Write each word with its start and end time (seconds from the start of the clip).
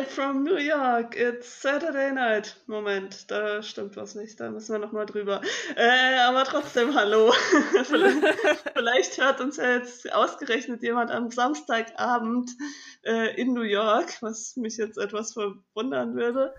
Live 0.00 0.12
from 0.12 0.44
New 0.44 0.56
York, 0.56 1.14
it's 1.14 1.60
Saturday 1.60 2.10
night. 2.10 2.56
Moment, 2.66 3.30
da 3.30 3.62
stimmt 3.62 3.96
was 3.96 4.14
nicht, 4.14 4.40
da 4.40 4.50
müssen 4.50 4.72
wir 4.72 4.78
nochmal 4.78 5.04
drüber. 5.04 5.42
Äh, 5.76 6.20
aber 6.20 6.44
trotzdem, 6.44 6.94
hallo. 6.94 7.30
Vielleicht 8.72 9.18
hört 9.18 9.42
uns 9.42 9.58
ja 9.58 9.74
jetzt 9.74 10.10
ausgerechnet 10.10 10.82
jemand 10.82 11.10
am 11.10 11.30
Samstagabend 11.30 12.50
äh, 13.02 13.38
in 13.38 13.52
New 13.52 13.60
York, 13.60 14.16
was 14.22 14.56
mich 14.56 14.78
jetzt 14.78 14.96
etwas 14.96 15.34
verwundern 15.34 16.16
würde. 16.16 16.54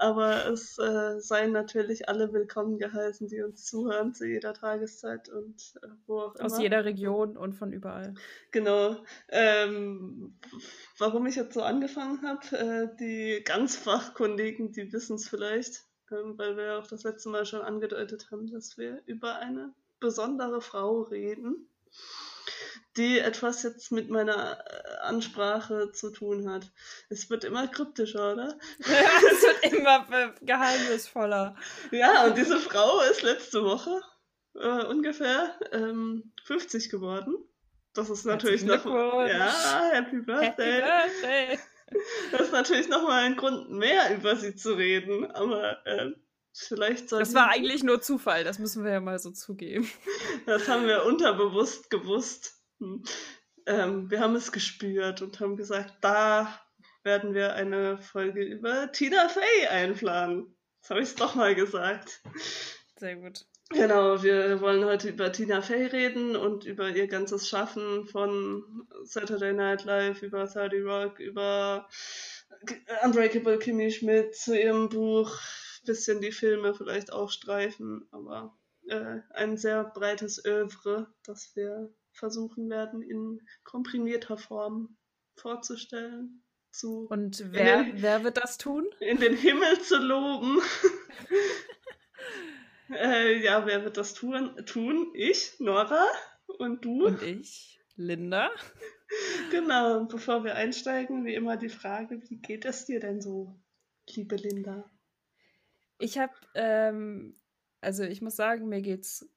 Aber 0.00 0.46
es 0.46 0.78
äh, 0.78 1.20
seien 1.20 1.52
natürlich 1.52 2.08
alle 2.08 2.32
willkommen 2.32 2.78
geheißen, 2.78 3.28
die 3.28 3.42
uns 3.42 3.66
zuhören 3.66 4.14
zu 4.14 4.26
jeder 4.26 4.54
Tageszeit 4.54 5.28
und 5.28 5.74
äh, 5.82 5.88
wo 6.06 6.20
auch 6.20 6.34
immer. 6.36 6.46
Aus 6.46 6.58
jeder 6.58 6.86
Region 6.86 7.36
und 7.36 7.52
von 7.52 7.70
überall. 7.70 8.14
Genau. 8.50 8.96
Ähm, 9.28 10.38
warum 10.96 11.26
ich 11.26 11.36
jetzt 11.36 11.52
so 11.52 11.60
angefangen 11.60 12.22
habe, 12.22 12.56
äh, 12.56 12.96
die 12.98 13.44
ganz 13.44 13.76
Fachkundigen, 13.76 14.72
die 14.72 14.90
wissen 14.90 15.16
es 15.16 15.28
vielleicht, 15.28 15.84
ähm, 16.10 16.38
weil 16.38 16.56
wir 16.56 16.78
auch 16.78 16.86
das 16.86 17.02
letzte 17.02 17.28
Mal 17.28 17.44
schon 17.44 17.60
angedeutet 17.60 18.30
haben, 18.30 18.50
dass 18.50 18.78
wir 18.78 19.02
über 19.04 19.36
eine 19.36 19.74
besondere 20.00 20.62
Frau 20.62 21.02
reden 21.02 21.68
die 22.96 23.18
etwas 23.18 23.62
jetzt 23.62 23.92
mit 23.92 24.10
meiner 24.10 24.58
äh, 24.58 24.96
Ansprache 25.02 25.92
zu 25.92 26.10
tun 26.10 26.50
hat. 26.50 26.70
Es 27.08 27.30
wird 27.30 27.44
immer 27.44 27.68
kryptischer, 27.68 28.32
oder? 28.32 28.58
Ja, 28.78 29.10
es 29.32 29.42
wird 29.42 29.72
immer 29.72 30.34
geheimnisvoller. 30.40 31.56
Ja, 31.90 32.24
und 32.26 32.36
diese 32.36 32.58
Frau 32.58 33.00
ist 33.10 33.22
letzte 33.22 33.62
Woche 33.64 34.00
äh, 34.54 34.84
ungefähr 34.86 35.58
ähm, 35.72 36.32
50 36.44 36.90
geworden. 36.90 37.36
Das 37.94 38.10
ist 38.10 38.24
natürlich 38.24 38.64
noch. 38.64 38.84
Ja, 38.84 39.90
Happy 39.92 40.20
Birthday. 40.20 40.82
Happy 40.82 41.20
Birthday. 41.22 41.58
Das 42.30 42.42
ist 42.42 42.52
natürlich 42.52 42.88
nochmal 42.88 43.24
ein 43.24 43.36
Grund 43.36 43.70
mehr 43.70 44.14
über 44.14 44.36
sie 44.36 44.54
zu 44.54 44.74
reden, 44.74 45.28
aber 45.30 45.84
äh, 45.86 46.12
vielleicht 46.52 47.08
soll. 47.08 47.18
Das 47.18 47.34
war 47.34 47.48
eigentlich 47.50 47.82
nur 47.82 48.00
Zufall, 48.00 48.44
das 48.44 48.58
müssen 48.58 48.84
wir 48.84 48.92
ja 48.92 49.00
mal 49.00 49.18
so 49.18 49.30
zugeben. 49.30 49.88
Das 50.46 50.68
haben 50.68 50.86
wir 50.86 51.04
unterbewusst 51.04 51.90
gewusst. 51.90 52.59
Hm. 52.80 53.04
Ähm, 53.66 54.10
wir 54.10 54.20
haben 54.20 54.34
es 54.34 54.52
gespürt 54.52 55.22
und 55.22 55.38
haben 55.38 55.56
gesagt, 55.56 55.94
da 56.00 56.60
werden 57.02 57.34
wir 57.34 57.54
eine 57.54 57.98
Folge 57.98 58.42
über 58.42 58.90
Tina 58.92 59.28
Fey 59.28 59.66
einplanen. 59.68 60.56
Jetzt 60.80 60.90
habe 60.90 61.00
ich 61.00 61.08
es 61.10 61.14
doch 61.14 61.34
mal 61.34 61.54
gesagt. 61.54 62.22
Sehr 62.96 63.16
gut. 63.16 63.46
Genau, 63.70 64.22
wir 64.22 64.60
wollen 64.60 64.84
heute 64.84 65.10
über 65.10 65.30
Tina 65.30 65.62
Fey 65.62 65.86
reden 65.86 66.34
und 66.34 66.64
über 66.64 66.88
ihr 66.88 67.06
ganzes 67.06 67.48
Schaffen 67.48 68.06
von 68.06 68.88
Saturday 69.04 69.52
Night 69.52 69.84
Live, 69.84 70.22
über 70.22 70.44
30 70.44 70.84
Rock, 70.84 71.20
über 71.20 71.88
Unbreakable 73.04 73.58
Kimmy 73.58 73.92
Schmidt 73.92 74.34
zu 74.34 74.60
ihrem 74.60 74.88
Buch, 74.88 75.38
bisschen 75.84 76.20
die 76.20 76.32
Filme 76.32 76.74
vielleicht 76.74 77.12
auch 77.12 77.30
streifen, 77.30 78.08
aber 78.10 78.58
äh, 78.88 79.20
ein 79.34 79.56
sehr 79.56 79.84
breites 79.84 80.44
Övre, 80.44 81.06
das 81.24 81.54
wir 81.54 81.94
versuchen 82.20 82.70
werden, 82.70 83.02
in 83.02 83.40
komprimierter 83.64 84.36
Form 84.36 84.96
vorzustellen. 85.34 86.44
Zu 86.70 87.08
Und 87.08 87.42
wer, 87.52 87.82
den, 87.82 88.00
wer 88.00 88.22
wird 88.22 88.36
das 88.36 88.56
tun? 88.56 88.86
In 89.00 89.18
den 89.18 89.36
Himmel 89.36 89.80
zu 89.80 89.96
loben. 89.96 90.60
äh, 92.94 93.42
ja, 93.42 93.66
wer 93.66 93.82
wird 93.82 93.96
das 93.96 94.14
tun? 94.14 94.54
Tun? 94.66 95.10
Ich, 95.14 95.58
Nora 95.58 96.06
und 96.58 96.84
du. 96.84 97.06
Und 97.06 97.22
ich, 97.22 97.80
Linda. 97.96 98.50
Genau, 99.50 100.04
bevor 100.04 100.44
wir 100.44 100.54
einsteigen, 100.54 101.24
wie 101.24 101.34
immer 101.34 101.56
die 101.56 101.68
Frage, 101.68 102.22
wie 102.28 102.36
geht 102.36 102.64
es 102.64 102.84
dir 102.84 103.00
denn 103.00 103.20
so, 103.20 103.60
liebe 104.14 104.36
Linda? 104.36 104.88
Ich 105.98 106.16
habe, 106.16 106.32
ähm, 106.54 107.36
also 107.80 108.04
ich 108.04 108.22
muss 108.22 108.36
sagen, 108.36 108.68
mir 108.68 108.82
geht's 108.82 109.28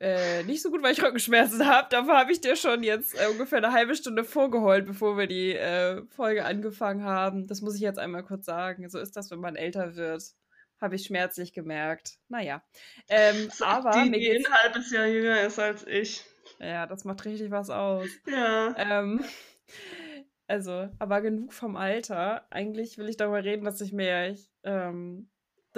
äh, 0.00 0.44
nicht 0.44 0.62
so 0.62 0.70
gut, 0.70 0.82
weil 0.82 0.92
ich 0.92 1.02
Rückenschmerzen 1.02 1.66
habe. 1.66 1.88
Dafür 1.90 2.16
habe 2.18 2.30
ich 2.30 2.40
dir 2.40 2.54
schon 2.54 2.82
jetzt 2.82 3.14
äh, 3.14 3.26
ungefähr 3.26 3.58
eine 3.58 3.72
halbe 3.72 3.96
Stunde 3.96 4.22
vorgeheult, 4.22 4.86
bevor 4.86 5.18
wir 5.18 5.26
die 5.26 5.54
äh, 5.54 6.02
Folge 6.10 6.44
angefangen 6.44 7.02
haben. 7.02 7.48
Das 7.48 7.62
muss 7.62 7.74
ich 7.74 7.80
jetzt 7.80 7.98
einmal 7.98 8.22
kurz 8.22 8.46
sagen. 8.46 8.88
So 8.88 8.98
ist 9.00 9.16
das, 9.16 9.30
wenn 9.30 9.40
man 9.40 9.56
älter 9.56 9.96
wird. 9.96 10.22
Habe 10.80 10.94
ich 10.94 11.04
schmerzlich 11.04 11.52
gemerkt. 11.52 12.18
Naja. 12.28 12.62
Ähm, 13.08 13.50
aber 13.60 13.90
die, 13.90 14.10
mir 14.10 14.20
geht's... 14.20 14.44
die 14.44 14.46
ein 14.46 14.62
halbes 14.62 14.90
Jahr 14.92 15.06
jünger 15.06 15.42
ist 15.42 15.58
als 15.58 15.84
ich. 15.84 16.24
Ja, 16.60 16.86
das 16.86 17.04
macht 17.04 17.24
richtig 17.24 17.50
was 17.50 17.68
aus. 17.68 18.08
Ja. 18.26 18.74
Ähm, 18.78 19.24
also, 20.46 20.88
aber 21.00 21.20
genug 21.22 21.52
vom 21.52 21.74
Alter. 21.74 22.46
Eigentlich 22.50 22.98
will 22.98 23.08
ich 23.08 23.16
darüber 23.16 23.42
reden, 23.42 23.64
dass 23.64 23.80
ich 23.80 23.92
mir 23.92 24.28
ich, 24.28 24.48
ähm, 24.62 25.28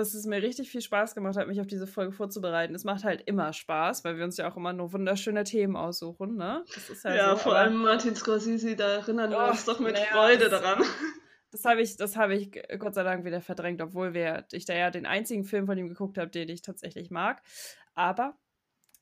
dass 0.00 0.14
es 0.14 0.26
mir 0.26 0.42
richtig 0.42 0.70
viel 0.70 0.80
Spaß 0.80 1.14
gemacht 1.14 1.36
hat, 1.36 1.46
mich 1.46 1.60
auf 1.60 1.66
diese 1.66 1.86
Folge 1.86 2.12
vorzubereiten. 2.12 2.74
Es 2.74 2.84
macht 2.84 3.04
halt 3.04 3.22
immer 3.26 3.52
Spaß, 3.52 4.04
weil 4.04 4.16
wir 4.16 4.24
uns 4.24 4.36
ja 4.36 4.50
auch 4.50 4.56
immer 4.56 4.72
nur 4.72 4.92
wunderschöne 4.92 5.44
Themen 5.44 5.76
aussuchen, 5.76 6.36
ne? 6.36 6.64
Ja, 7.04 7.14
ja, 7.14 7.30
so, 7.30 7.36
vor 7.36 7.56
allem 7.56 7.76
Martin 7.76 8.16
Scorsese, 8.16 8.76
da 8.76 8.88
erinnern 8.94 9.30
wir 9.30 9.48
uns 9.48 9.64
doch 9.64 9.78
mit 9.78 9.96
ja, 9.96 10.04
Freude 10.06 10.48
das, 10.48 10.62
daran. 10.62 10.84
Das 11.52 11.64
habe 11.64 11.82
ich, 11.82 11.96
das 11.96 12.16
ich 12.30 12.50
Gott 12.78 12.94
sei 12.94 13.02
Dank 13.02 13.24
wieder 13.24 13.40
verdrängt, 13.40 13.82
obwohl 13.82 14.14
wir, 14.14 14.46
ich 14.52 14.64
da 14.64 14.74
ja 14.74 14.90
den 14.90 15.04
einzigen 15.04 15.44
Film 15.44 15.66
von 15.66 15.76
ihm 15.76 15.88
geguckt 15.88 16.16
habe, 16.16 16.30
den 16.30 16.48
ich 16.48 16.62
tatsächlich 16.62 17.10
mag. 17.10 17.42
Aber 17.94 18.38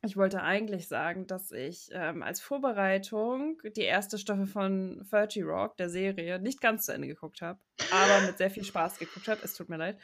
ich 0.03 0.17
wollte 0.17 0.43
eigentlich 0.43 0.89
sagen, 0.89 1.27
dass 1.27 1.51
ich 1.51 1.91
ähm, 1.93 2.23
als 2.23 2.41
Vorbereitung 2.41 3.61
die 3.77 3.83
erste 3.83 4.17
Staffel 4.17 4.47
von 4.47 5.05
30 5.11 5.45
Rock, 5.45 5.77
der 5.77 5.91
Serie, 5.91 6.39
nicht 6.39 6.61
ganz 6.61 6.87
zu 6.87 6.93
Ende 6.93 7.09
geguckt 7.09 7.43
habe, 7.43 7.59
aber 7.91 8.27
mit 8.27 8.39
sehr 8.39 8.51
viel 8.51 8.65
Spaß 8.65 8.99
geguckt 8.99 9.29
habe. 9.29 9.41
Es 9.43 9.55
tut 9.55 9.69
mir 9.69 9.77
leid. 9.77 9.99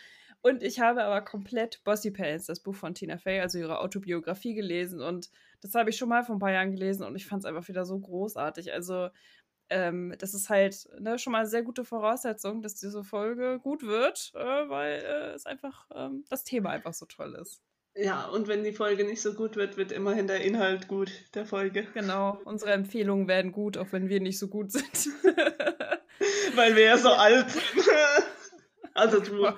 Und 0.44 0.62
ich 0.62 0.78
habe 0.78 1.02
aber 1.02 1.22
komplett 1.22 1.82
Bossy 1.84 2.10
Pants, 2.10 2.44
das 2.44 2.60
Buch 2.60 2.74
von 2.74 2.94
Tina 2.94 3.16
Fey, 3.16 3.40
also 3.40 3.58
ihre 3.58 3.78
Autobiografie 3.78 4.52
gelesen. 4.52 5.00
Und 5.00 5.30
das 5.62 5.74
habe 5.74 5.88
ich 5.88 5.96
schon 5.96 6.10
mal 6.10 6.22
vor 6.22 6.36
ein 6.36 6.38
paar 6.38 6.52
Jahren 6.52 6.72
gelesen 6.72 7.02
und 7.02 7.16
ich 7.16 7.24
fand 7.24 7.42
es 7.42 7.46
einfach 7.46 7.66
wieder 7.66 7.86
so 7.86 7.98
großartig. 7.98 8.70
Also, 8.70 9.08
ähm, 9.70 10.14
das 10.18 10.34
ist 10.34 10.50
halt 10.50 10.86
ne, 11.00 11.18
schon 11.18 11.32
mal 11.32 11.38
eine 11.38 11.48
sehr 11.48 11.62
gute 11.62 11.82
Voraussetzung, 11.82 12.60
dass 12.60 12.74
diese 12.74 13.02
Folge 13.02 13.58
gut 13.58 13.84
wird, 13.84 14.32
äh, 14.34 14.68
weil 14.68 15.02
äh, 15.02 15.32
es 15.32 15.46
einfach 15.46 15.88
ähm, 15.94 16.26
das 16.28 16.44
Thema 16.44 16.68
einfach 16.68 16.92
so 16.92 17.06
toll 17.06 17.38
ist. 17.40 17.62
Ja, 17.96 18.26
und 18.26 18.46
wenn 18.46 18.64
die 18.64 18.72
Folge 18.72 19.06
nicht 19.06 19.22
so 19.22 19.32
gut 19.32 19.56
wird, 19.56 19.78
wird 19.78 19.92
immerhin 19.92 20.26
der 20.26 20.42
Inhalt 20.42 20.88
gut 20.88 21.10
der 21.32 21.46
Folge. 21.46 21.86
Genau, 21.94 22.38
unsere 22.44 22.72
Empfehlungen 22.72 23.28
werden 23.28 23.50
gut, 23.50 23.78
auch 23.78 23.92
wenn 23.92 24.10
wir 24.10 24.20
nicht 24.20 24.38
so 24.38 24.48
gut 24.48 24.72
sind. 24.72 25.08
weil 26.54 26.76
wir 26.76 26.82
ja 26.82 26.98
so 26.98 27.08
alt 27.08 27.50
sind. 27.50 27.88
also 28.94 29.20
du. 29.20 29.46
Oh 29.46 29.52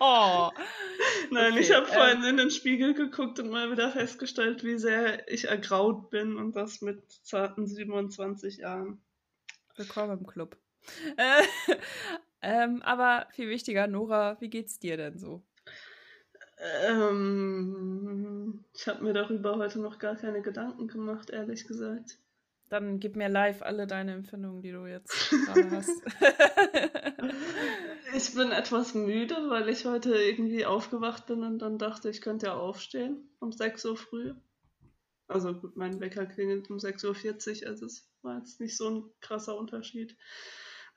Oh. 0.00 0.50
Nein, 1.30 1.52
okay, 1.52 1.60
ich 1.60 1.72
habe 1.72 1.86
ähm, 1.86 1.92
vorhin 1.92 2.24
in 2.24 2.36
den 2.36 2.50
Spiegel 2.50 2.94
geguckt 2.94 3.38
und 3.38 3.50
mal 3.50 3.70
wieder 3.70 3.90
festgestellt, 3.90 4.64
wie 4.64 4.78
sehr 4.78 5.30
ich 5.32 5.48
ergraut 5.48 6.10
bin 6.10 6.36
und 6.36 6.56
das 6.56 6.80
mit 6.80 7.10
zarten 7.22 7.66
27 7.66 8.58
Jahren. 8.58 9.00
Willkommen 9.76 10.18
im 10.18 10.26
Club. 10.26 10.56
Äh, 11.16 11.42
ähm, 12.42 12.82
aber 12.82 13.26
viel 13.32 13.48
wichtiger, 13.48 13.86
Nora, 13.86 14.36
wie 14.40 14.50
geht's 14.50 14.78
dir 14.78 14.98
denn 14.98 15.18
so? 15.18 15.42
Ähm, 16.86 18.64
ich 18.74 18.86
habe 18.86 19.02
mir 19.02 19.14
darüber 19.14 19.56
heute 19.56 19.80
noch 19.80 19.98
gar 19.98 20.16
keine 20.16 20.42
Gedanken 20.42 20.88
gemacht, 20.88 21.30
ehrlich 21.30 21.66
gesagt. 21.66 22.18
Dann 22.68 23.00
gib 23.00 23.16
mir 23.16 23.28
live 23.28 23.62
alle 23.62 23.86
deine 23.86 24.12
Empfindungen, 24.12 24.60
die 24.60 24.72
du 24.72 24.86
jetzt 24.86 25.30
gerade 25.46 25.70
hast. 25.70 26.02
ich 28.14 28.34
bin 28.34 28.52
etwas 28.52 28.94
müde, 28.94 29.36
weil 29.48 29.68
ich 29.68 29.84
heute 29.84 30.14
irgendwie 30.14 30.64
aufgewacht 30.64 31.26
bin 31.26 31.42
und 31.42 31.58
dann 31.58 31.78
dachte, 31.78 32.08
ich 32.10 32.20
könnte 32.20 32.46
ja 32.46 32.54
aufstehen 32.54 33.28
um 33.40 33.52
6 33.52 33.84
Uhr 33.86 33.96
früh. 33.96 34.34
Also 35.26 35.54
gut, 35.54 35.76
mein 35.76 36.00
Wecker 36.00 36.26
klingelt 36.26 36.70
um 36.70 36.76
6.40 36.76 37.62
Uhr, 37.62 37.68
also 37.68 37.86
es 37.86 38.08
war 38.22 38.38
jetzt 38.38 38.60
nicht 38.60 38.76
so 38.76 38.90
ein 38.90 39.10
krasser 39.20 39.56
Unterschied. 39.56 40.16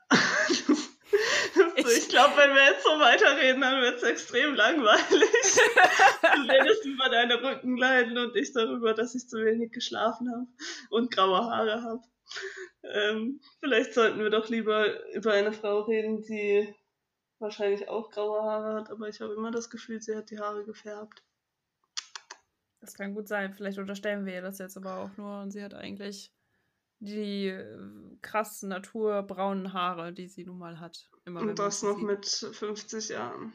ich, 1.75 1.85
ich 1.85 2.09
glaube, 2.09 2.37
wenn 2.37 2.53
wir 2.53 2.65
jetzt 2.65 2.83
so 2.83 2.89
weiterreden, 2.99 3.61
dann 3.61 3.81
wird 3.81 3.97
es 3.97 4.03
extrem 4.03 4.53
langweilig. 4.53 5.07
du 6.21 6.41
redest 6.41 6.85
über 6.85 7.09
deine 7.09 7.41
Rückenleiden 7.41 8.17
und 8.17 8.35
ich 8.35 8.53
darüber, 8.53 8.93
dass 8.93 9.15
ich 9.15 9.27
zu 9.27 9.37
wenig 9.37 9.71
geschlafen 9.71 10.29
habe 10.29 10.47
und 10.89 11.11
graue 11.11 11.45
Haare 11.45 11.81
habe. 11.81 12.01
Ähm, 12.83 13.39
vielleicht 13.61 13.93
sollten 13.93 14.19
wir 14.19 14.29
doch 14.29 14.49
lieber 14.49 15.09
über 15.13 15.33
eine 15.33 15.53
Frau 15.53 15.81
reden, 15.81 16.21
die 16.23 16.75
wahrscheinlich 17.39 17.87
auch 17.89 18.09
graue 18.09 18.41
Haare 18.43 18.73
hat, 18.75 18.89
aber 18.89 19.07
ich 19.07 19.21
habe 19.21 19.33
immer 19.33 19.51
das 19.51 19.69
Gefühl, 19.69 20.01
sie 20.01 20.15
hat 20.15 20.29
die 20.31 20.39
Haare 20.39 20.63
gefärbt. 20.63 21.23
Das 22.79 22.93
kann 22.93 23.13
gut 23.13 23.27
sein. 23.27 23.53
Vielleicht 23.53 23.79
unterstellen 23.79 24.25
wir 24.25 24.35
ihr 24.35 24.41
das 24.41 24.59
jetzt 24.59 24.77
aber 24.77 24.97
auch 24.97 25.17
nur 25.17 25.41
und 25.41 25.51
sie 25.51 25.63
hat 25.63 25.73
eigentlich 25.73 26.31
die 26.99 27.47
äh, 27.47 28.17
krass 28.21 28.63
naturbraunen 28.63 29.73
Haare, 29.73 30.13
die 30.13 30.27
sie 30.27 30.45
nun 30.45 30.57
mal 30.57 30.79
hat. 30.79 31.09
Immer, 31.25 31.41
und 31.41 31.59
das 31.59 31.83
noch 31.83 31.97
sieht. 31.97 32.05
mit 32.05 32.25
50 32.25 33.09
Jahren. 33.09 33.53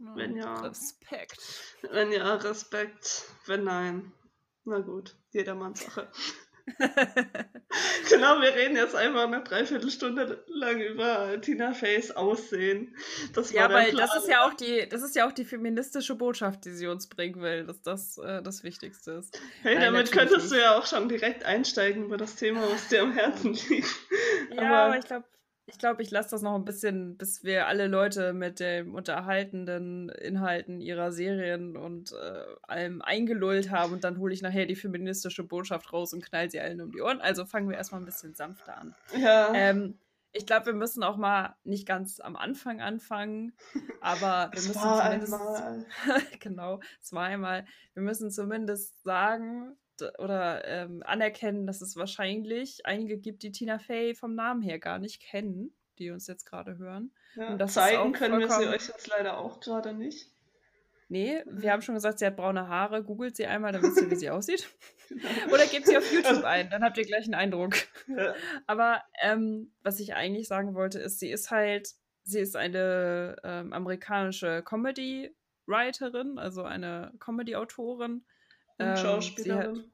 Oh, 0.00 0.16
wenn 0.16 0.36
ja. 0.36 0.60
Respekt. 0.60 1.76
Wenn 1.90 2.12
ja, 2.12 2.34
Respekt. 2.34 3.24
Wenn 3.46 3.64
nein. 3.64 4.12
Na 4.64 4.80
gut, 4.80 5.16
jedermanns 5.30 5.84
Sache. 5.84 6.10
genau, 8.08 8.40
wir 8.40 8.54
reden 8.54 8.76
jetzt 8.76 8.94
einfach 8.94 9.24
eine 9.24 9.42
Dreiviertelstunde 9.42 10.44
lang 10.48 10.80
über 10.80 11.40
Tina 11.40 11.72
Feys 11.72 12.10
Aussehen. 12.10 12.96
Das 13.34 13.52
ja, 13.52 13.70
weil 13.70 13.92
das 13.92 14.14
ist 14.16 14.28
ja 14.28 14.46
auch 14.46 14.54
die, 14.54 14.88
das 14.88 15.02
ist 15.02 15.16
ja 15.16 15.26
auch 15.26 15.32
die 15.32 15.44
feministische 15.44 16.14
Botschaft, 16.14 16.64
die 16.64 16.70
sie 16.70 16.86
uns 16.86 17.08
bringen 17.08 17.40
will, 17.40 17.64
dass 17.64 17.82
das 17.82 18.18
äh, 18.18 18.42
das 18.42 18.62
Wichtigste 18.62 19.12
ist. 19.12 19.40
Hey, 19.62 19.74
Nein, 19.74 19.84
damit 19.84 20.12
könntest 20.12 20.50
nicht. 20.50 20.52
du 20.52 20.60
ja 20.60 20.78
auch 20.78 20.86
schon 20.86 21.08
direkt 21.08 21.44
einsteigen 21.44 22.04
über 22.04 22.16
das 22.16 22.36
Thema, 22.36 22.62
was 22.70 22.88
dir 22.88 23.02
am 23.02 23.12
Herzen 23.12 23.54
liegt. 23.68 23.88
Ja, 24.54 24.62
aber, 24.62 24.76
aber 24.76 24.98
ich 24.98 25.04
glaube, 25.04 25.24
ich 25.66 25.78
glaube, 25.78 26.02
ich 26.02 26.10
lasse 26.10 26.30
das 26.30 26.42
noch 26.42 26.54
ein 26.54 26.64
bisschen, 26.64 27.16
bis 27.16 27.44
wir 27.44 27.68
alle 27.68 27.86
Leute 27.86 28.32
mit 28.32 28.58
den 28.58 28.94
unterhaltenden 28.94 30.08
Inhalten 30.08 30.80
ihrer 30.80 31.12
Serien 31.12 31.76
und 31.76 32.12
äh, 32.12 32.44
allem 32.62 33.00
eingelullt 33.00 33.70
haben 33.70 33.92
und 33.92 34.04
dann 34.04 34.18
hole 34.18 34.34
ich 34.34 34.42
nachher 34.42 34.66
die 34.66 34.74
feministische 34.74 35.44
Botschaft 35.44 35.92
raus 35.92 36.12
und 36.12 36.24
knall 36.24 36.50
sie 36.50 36.60
allen 36.60 36.80
um 36.80 36.90
die 36.90 37.00
Ohren. 37.00 37.20
Also 37.20 37.44
fangen 37.44 37.68
wir 37.68 37.76
erstmal 37.76 38.00
ein 38.00 38.06
bisschen 38.06 38.34
sanfter 38.34 38.76
an. 38.76 38.94
Ja. 39.16 39.52
Ähm, 39.54 39.98
ich 40.32 40.46
glaube, 40.46 40.66
wir 40.66 40.72
müssen 40.72 41.04
auch 41.04 41.16
mal 41.16 41.54
nicht 41.62 41.86
ganz 41.86 42.18
am 42.18 42.36
Anfang 42.36 42.80
anfangen, 42.80 43.52
aber 44.00 44.50
wir 44.52 44.62
müssen 44.62 44.82
zumindest. 44.82 45.34
genau, 46.40 46.80
zweimal. 47.00 47.66
Wir 47.94 48.02
müssen 48.02 48.30
zumindest 48.30 49.00
sagen, 49.02 49.76
oder 50.18 50.64
ähm, 50.66 51.02
anerkennen, 51.04 51.66
dass 51.66 51.80
es 51.80 51.96
wahrscheinlich 51.96 52.86
einige 52.86 53.18
gibt, 53.18 53.42
die 53.42 53.52
Tina 53.52 53.78
Fey 53.78 54.14
vom 54.14 54.34
Namen 54.34 54.62
her 54.62 54.78
gar 54.78 54.98
nicht 54.98 55.20
kennen, 55.20 55.74
die 55.98 56.10
uns 56.10 56.26
jetzt 56.26 56.44
gerade 56.44 56.78
hören. 56.78 57.12
Ja, 57.34 57.50
und 57.50 57.58
das 57.58 57.74
zeigen 57.74 58.12
können 58.12 58.38
wir 58.38 58.50
sie 58.50 58.66
euch 58.68 58.88
jetzt 58.88 59.08
leider 59.08 59.38
auch 59.38 59.60
gerade 59.60 59.92
nicht. 59.92 60.32
Nee, 61.12 61.42
wir 61.44 61.72
haben 61.72 61.82
schon 61.82 61.94
gesagt, 61.94 62.20
sie 62.20 62.26
hat 62.26 62.36
braune 62.36 62.68
Haare. 62.68 63.04
Googelt 63.04 63.36
sie 63.36 63.44
einmal, 63.44 63.72
dann 63.72 63.82
wisst 63.82 64.00
ihr, 64.00 64.10
wie 64.10 64.16
sie 64.16 64.30
aussieht. 64.30 64.66
Oder 65.52 65.66
gebt 65.66 65.86
sie 65.86 65.98
auf 65.98 66.10
YouTube 66.10 66.42
ein, 66.42 66.70
dann 66.70 66.82
habt 66.82 66.96
ihr 66.96 67.04
gleich 67.04 67.24
einen 67.24 67.34
Eindruck. 67.34 67.74
Ja. 68.08 68.34
Aber 68.66 69.02
ähm, 69.20 69.74
was 69.82 70.00
ich 70.00 70.14
eigentlich 70.14 70.48
sagen 70.48 70.74
wollte, 70.74 70.98
ist, 71.00 71.20
sie 71.20 71.30
ist 71.30 71.50
halt, 71.50 71.90
sie 72.22 72.40
ist 72.40 72.56
eine 72.56 73.36
ähm, 73.44 73.74
amerikanische 73.74 74.62
Comedy-Writerin, 74.62 76.38
also 76.38 76.62
eine 76.62 77.12
Comedy-Autorin. 77.18 78.24
Und 78.78 78.86
ähm, 78.86 78.96
Schauspielerin. 78.96 79.92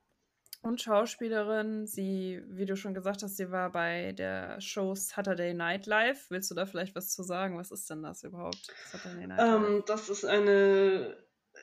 und 0.63 0.81
Schauspielerin. 0.81 1.87
Sie, 1.87 2.43
wie 2.49 2.67
du 2.67 2.77
schon 2.77 2.95
gesagt 2.95 3.23
hast, 3.23 3.37
sie 3.37 3.51
war 3.51 3.71
bei 3.71 4.13
der 4.13 4.61
Show 4.61 4.95
Saturday 4.95 5.55
Night 5.55 5.87
Live. 5.87 6.27
Willst 6.31 6.51
du 6.51 6.55
da 6.55 6.67
vielleicht 6.67 6.95
was 6.95 7.11
zu 7.11 7.23
sagen? 7.23 7.59
Was 7.59 7.71
ist 7.71 7.89
denn 7.91 8.03
das 8.03 8.23
überhaupt? 8.25 8.69
Saturday 8.91 9.27
Night 9.27 9.39
Live? 9.39 9.67
Ähm, 9.67 9.83
das 9.87 10.09
ist 10.09 10.25
eine 10.25 11.17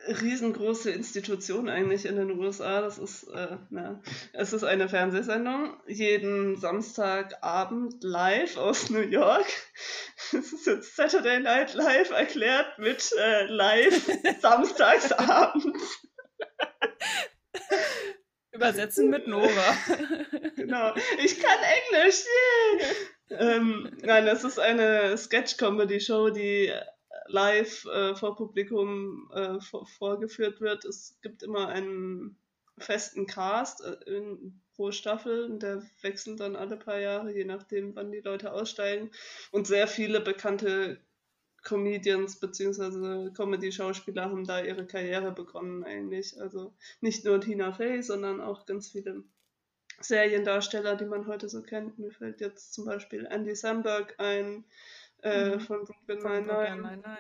riesengroße 0.07 0.91
Institution 0.91 1.69
eigentlich 1.69 2.05
in 2.05 2.15
den 2.15 2.31
USA. 2.31 2.81
Das 2.81 2.97
ist, 2.97 3.23
äh, 3.29 3.57
na, 3.69 4.01
es 4.33 4.53
ist 4.53 4.63
eine 4.63 4.87
Fernsehsendung, 4.89 5.77
jeden 5.87 6.57
Samstagabend 6.57 8.03
live 8.03 8.57
aus 8.57 8.89
New 8.89 8.99
York. 9.01 9.45
Das 10.31 10.51
ist 10.51 10.65
jetzt 10.65 10.95
Saturday 10.95 11.39
Night 11.39 11.75
Live 11.75 12.09
erklärt 12.09 12.79
mit 12.79 13.11
äh, 13.19 13.45
live 13.45 14.09
Samstagsabend. 14.41 15.77
Übersetzen 18.55 19.09
mit 19.09 19.27
Nora. 19.27 19.49
genau. 20.55 20.93
Ich 21.23 21.39
kann 21.39 21.59
Englisch. 21.91 22.23
Yeah. 23.29 23.55
ähm, 23.55 23.91
nein, 24.01 24.25
das 24.25 24.43
ist 24.43 24.59
eine 24.59 25.17
Sketch-Comedy-Show, 25.17 26.29
die 26.29 26.71
live 27.27 27.85
äh, 27.85 28.15
vor 28.15 28.35
Publikum 28.35 29.29
äh, 29.33 29.59
vor, 29.59 29.85
vorgeführt 29.85 30.61
wird. 30.61 30.85
Es 30.85 31.17
gibt 31.21 31.43
immer 31.43 31.67
einen 31.67 32.37
festen 32.77 33.25
Cast 33.25 33.83
äh, 33.83 33.95
in, 34.05 34.61
pro 34.75 34.91
Staffel 34.91 35.45
und 35.45 35.63
der 35.63 35.83
wechselt 36.01 36.39
dann 36.39 36.55
alle 36.55 36.77
paar 36.77 36.99
Jahre, 36.99 37.31
je 37.33 37.45
nachdem, 37.45 37.95
wann 37.95 38.11
die 38.11 38.19
Leute 38.19 38.51
aussteigen. 38.51 39.11
Und 39.51 39.67
sehr 39.67 39.87
viele 39.87 40.19
bekannte 40.19 40.99
Comedians 41.65 42.39
bzw. 42.39 43.31
Comedy-Schauspieler 43.31 44.25
haben 44.25 44.45
da 44.45 44.61
ihre 44.61 44.85
Karriere 44.85 45.31
begonnen 45.31 45.83
eigentlich. 45.83 46.39
Also 46.39 46.73
nicht 47.01 47.25
nur 47.25 47.41
Tina 47.41 47.73
Fey, 47.73 48.01
sondern 48.01 48.39
auch 48.39 48.65
ganz 48.65 48.89
viele 48.89 49.23
Seriendarsteller, 49.99 50.95
die 50.95 51.05
man 51.05 51.27
heute 51.27 51.49
so 51.49 51.63
kennt. 51.63 51.97
Mir 51.99 52.11
fällt 52.11 52.39
jetzt 52.39 52.73
zum 52.73 52.85
Beispiel 52.85 53.25
Andy 53.25 53.55
Samberg 53.55 54.15
ein 54.19 54.63
äh, 55.23 55.55
mhm. 55.55 55.59
von 55.61 55.85
Brooklyn 55.85 56.45
Nine-Nine. 56.45 57.17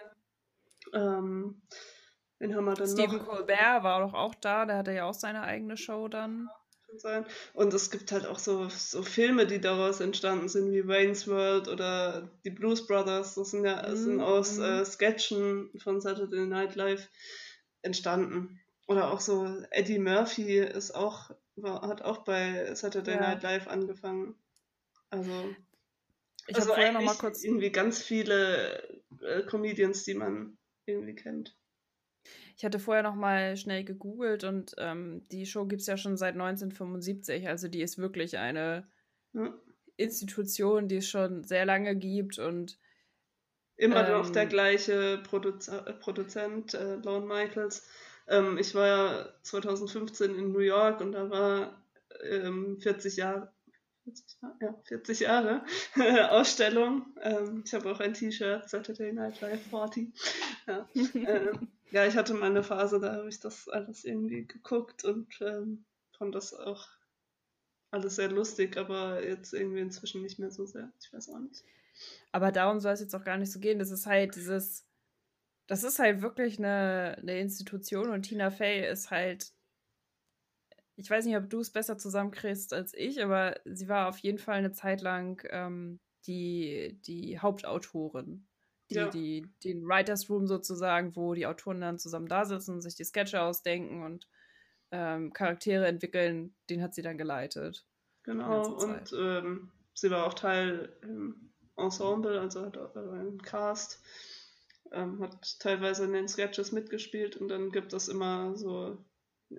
Ähm, 0.93 1.61
wen 2.37 2.55
haben 2.55 2.65
wir 2.65 2.75
denn 2.75 2.87
Stephen 2.87 3.17
noch? 3.17 3.27
Colbert 3.27 3.83
war 3.83 4.01
doch 4.01 4.13
auch 4.13 4.35
da, 4.35 4.65
der 4.65 4.77
hatte 4.77 4.91
ja 4.93 5.05
auch 5.05 5.13
seine 5.15 5.41
eigene 5.41 5.75
Show 5.75 6.07
dann 6.07 6.49
sein. 6.97 7.25
Und 7.53 7.73
es 7.73 7.91
gibt 7.91 8.11
halt 8.11 8.25
auch 8.25 8.39
so, 8.39 8.69
so 8.69 9.03
Filme, 9.03 9.47
die 9.47 9.59
daraus 9.59 9.99
entstanden 9.99 10.49
sind, 10.49 10.71
wie 10.71 10.87
Wayne's 10.87 11.27
World 11.27 11.67
oder 11.67 12.29
die 12.43 12.49
Blues 12.49 12.85
Brothers. 12.87 13.35
Das 13.35 13.51
sind 13.51 13.65
ja 13.65 13.87
mm. 13.87 13.95
sind 13.95 14.21
aus 14.21 14.57
äh, 14.57 14.79
mhm. 14.79 14.85
Sketchen 14.85 15.71
von 15.79 16.01
Saturday 16.01 16.45
Night 16.45 16.75
Live 16.75 17.09
entstanden. 17.81 18.59
Oder 18.87 19.11
auch 19.11 19.19
so 19.19 19.63
Eddie 19.71 19.99
Murphy 19.99 20.59
ist 20.59 20.91
auch, 20.91 21.31
war, 21.55 21.81
hat 21.87 22.01
auch 22.03 22.19
bei 22.19 22.73
Saturday 22.75 23.15
ja. 23.15 23.21
Night 23.21 23.43
Live 23.43 23.67
angefangen. 23.67 24.35
Also, 25.09 25.55
ich 26.47 26.55
also 26.55 26.69
vorher 26.69 26.91
noch 26.91 27.01
mal 27.01 27.15
kurz 27.15 27.43
irgendwie 27.43 27.71
ganz 27.71 28.01
viele 28.01 29.01
äh, 29.21 29.41
Comedians, 29.43 30.03
die 30.03 30.13
man 30.13 30.57
irgendwie 30.85 31.15
kennt. 31.15 31.55
Ich 32.57 32.63
hatte 32.63 32.79
vorher 32.79 33.03
noch 33.03 33.15
mal 33.15 33.57
schnell 33.57 33.83
gegoogelt 33.83 34.43
und 34.43 34.75
ähm, 34.77 35.27
die 35.31 35.45
Show 35.45 35.65
gibt 35.65 35.81
es 35.81 35.87
ja 35.87 35.97
schon 35.97 36.15
seit 36.15 36.35
1975. 36.35 37.47
Also 37.47 37.67
die 37.67 37.81
ist 37.81 37.97
wirklich 37.97 38.37
eine 38.37 38.87
hm. 39.33 39.53
Institution, 39.97 40.87
die 40.87 40.97
es 40.97 41.09
schon 41.09 41.43
sehr 41.43 41.65
lange 41.65 41.95
gibt 41.95 42.39
und 42.39 42.77
immer 43.77 44.07
ähm, 44.07 44.13
noch 44.13 44.29
der 44.29 44.45
gleiche 44.45 45.21
Produz 45.23 45.67
äh, 45.67 45.93
Produzent, 45.93 46.73
äh, 46.73 46.95
Lorne 46.95 47.25
Michaels. 47.25 47.87
Ähm, 48.27 48.57
ich 48.57 48.73
war 48.73 48.87
ja 48.87 49.29
2015 49.43 50.35
in 50.35 50.51
New 50.53 50.59
York 50.59 51.01
und 51.01 51.11
da 51.11 51.29
war 51.29 51.83
ähm, 52.23 52.79
40 52.79 53.17
Jahre 53.17 53.51
40, 54.05 54.37
ja, 54.61 54.73
40 54.83 55.19
Jahre 55.21 55.65
Ausstellung. 56.31 57.05
Ähm, 57.21 57.63
ich 57.65 57.73
habe 57.73 57.91
auch 57.91 57.99
ein 57.99 58.13
T-Shirt, 58.13 58.69
Saturday 58.69 59.11
Night 59.11 59.41
Live 59.41 59.61
40. 59.69 60.09
Ja. 60.67 60.87
ähm, 60.95 61.67
ja, 61.91 62.05
ich 62.05 62.15
hatte 62.15 62.33
mal 62.33 62.49
eine 62.49 62.63
Phase, 62.63 62.99
da 62.99 63.13
habe 63.13 63.29
ich 63.29 63.39
das 63.39 63.67
alles 63.67 64.05
irgendwie 64.05 64.45
geguckt 64.45 65.03
und 65.03 65.39
ähm, 65.41 65.85
fand 66.17 66.35
das 66.35 66.53
auch 66.53 66.87
alles 67.91 68.15
sehr 68.15 68.29
lustig, 68.29 68.77
aber 68.77 69.25
jetzt 69.25 69.53
irgendwie 69.53 69.79
inzwischen 69.79 70.21
nicht 70.21 70.39
mehr 70.39 70.51
so 70.51 70.65
sehr. 70.65 70.91
Ich 70.99 71.11
weiß 71.11 71.29
auch 71.29 71.39
nicht. 71.39 71.63
Aber 72.31 72.51
darum 72.51 72.79
soll 72.79 72.93
es 72.93 72.99
jetzt 72.99 73.15
auch 73.15 73.23
gar 73.23 73.37
nicht 73.37 73.51
so 73.51 73.59
gehen. 73.59 73.79
Das 73.79 73.89
ist 73.89 74.05
halt 74.05 74.35
dieses, 74.35 74.85
das 75.67 75.83
ist 75.83 75.99
halt 75.99 76.21
wirklich 76.21 76.59
eine, 76.59 77.17
eine 77.19 77.39
Institution 77.39 78.09
und 78.09 78.23
Tina 78.23 78.51
Fey 78.51 78.87
ist 78.87 79.11
halt, 79.11 79.53
ich 80.95 81.09
weiß 81.09 81.25
nicht, 81.25 81.37
ob 81.37 81.49
du 81.49 81.59
es 81.59 81.71
besser 81.71 81.97
zusammenkriegst 81.97 82.73
als 82.73 82.93
ich, 82.93 83.23
aber 83.23 83.59
sie 83.65 83.87
war 83.87 84.07
auf 84.07 84.17
jeden 84.19 84.37
Fall 84.37 84.55
eine 84.55 84.71
Zeit 84.71 85.01
lang 85.01 85.41
ähm, 85.51 85.99
die, 86.25 86.99
die 87.05 87.39
Hauptautorin 87.39 88.47
die, 88.89 88.95
ja. 88.95 89.09
die, 89.09 89.47
den 89.63 89.87
Writers 89.87 90.29
Room 90.29 90.47
sozusagen, 90.47 91.15
wo 91.15 91.33
die 91.33 91.47
Autoren 91.47 91.81
dann 91.81 91.97
zusammen 91.97 92.27
da 92.27 92.45
sitzen, 92.45 92.81
sich 92.81 92.95
die 92.95 93.03
Sketche 93.03 93.41
ausdenken 93.41 94.03
und 94.03 94.27
ähm, 94.91 95.33
Charaktere 95.33 95.87
entwickeln, 95.87 96.55
den 96.69 96.81
hat 96.81 96.93
sie 96.93 97.01
dann 97.01 97.17
geleitet. 97.17 97.85
Genau, 98.23 98.75
und 98.75 99.13
ähm, 99.17 99.71
sie 99.93 100.11
war 100.11 100.25
auch 100.25 100.33
Teil 100.33 100.95
im 101.01 101.51
Ensemble, 101.77 102.39
also 102.39 102.65
hat 102.65 102.77
auch 102.77 102.95
äh, 102.95 103.27
im 103.27 103.41
Cast, 103.41 104.01
ähm, 104.91 105.19
hat 105.19 105.59
teilweise 105.59 106.05
in 106.05 106.13
den 106.13 106.27
Sketches 106.27 106.71
mitgespielt 106.71 107.35
und 107.37 107.49
dann 107.49 107.71
gibt 107.71 107.93
es 107.93 108.07
immer 108.07 108.55
so 108.55 108.97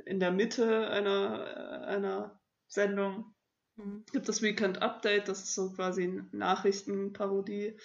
in 0.05 0.21
der 0.21 0.33
Mitte 0.33 0.89
einer, 0.89 1.87
einer 1.87 2.41
Sendung 2.69 3.35
mhm. 3.77 4.05
gibt 4.13 4.29
es 4.29 4.43
Weekend 4.43 4.83
Update, 4.83 5.29
das 5.29 5.45
ist 5.45 5.55
so 5.55 5.73
quasi 5.73 6.05
eine 6.05 6.29
Nachrichtenparodie 6.33 7.77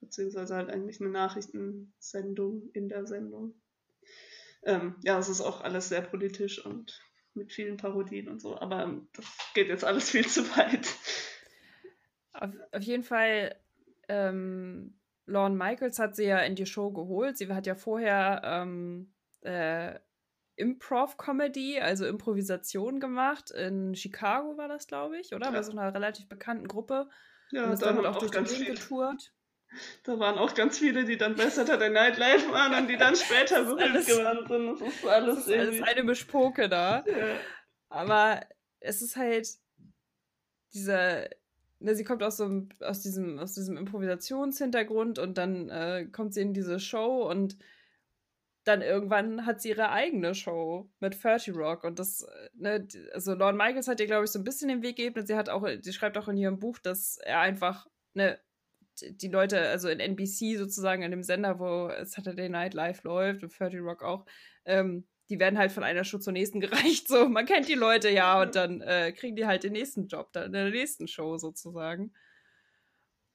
beziehungsweise 0.00 0.56
halt 0.56 0.70
eigentlich 0.70 1.00
eine 1.00 1.10
Nachrichtensendung 1.10 2.70
in 2.72 2.88
der 2.88 3.06
Sendung. 3.06 3.54
Ähm, 4.62 4.96
ja, 5.02 5.18
es 5.18 5.28
ist 5.28 5.40
auch 5.40 5.60
alles 5.60 5.88
sehr 5.88 6.02
politisch 6.02 6.64
und 6.64 7.00
mit 7.34 7.52
vielen 7.52 7.76
Parodien 7.76 8.28
und 8.28 8.40
so, 8.40 8.58
aber 8.58 9.00
das 9.12 9.24
geht 9.54 9.68
jetzt 9.68 9.84
alles 9.84 10.10
viel 10.10 10.26
zu 10.26 10.44
weit. 10.56 10.88
Auf, 12.32 12.50
auf 12.72 12.82
jeden 12.82 13.02
Fall, 13.02 13.56
ähm, 14.08 14.98
Lorne 15.26 15.56
Michaels 15.56 15.98
hat 15.98 16.16
sie 16.16 16.24
ja 16.24 16.38
in 16.40 16.56
die 16.56 16.66
Show 16.66 16.90
geholt. 16.90 17.38
Sie 17.38 17.48
hat 17.48 17.66
ja 17.66 17.74
vorher 17.74 18.42
ähm, 18.44 19.12
äh, 19.42 19.98
Improv-Comedy, 20.60 21.80
also 21.80 22.06
Improvisation 22.06 23.00
gemacht. 23.00 23.50
In 23.50 23.94
Chicago 23.96 24.56
war 24.56 24.68
das, 24.68 24.86
glaube 24.86 25.18
ich, 25.18 25.34
oder? 25.34 25.46
Ja. 25.46 25.52
Bei 25.52 25.62
so 25.62 25.72
einer 25.72 25.92
relativ 25.92 26.28
bekannten 26.28 26.68
Gruppe. 26.68 27.08
Ja, 27.50 27.66
und 27.66 27.72
ist 27.72 27.82
damit 27.82 28.06
auch, 28.06 28.16
auch 28.16 28.18
durch 28.18 28.30
die 28.30 28.58
Gegend 28.58 28.80
getourt. 28.80 29.32
Da 30.02 30.18
waren 30.18 30.38
auch 30.38 30.54
ganz 30.54 30.78
viele, 30.78 31.04
die 31.04 31.16
dann 31.16 31.36
bei 31.36 31.48
Saturday 31.48 31.90
Night 31.90 32.18
Live 32.18 32.50
waren 32.50 32.74
und 32.74 32.88
die 32.88 32.96
dann 32.96 33.14
später 33.14 33.64
berühmt 33.64 34.06
geworden 34.06 34.46
sind. 34.46 34.80
Das 34.80 34.94
ist 34.94 35.06
alles, 35.06 35.36
das 35.36 35.46
ist 35.46 35.52
alles 35.52 35.82
eine 35.82 36.04
Bespoke 36.04 36.68
da. 36.68 37.04
Ja. 37.06 37.36
Aber 37.88 38.40
es 38.80 39.00
ist 39.02 39.16
halt, 39.16 39.48
dieser, 40.74 41.28
ne, 41.78 41.94
sie 41.94 42.04
kommt 42.04 42.22
aus 42.22 42.36
so 42.36 42.66
aus 42.80 43.00
diesem, 43.00 43.38
aus 43.38 43.54
diesem 43.54 43.76
Improvisationshintergrund 43.76 45.18
und 45.18 45.38
dann 45.38 45.68
äh, 45.68 46.06
kommt 46.10 46.34
sie 46.34 46.42
in 46.42 46.52
diese 46.52 46.80
Show 46.80 47.28
und 47.28 47.56
dann 48.70 48.82
irgendwann 48.82 49.46
hat 49.46 49.60
sie 49.60 49.70
ihre 49.70 49.90
eigene 49.90 50.34
Show 50.34 50.88
mit 51.00 51.22
30 51.22 51.54
Rock 51.54 51.84
und 51.84 51.98
das, 51.98 52.22
äh, 52.22 52.48
ne, 52.54 52.86
also 53.12 53.34
Lorne 53.34 53.58
Michaels 53.58 53.88
hat 53.88 54.00
ihr, 54.00 54.06
glaube 54.06 54.24
ich, 54.24 54.30
so 54.30 54.38
ein 54.38 54.44
bisschen 54.44 54.68
den 54.68 54.82
Weg 54.82 54.96
gegeben. 54.96 55.26
Sie 55.26 55.34
hat 55.34 55.48
auch, 55.48 55.66
sie 55.80 55.92
schreibt 55.92 56.16
auch 56.16 56.28
in 56.28 56.36
ihrem 56.36 56.58
Buch, 56.60 56.78
dass 56.78 57.18
er 57.18 57.40
einfach, 57.40 57.86
ne, 58.14 58.38
die 59.02 59.28
Leute, 59.28 59.60
also 59.68 59.88
in 59.88 59.98
NBC 59.98 60.56
sozusagen, 60.56 61.02
in 61.02 61.10
dem 61.10 61.22
Sender, 61.22 61.58
wo 61.58 61.90
Saturday 62.04 62.48
Night 62.48 62.74
Live 62.74 63.02
läuft 63.02 63.42
und 63.42 63.58
30 63.58 63.80
Rock 63.80 64.02
auch, 64.02 64.24
ähm, 64.64 65.06
die 65.30 65.38
werden 65.40 65.58
halt 65.58 65.72
von 65.72 65.84
einer 65.84 66.04
Show 66.04 66.18
zur 66.18 66.32
nächsten 66.32 66.60
gereicht. 66.60 67.08
So, 67.08 67.28
man 67.28 67.46
kennt 67.46 67.68
die 67.68 67.74
Leute 67.74 68.10
ja 68.10 68.40
und 68.40 68.54
dann 68.54 68.80
äh, 68.82 69.12
kriegen 69.12 69.36
die 69.36 69.46
halt 69.46 69.64
den 69.64 69.72
nächsten 69.72 70.06
Job, 70.06 70.32
dann 70.32 70.46
in 70.46 70.52
der 70.52 70.70
nächsten 70.70 71.08
Show 71.08 71.36
sozusagen. 71.38 72.12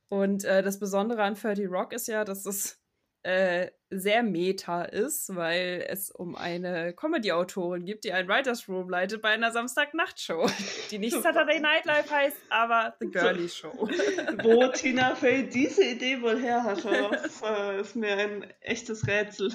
Und 0.07 0.45
äh, 0.45 0.61
das 0.63 0.79
Besondere 0.79 1.23
an 1.23 1.33
30 1.33 1.67
Rock 1.69 1.93
ist 1.93 2.07
ja, 2.07 2.23
dass 2.23 2.45
es 2.45 2.84
äh, 3.25 3.71
sehr 3.89 4.21
meta 4.21 4.83
ist, 4.83 5.35
weil 5.35 5.83
es 5.89 6.11
um 6.11 6.35
eine 6.35 6.93
Comedy-Autorin 6.93 7.83
gibt, 7.83 8.03
die 8.03 8.13
ein 8.13 8.27
Writers 8.27 8.69
Room 8.69 8.87
leitet 8.87 9.23
bei 9.23 9.29
einer 9.29 9.51
Samstag-Nacht-Show, 9.51 10.47
die 10.91 10.99
nicht 10.99 11.19
Saturday 11.19 11.59
Night 11.59 11.85
Live 11.85 12.11
heißt, 12.11 12.37
aber 12.51 12.95
The 12.99 13.07
Girly 13.07 13.49
Show. 13.49 13.73
Wo 14.43 14.67
Tina 14.67 15.15
Fey 15.15 15.49
diese 15.49 15.83
Idee 15.83 16.21
wohl 16.21 16.39
her 16.39 16.63
hatte, 16.63 17.09
das 17.11 17.41
äh, 17.41 17.81
ist 17.81 17.95
mir 17.95 18.15
ein 18.15 18.43
echtes 18.61 19.07
Rätsel. 19.07 19.51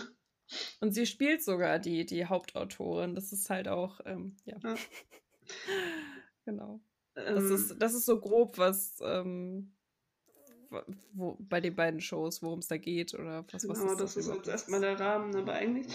Und 0.80 0.92
sie 0.92 1.06
spielt 1.06 1.44
sogar 1.44 1.78
die, 1.78 2.04
die 2.04 2.26
Hauptautorin. 2.26 3.14
Das 3.14 3.32
ist 3.32 3.50
halt 3.50 3.68
auch, 3.68 4.00
ähm, 4.04 4.36
ja. 4.46 4.56
ja. 4.64 4.74
genau. 6.44 6.80
Ähm, 7.14 7.34
das, 7.36 7.44
ist, 7.44 7.76
das 7.78 7.94
ist 7.94 8.06
so 8.06 8.18
grob, 8.18 8.58
was 8.58 8.98
ähm, 9.00 9.76
wo, 11.12 11.36
bei 11.40 11.60
den 11.60 11.74
beiden 11.74 12.00
Shows, 12.00 12.42
worum 12.42 12.60
es 12.60 12.68
da 12.68 12.76
geht 12.76 13.14
oder 13.14 13.44
was 13.52 13.62
genau, 13.62 13.74
was 13.74 13.80
ist 13.80 14.00
das, 14.00 14.14
das 14.14 14.16
ist 14.16 14.34
jetzt 14.34 14.48
erstmal 14.48 14.80
der 14.80 14.98
Rahmen. 14.98 15.34
Aber 15.36 15.52
eigentlich 15.54 15.86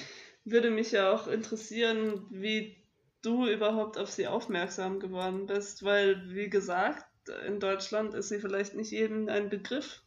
würde 0.44 0.70
mich 0.70 0.92
ja 0.92 1.12
auch 1.12 1.28
interessieren, 1.28 2.26
wie 2.30 2.78
du 3.22 3.48
überhaupt 3.48 3.98
auf 3.98 4.12
sie 4.12 4.28
aufmerksam 4.28 5.00
geworden 5.00 5.48
bist, 5.48 5.84
weil, 5.84 6.34
wie 6.34 6.50
gesagt, 6.50 7.06
in 7.48 7.60
Deutschland 7.60 8.14
ist 8.14 8.30
sie 8.30 8.40
vielleicht 8.40 8.76
nicht 8.76 8.92
jedem 8.92 9.30
ein 9.30 9.50
Begriff, 9.50 10.04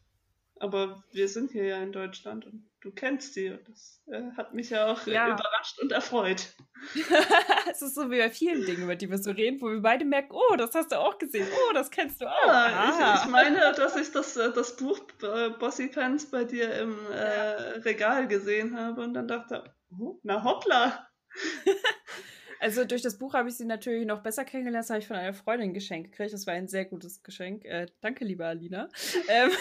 aber 0.59 1.03
wir 1.11 1.27
sind 1.27 1.51
hier 1.51 1.65
ja 1.65 1.77
in 1.81 1.91
Deutschland 1.91 2.45
und 2.45 2.69
du 2.81 2.91
kennst 2.91 3.33
sie 3.33 3.49
und 3.49 3.67
das 3.67 4.01
äh, 4.07 4.31
hat 4.37 4.53
mich 4.53 4.69
ja 4.69 4.91
auch 4.91 5.05
ja. 5.05 5.27
überrascht 5.27 5.79
und 5.81 5.91
erfreut. 5.91 6.53
es 7.71 7.81
ist 7.81 7.95
so 7.95 8.09
wie 8.09 8.19
bei 8.19 8.29
vielen 8.29 8.65
Dingen, 8.65 8.83
über 8.83 8.95
die 8.95 9.09
wir 9.09 9.17
so 9.17 9.31
reden, 9.31 9.61
wo 9.61 9.69
wir 9.69 9.81
beide 9.81 10.05
merken, 10.05 10.31
oh, 10.31 10.55
das 10.55 10.73
hast 10.75 10.91
du 10.91 10.99
auch 10.99 11.17
gesehen, 11.17 11.47
oh, 11.51 11.73
das 11.73 11.91
kennst 11.91 12.21
du 12.21 12.25
auch. 12.25 12.47
Ja, 12.47 13.15
ich, 13.15 13.25
ich, 13.25 13.31
meine, 13.31 13.73
dass 13.75 13.95
ich 13.95 14.11
das, 14.11 14.37
äh, 14.37 14.51
das 14.53 14.75
Buch 14.75 14.99
äh, 15.23 15.49
Bossy 15.49 15.87
Pants 15.87 16.29
bei 16.29 16.43
dir 16.43 16.73
im 16.75 16.97
äh, 17.11 17.79
Regal 17.79 18.27
gesehen 18.27 18.77
habe 18.77 19.01
und 19.01 19.13
dann 19.13 19.27
dachte, 19.27 19.75
oh, 19.97 20.19
na 20.23 20.43
hoppla. 20.43 21.07
Also 22.59 22.83
durch 22.83 23.01
das 23.01 23.17
Buch 23.17 23.33
habe 23.33 23.49
ich 23.49 23.55
sie 23.55 23.65
natürlich 23.65 24.05
noch 24.05 24.21
besser 24.21 24.43
kennengelernt. 24.43 24.83
Das 24.83 24.89
habe 24.89 24.99
ich 24.99 25.07
von 25.07 25.15
einer 25.15 25.33
Freundin 25.33 25.73
geschenkt 25.73 26.11
gekriegt. 26.11 26.33
Das 26.33 26.45
war 26.45 26.53
ein 26.53 26.67
sehr 26.67 26.85
gutes 26.85 27.23
Geschenk. 27.23 27.63
Äh, 27.65 27.87
danke, 28.01 28.25
liebe 28.25 28.45
Alina. 28.45 28.89
ähm, 29.29 29.51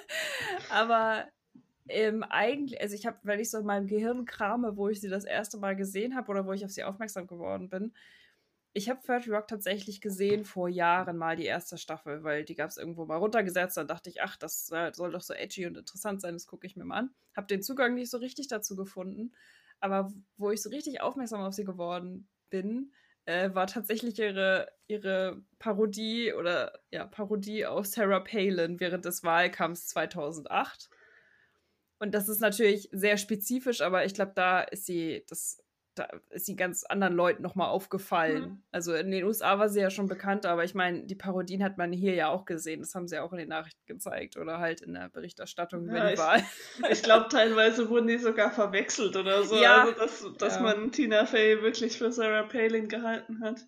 aber 0.70 1.28
ähm, 1.88 2.22
eigentlich, 2.22 2.80
also 2.80 2.94
ich 2.94 3.06
habe, 3.06 3.18
weil 3.22 3.40
ich 3.40 3.50
so 3.50 3.58
in 3.58 3.66
meinem 3.66 3.86
Gehirn 3.86 4.24
krame, 4.24 4.76
wo 4.76 4.88
ich 4.88 5.00
sie 5.00 5.08
das 5.08 5.24
erste 5.24 5.58
Mal 5.58 5.76
gesehen 5.76 6.16
habe 6.16 6.30
oder 6.30 6.46
wo 6.46 6.52
ich 6.52 6.64
auf 6.64 6.70
sie 6.70 6.84
aufmerksam 6.84 7.26
geworden 7.26 7.68
bin. 7.68 7.92
Ich 8.72 8.88
habe 8.88 9.00
30 9.04 9.32
Rock 9.32 9.48
tatsächlich 9.48 10.00
gesehen 10.00 10.44
vor 10.44 10.68
Jahren 10.68 11.16
mal 11.16 11.36
die 11.36 11.46
erste 11.46 11.78
Staffel, 11.78 12.22
weil 12.22 12.44
die 12.44 12.54
gab 12.54 12.70
es 12.70 12.76
irgendwo 12.76 13.04
mal 13.06 13.16
runtergesetzt. 13.16 13.76
Dann 13.76 13.88
dachte 13.88 14.08
ich, 14.08 14.22
ach, 14.22 14.36
das 14.36 14.70
äh, 14.70 14.92
soll 14.94 15.10
doch 15.12 15.22
so 15.22 15.34
edgy 15.34 15.66
und 15.66 15.76
interessant 15.76 16.20
sein, 16.20 16.34
das 16.34 16.46
gucke 16.46 16.66
ich 16.66 16.76
mir 16.76 16.84
mal 16.84 16.98
an. 16.98 17.10
Habe 17.36 17.46
den 17.46 17.62
Zugang 17.62 17.94
nicht 17.94 18.10
so 18.10 18.18
richtig 18.18 18.48
dazu 18.48 18.76
gefunden. 18.76 19.34
Aber 19.80 20.12
wo 20.36 20.50
ich 20.50 20.62
so 20.62 20.70
richtig 20.70 21.00
aufmerksam 21.00 21.40
auf 21.40 21.54
sie 21.54 21.64
geworden 21.64 22.28
bin, 22.50 22.92
äh, 23.24 23.54
war 23.54 23.66
tatsächlich 23.66 24.18
ihre, 24.18 24.68
ihre 24.86 25.42
Parodie 25.58 26.32
oder 26.32 26.80
ja, 26.90 27.06
Parodie 27.06 27.66
auf 27.66 27.86
Sarah 27.86 28.20
Palin 28.20 28.80
während 28.80 29.04
des 29.04 29.22
Wahlkampfs 29.22 29.88
2008. 29.88 30.88
Und 31.98 32.14
das 32.14 32.28
ist 32.28 32.40
natürlich 32.40 32.88
sehr 32.92 33.16
spezifisch, 33.16 33.80
aber 33.80 34.04
ich 34.04 34.14
glaube, 34.14 34.32
da 34.34 34.60
ist 34.60 34.86
sie, 34.86 35.24
das, 35.28 35.62
da 35.98 36.08
ist 36.30 36.46
sie 36.46 36.56
ganz 36.56 36.84
anderen 36.84 37.14
Leuten 37.14 37.42
nochmal 37.42 37.68
aufgefallen. 37.68 38.42
Mhm. 38.42 38.62
Also 38.70 38.94
in 38.94 39.10
den 39.10 39.24
USA 39.24 39.58
war 39.58 39.68
sie 39.68 39.80
ja 39.80 39.90
schon 39.90 40.08
bekannt, 40.08 40.46
aber 40.46 40.64
ich 40.64 40.74
meine, 40.74 41.04
die 41.04 41.14
Parodien 41.14 41.62
hat 41.62 41.78
man 41.78 41.92
hier 41.92 42.14
ja 42.14 42.28
auch 42.28 42.44
gesehen. 42.44 42.80
Das 42.80 42.94
haben 42.94 43.08
sie 43.08 43.18
auch 43.18 43.32
in 43.32 43.38
den 43.38 43.48
Nachrichten 43.48 43.84
gezeigt 43.86 44.36
oder 44.36 44.58
halt 44.58 44.80
in 44.80 44.94
der 44.94 45.08
Berichterstattung 45.08 45.84
über 45.84 45.98
ja, 45.98 46.10
die 46.12 46.18
Wahl. 46.18 46.42
Ich, 46.90 47.02
glaube, 47.02 47.28
teilweise 47.28 47.88
wurden 47.88 48.06
die 48.06 48.18
sogar 48.18 48.50
verwechselt 48.50 49.16
oder 49.16 49.42
so. 49.42 49.56
Ja, 49.56 49.84
also, 49.84 49.92
dass, 49.98 50.38
dass 50.38 50.54
ja. 50.56 50.62
man 50.62 50.92
Tina 50.92 51.26
Fey 51.26 51.62
wirklich 51.62 51.98
für 51.98 52.12
Sarah 52.12 52.44
Palin 52.44 52.88
gehalten 52.88 53.40
hat. 53.42 53.66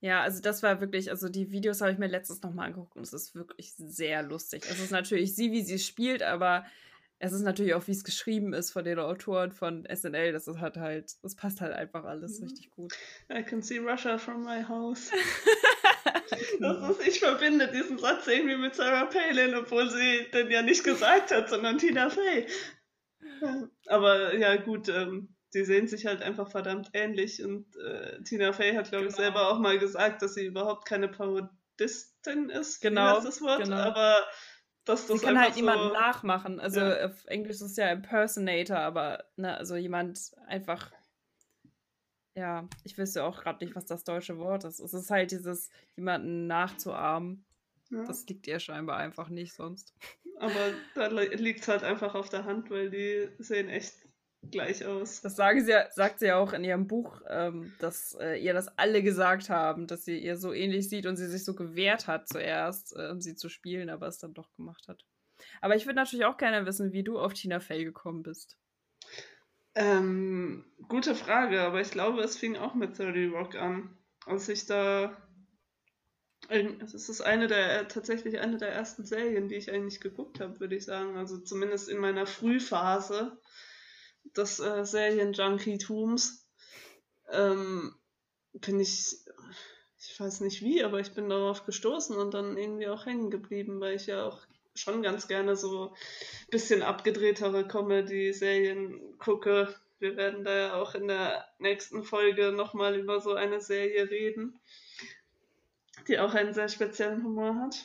Ja, 0.00 0.20
also 0.22 0.42
das 0.42 0.62
war 0.62 0.80
wirklich, 0.80 1.10
also 1.10 1.28
die 1.28 1.50
Videos 1.50 1.80
habe 1.80 1.90
ich 1.90 1.98
mir 1.98 2.06
letztens 2.06 2.42
nochmal 2.42 2.66
angeguckt 2.66 2.96
und 2.96 3.02
es 3.02 3.12
ist 3.12 3.34
wirklich 3.34 3.72
sehr 3.74 4.22
lustig. 4.22 4.64
Es 4.70 4.78
ist 4.78 4.90
natürlich 4.90 5.34
sie, 5.34 5.52
wie 5.52 5.62
sie 5.62 5.78
spielt, 5.78 6.22
aber 6.22 6.66
es 7.18 7.32
ist 7.32 7.42
natürlich 7.42 7.74
auch, 7.74 7.86
wie 7.86 7.92
es 7.92 8.04
geschrieben 8.04 8.52
ist 8.52 8.72
von 8.72 8.84
den 8.84 8.98
Autoren 8.98 9.52
von 9.52 9.86
SNL. 9.92 10.32
Das 10.32 10.48
ist 10.48 10.60
halt 10.60 10.76
halt, 10.76 11.12
das 11.22 11.34
passt 11.34 11.60
halt 11.60 11.72
einfach 11.72 12.04
alles 12.04 12.40
mhm. 12.40 12.46
richtig 12.46 12.70
gut. 12.70 12.92
I 13.32 13.42
can 13.42 13.62
see 13.62 13.78
Russia 13.78 14.18
from 14.18 14.44
my 14.44 14.62
house. 14.62 15.10
das 16.60 16.90
ist, 16.90 17.06
ich 17.06 17.20
verbinde 17.20 17.68
diesen 17.68 17.98
Satz 17.98 18.26
irgendwie 18.26 18.56
mit 18.56 18.74
Sarah 18.74 19.06
Palin, 19.06 19.54
obwohl 19.54 19.88
sie 19.90 20.26
den 20.32 20.50
ja 20.50 20.62
nicht 20.62 20.84
gesagt 20.84 21.30
hat, 21.30 21.48
sondern 21.48 21.78
Tina 21.78 22.10
Fey. 22.10 22.46
Aber 23.86 24.34
ja, 24.34 24.56
gut, 24.56 24.88
ähm, 24.88 25.34
die 25.54 25.64
sehen 25.64 25.88
sich 25.88 26.04
halt 26.04 26.22
einfach 26.22 26.50
verdammt 26.50 26.90
ähnlich 26.92 27.42
und 27.42 27.66
äh, 27.76 28.22
Tina 28.24 28.52
Fey 28.52 28.74
hat, 28.74 28.90
glaube 28.90 29.06
ich, 29.06 29.16
genau. 29.16 29.22
selber 29.22 29.50
auch 29.50 29.58
mal 29.58 29.78
gesagt, 29.78 30.20
dass 30.20 30.34
sie 30.34 30.44
überhaupt 30.44 30.86
keine 30.86 31.08
Parodistin 31.08 32.50
ist. 32.50 32.80
Genau. 32.82 33.20
das 33.20 33.40
Wort, 33.40 33.64
genau. 33.64 33.76
aber 33.76 34.22
dass 34.86 35.06
das 35.06 35.20
Sie 35.20 35.26
kann 35.26 35.38
halt 35.38 35.54
so, 35.54 35.60
jemanden 35.60 35.92
nachmachen. 35.92 36.60
Also 36.60 36.80
ja. 36.80 37.06
auf 37.06 37.26
Englisch 37.26 37.56
ist 37.56 37.62
es 37.62 37.76
ja 37.76 37.90
Impersonator, 37.90 38.78
aber 38.78 39.24
ne, 39.36 39.56
also 39.56 39.76
jemand 39.76 40.32
einfach. 40.46 40.92
Ja, 42.34 42.68
ich 42.84 42.96
wüsste 42.96 43.24
auch 43.24 43.42
gerade 43.42 43.64
nicht, 43.64 43.74
was 43.74 43.86
das 43.86 44.04
deutsche 44.04 44.38
Wort 44.38 44.64
ist. 44.64 44.78
Es 44.78 44.94
ist 44.94 45.10
halt 45.10 45.30
dieses, 45.30 45.70
jemanden 45.96 46.46
nachzuahmen. 46.46 47.44
Ja. 47.90 48.04
Das 48.04 48.26
liegt 48.26 48.46
ihr 48.46 48.60
scheinbar 48.60 48.98
einfach 48.98 49.28
nicht 49.28 49.54
sonst. 49.54 49.94
Aber 50.38 50.72
da 50.94 51.06
liegt 51.08 51.60
es 51.60 51.68
halt 51.68 51.82
einfach 51.82 52.14
auf 52.14 52.28
der 52.28 52.44
Hand, 52.44 52.70
weil 52.70 52.90
die 52.90 53.28
sehen 53.38 53.68
echt 53.68 54.05
gleich 54.50 54.84
aus. 54.84 55.20
Das 55.20 55.36
sagen 55.36 55.64
sie, 55.64 55.72
sagt 55.94 56.18
sie 56.18 56.26
ja 56.26 56.38
auch 56.38 56.52
in 56.52 56.64
ihrem 56.64 56.86
Buch, 56.86 57.20
ähm, 57.28 57.72
dass 57.78 58.16
äh, 58.20 58.36
ihr 58.36 58.54
das 58.54 58.68
alle 58.78 59.02
gesagt 59.02 59.50
haben, 59.50 59.86
dass 59.86 60.04
sie 60.04 60.18
ihr 60.18 60.36
so 60.36 60.52
ähnlich 60.52 60.88
sieht 60.88 61.06
und 61.06 61.16
sie 61.16 61.28
sich 61.28 61.44
so 61.44 61.54
gewehrt 61.54 62.06
hat 62.06 62.28
zuerst, 62.28 62.94
äh, 62.96 63.10
um 63.10 63.20
sie 63.20 63.36
zu 63.36 63.48
spielen, 63.48 63.90
aber 63.90 64.06
es 64.06 64.18
dann 64.18 64.34
doch 64.34 64.52
gemacht 64.56 64.88
hat. 64.88 65.04
Aber 65.60 65.76
ich 65.76 65.86
würde 65.86 65.96
natürlich 65.96 66.24
auch 66.24 66.36
gerne 66.36 66.66
wissen, 66.66 66.92
wie 66.92 67.02
du 67.02 67.18
auf 67.18 67.34
Tina 67.34 67.60
Fey 67.60 67.84
gekommen 67.84 68.22
bist. 68.22 68.56
Ähm, 69.74 70.64
gute 70.88 71.14
Frage, 71.14 71.60
aber 71.60 71.82
ich 71.82 71.90
glaube, 71.90 72.22
es 72.22 72.36
fing 72.36 72.56
auch 72.56 72.74
mit 72.74 72.98
30 72.98 73.30
Rock 73.32 73.56
an. 73.56 73.96
Als 74.24 74.48
ich 74.48 74.66
da. 74.66 75.16
Es 76.48 77.08
ist 77.08 77.20
eine 77.22 77.46
der, 77.46 77.88
tatsächlich 77.88 78.38
eine 78.38 78.56
der 78.56 78.72
ersten 78.72 79.04
Serien, 79.04 79.48
die 79.48 79.56
ich 79.56 79.72
eigentlich 79.72 80.00
geguckt 80.00 80.40
habe, 80.40 80.60
würde 80.60 80.76
ich 80.76 80.84
sagen. 80.84 81.16
Also 81.16 81.38
zumindest 81.38 81.88
in 81.88 81.98
meiner 81.98 82.26
Frühphase 82.26 83.36
des 84.36 84.60
äh, 84.60 84.84
Serien-Junkie-Tums 84.84 86.46
ähm, 87.30 87.94
bin 88.52 88.80
ich, 88.80 89.16
ich 89.98 90.20
weiß 90.20 90.40
nicht 90.40 90.62
wie, 90.62 90.82
aber 90.84 91.00
ich 91.00 91.12
bin 91.12 91.28
darauf 91.28 91.64
gestoßen 91.64 92.16
und 92.16 92.34
dann 92.34 92.56
irgendwie 92.56 92.88
auch 92.88 93.06
hängen 93.06 93.30
geblieben, 93.30 93.80
weil 93.80 93.96
ich 93.96 94.06
ja 94.06 94.24
auch 94.24 94.46
schon 94.74 95.02
ganz 95.02 95.26
gerne 95.28 95.56
so 95.56 95.90
ein 95.90 96.50
bisschen 96.50 96.82
abgedrehtere 96.82 97.66
Comedy-Serien 97.66 99.18
gucke. 99.18 99.74
Wir 99.98 100.16
werden 100.16 100.44
da 100.44 100.54
ja 100.54 100.74
auch 100.74 100.94
in 100.94 101.08
der 101.08 101.46
nächsten 101.58 102.04
Folge 102.04 102.52
nochmal 102.52 102.96
über 102.96 103.20
so 103.20 103.34
eine 103.34 103.60
Serie 103.60 104.10
reden, 104.10 104.58
die 106.08 106.18
auch 106.18 106.34
einen 106.34 106.52
sehr 106.52 106.68
speziellen 106.68 107.24
Humor 107.24 107.54
hat. 107.56 107.84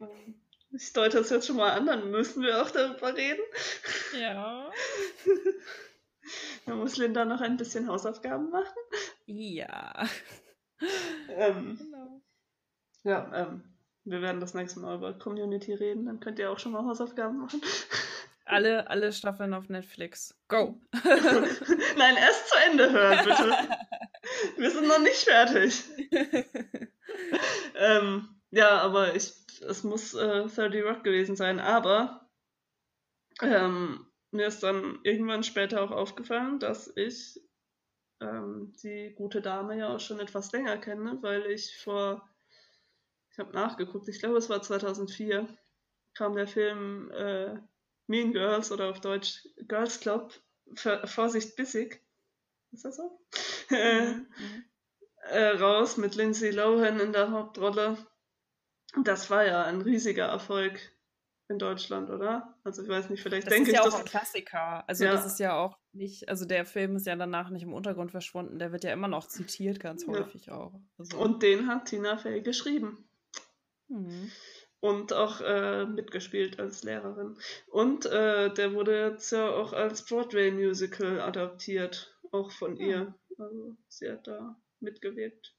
Ähm, 0.00 0.41
ich 0.72 0.92
deute 0.92 1.18
das 1.18 1.30
jetzt 1.30 1.46
schon 1.46 1.56
mal 1.56 1.72
an, 1.72 1.86
dann 1.86 2.10
müssen 2.10 2.42
wir 2.42 2.62
auch 2.62 2.70
darüber 2.70 3.14
reden. 3.16 3.42
Ja. 4.18 4.70
Da 6.64 6.76
muss 6.76 6.96
Linda 6.96 7.24
noch 7.24 7.40
ein 7.40 7.56
bisschen 7.56 7.88
Hausaufgaben 7.88 8.50
machen. 8.50 8.78
Ja. 9.26 10.06
Ähm, 11.28 11.76
genau. 11.76 12.22
Ja, 13.02 13.30
ähm, 13.34 13.64
wir 14.04 14.22
werden 14.22 14.40
das 14.40 14.54
nächste 14.54 14.80
Mal 14.80 14.96
über 14.96 15.12
Community 15.18 15.74
reden, 15.74 16.06
dann 16.06 16.20
könnt 16.20 16.38
ihr 16.38 16.50
auch 16.50 16.60
schon 16.60 16.72
mal 16.72 16.84
Hausaufgaben 16.84 17.38
machen. 17.38 17.60
Alle, 18.44 18.88
alle 18.88 19.12
Staffeln 19.12 19.52
auf 19.52 19.68
Netflix. 19.68 20.34
Go! 20.48 20.80
Nein, 21.96 22.16
erst 22.16 22.48
zu 22.48 22.56
Ende 22.70 22.92
hören, 22.92 23.24
bitte. 23.24 23.56
Wir 24.56 24.70
sind 24.70 24.86
noch 24.86 25.00
nicht 25.00 25.24
fertig. 25.24 25.84
ähm, 27.76 28.28
Ja, 28.50 28.80
aber 28.80 29.14
ich, 29.14 29.32
es 29.62 29.84
muss 29.84 30.14
äh, 30.14 30.46
30 30.46 30.84
Rock 30.84 31.04
gewesen 31.04 31.36
sein. 31.36 31.58
Aber 31.60 32.28
ähm, 33.40 34.06
mir 34.30 34.46
ist 34.46 34.62
dann 34.62 35.00
irgendwann 35.04 35.42
später 35.42 35.82
auch 35.82 35.90
aufgefallen, 35.90 36.58
dass 36.58 36.92
ich 36.96 37.40
ähm, 38.20 38.72
die 38.82 39.14
gute 39.14 39.42
Dame 39.42 39.76
ja 39.78 39.94
auch 39.94 40.00
schon 40.00 40.20
etwas 40.20 40.52
länger 40.52 40.78
kenne, 40.78 41.18
weil 41.22 41.46
ich 41.46 41.76
vor, 41.78 42.28
ich 43.30 43.38
habe 43.38 43.52
nachgeguckt, 43.52 44.08
ich 44.08 44.20
glaube 44.20 44.38
es 44.38 44.48
war 44.48 44.62
2004, 44.62 45.48
kam 46.14 46.34
der 46.36 46.46
Film 46.46 47.10
äh, 47.10 47.56
Mean 48.06 48.32
Girls 48.32 48.70
oder 48.70 48.90
auf 48.90 49.00
Deutsch 49.00 49.46
Girls 49.68 50.00
Club, 50.00 50.32
Vorsicht 50.74 51.56
bissig, 51.56 52.02
ist 52.72 52.84
das 52.84 52.96
so? 52.96 53.20
Mhm. 53.70 54.26
äh, 55.30 55.48
raus 55.56 55.96
mit 55.96 56.14
Lindsay 56.14 56.50
Lohan 56.50 57.00
in 57.00 57.12
der 57.12 57.30
Hauptrolle. 57.30 57.96
Das 59.04 59.30
war 59.30 59.46
ja 59.46 59.64
ein 59.64 59.80
riesiger 59.80 60.26
Erfolg 60.26 60.78
in 61.48 61.58
Deutschland, 61.58 62.10
oder? 62.10 62.54
Also 62.64 62.82
ich 62.82 62.88
weiß 62.88 63.10
nicht, 63.10 63.22
vielleicht 63.22 63.46
das 63.46 63.54
denke 63.54 63.70
ich. 63.70 63.76
Das 63.76 63.86
ist 63.86 63.92
ja 63.92 63.98
auch 63.98 64.02
ein 64.02 64.08
Klassiker. 64.08 64.88
Also 64.88 65.04
ja. 65.04 65.12
das 65.12 65.26
ist 65.26 65.38
ja 65.38 65.56
auch 65.56 65.78
nicht, 65.92 66.28
also 66.28 66.44
der 66.44 66.64
Film 66.64 66.96
ist 66.96 67.06
ja 67.06 67.14
danach 67.16 67.50
nicht 67.50 67.62
im 67.62 67.74
Untergrund 67.74 68.10
verschwunden, 68.10 68.58
der 68.58 68.72
wird 68.72 68.84
ja 68.84 68.92
immer 68.92 69.08
noch 69.08 69.26
zitiert, 69.26 69.78
ganz 69.78 70.06
häufig 70.06 70.46
ja. 70.46 70.54
auch. 70.54 70.80
Also. 70.98 71.18
Und 71.18 71.42
den 71.42 71.68
hat 71.68 71.86
Tina 71.86 72.16
Fey 72.16 72.40
geschrieben. 72.42 73.04
Mhm. 73.88 74.30
Und 74.80 75.12
auch 75.12 75.40
äh, 75.40 75.86
mitgespielt 75.86 76.58
als 76.58 76.82
Lehrerin. 76.82 77.36
Und 77.68 78.04
äh, 78.06 78.52
der 78.52 78.74
wurde 78.74 79.10
jetzt 79.10 79.30
ja 79.30 79.48
auch 79.48 79.72
als 79.72 80.04
Broadway-Musical 80.04 81.20
adaptiert, 81.20 82.18
auch 82.32 82.50
von 82.50 82.76
ja. 82.76 82.86
ihr. 82.86 83.14
Also 83.38 83.76
sie 83.88 84.10
hat 84.10 84.26
da 84.26 84.56
mitgewirkt. 84.80 85.54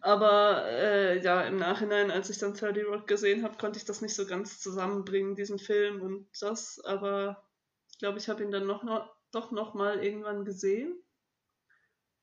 Aber 0.00 0.64
äh, 0.66 1.22
ja, 1.22 1.42
im 1.42 1.56
Nachhinein, 1.56 2.10
als 2.10 2.30
ich 2.30 2.38
dann 2.38 2.54
30 2.54 2.86
Rock 2.86 3.06
gesehen 3.06 3.42
habe, 3.42 3.56
konnte 3.56 3.78
ich 3.78 3.84
das 3.84 4.00
nicht 4.00 4.14
so 4.14 4.26
ganz 4.26 4.60
zusammenbringen, 4.60 5.36
diesen 5.36 5.58
Film 5.58 6.02
und 6.02 6.28
das. 6.40 6.80
Aber 6.84 7.44
ich 7.90 7.98
glaube, 7.98 8.18
ich 8.18 8.28
habe 8.28 8.42
ihn 8.42 8.50
dann 8.50 8.66
noch, 8.66 8.82
noch, 8.82 9.14
doch 9.30 9.52
noch 9.52 9.74
mal 9.74 10.02
irgendwann 10.04 10.44
gesehen 10.44 11.02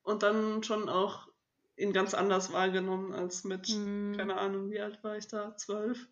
und 0.03 0.23
dann 0.23 0.63
schon 0.63 0.89
auch 0.89 1.27
ihn 1.75 1.93
ganz 1.93 2.13
anders 2.13 2.51
wahrgenommen 2.53 3.13
als 3.13 3.43
mit, 3.43 3.67
hm. 3.67 4.15
keine 4.15 4.37
Ahnung, 4.37 4.69
wie 4.69 4.79
alt 4.79 5.03
war 5.03 5.17
ich 5.17 5.27
da? 5.27 5.55
Zwölf? 5.57 6.07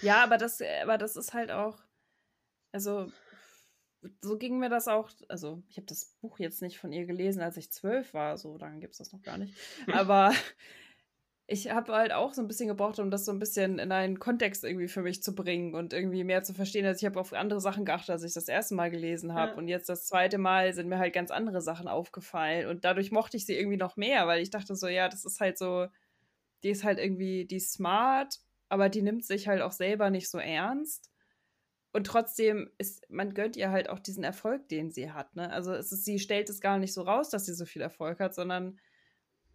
Ja, 0.00 0.24
aber 0.24 0.38
das, 0.38 0.60
aber 0.82 0.98
das 0.98 1.16
ist 1.16 1.34
halt 1.34 1.50
auch, 1.50 1.78
also 2.72 3.12
so 4.20 4.36
ging 4.36 4.58
mir 4.58 4.68
das 4.68 4.88
auch. 4.88 5.10
Also, 5.28 5.62
ich 5.68 5.76
habe 5.76 5.86
das 5.86 6.16
Buch 6.20 6.38
jetzt 6.38 6.62
nicht 6.62 6.78
von 6.78 6.92
ihr 6.92 7.06
gelesen, 7.06 7.40
als 7.40 7.56
ich 7.56 7.70
zwölf 7.70 8.14
war. 8.14 8.36
So 8.36 8.56
lange 8.56 8.80
gibt 8.80 8.92
es 8.92 8.98
das 8.98 9.12
noch 9.12 9.22
gar 9.22 9.38
nicht. 9.38 9.54
Aber 9.92 10.32
ich 11.46 11.70
habe 11.70 11.92
halt 11.92 12.12
auch 12.12 12.32
so 12.34 12.40
ein 12.40 12.48
bisschen 12.48 12.68
gebraucht, 12.68 12.98
um 12.98 13.10
das 13.10 13.24
so 13.24 13.32
ein 13.32 13.38
bisschen 13.38 13.78
in 13.78 13.92
einen 13.92 14.18
Kontext 14.18 14.64
irgendwie 14.64 14.88
für 14.88 15.02
mich 15.02 15.22
zu 15.22 15.34
bringen 15.34 15.74
und 15.74 15.92
irgendwie 15.92 16.24
mehr 16.24 16.42
zu 16.42 16.54
verstehen. 16.54 16.84
Also, 16.84 16.98
ich 16.98 17.04
habe 17.04 17.20
auf 17.20 17.32
andere 17.32 17.60
Sachen 17.60 17.84
geachtet, 17.84 18.10
als 18.10 18.24
ich 18.24 18.34
das 18.34 18.48
erste 18.48 18.74
Mal 18.74 18.90
gelesen 18.90 19.34
habe. 19.34 19.52
Ja. 19.52 19.58
Und 19.58 19.68
jetzt 19.68 19.88
das 19.88 20.06
zweite 20.06 20.38
Mal 20.38 20.72
sind 20.74 20.88
mir 20.88 20.98
halt 20.98 21.14
ganz 21.14 21.30
andere 21.30 21.60
Sachen 21.60 21.86
aufgefallen. 21.86 22.68
Und 22.68 22.84
dadurch 22.84 23.12
mochte 23.12 23.36
ich 23.36 23.46
sie 23.46 23.56
irgendwie 23.56 23.78
noch 23.78 23.96
mehr, 23.96 24.26
weil 24.26 24.42
ich 24.42 24.50
dachte 24.50 24.74
so, 24.74 24.88
ja, 24.88 25.08
das 25.08 25.24
ist 25.24 25.40
halt 25.40 25.58
so, 25.58 25.86
die 26.64 26.70
ist 26.70 26.82
halt 26.82 26.98
irgendwie, 26.98 27.44
die 27.44 27.56
ist 27.56 27.72
smart, 27.72 28.40
aber 28.68 28.88
die 28.88 29.02
nimmt 29.02 29.24
sich 29.24 29.46
halt 29.46 29.62
auch 29.62 29.72
selber 29.72 30.10
nicht 30.10 30.28
so 30.28 30.38
ernst 30.38 31.11
und 31.92 32.06
trotzdem 32.06 32.70
ist, 32.78 33.08
man 33.10 33.34
gönnt 33.34 33.56
ihr 33.56 33.70
halt 33.70 33.90
auch 33.90 33.98
diesen 33.98 34.24
Erfolg, 34.24 34.68
den 34.68 34.90
sie 34.90 35.12
hat. 35.12 35.36
Ne? 35.36 35.50
Also 35.50 35.72
es 35.74 35.92
ist, 35.92 36.04
sie 36.04 36.18
stellt 36.18 36.48
es 36.48 36.60
gar 36.60 36.78
nicht 36.78 36.94
so 36.94 37.02
raus, 37.02 37.28
dass 37.28 37.44
sie 37.44 37.54
so 37.54 37.66
viel 37.66 37.82
Erfolg 37.82 38.18
hat, 38.18 38.34
sondern 38.34 38.78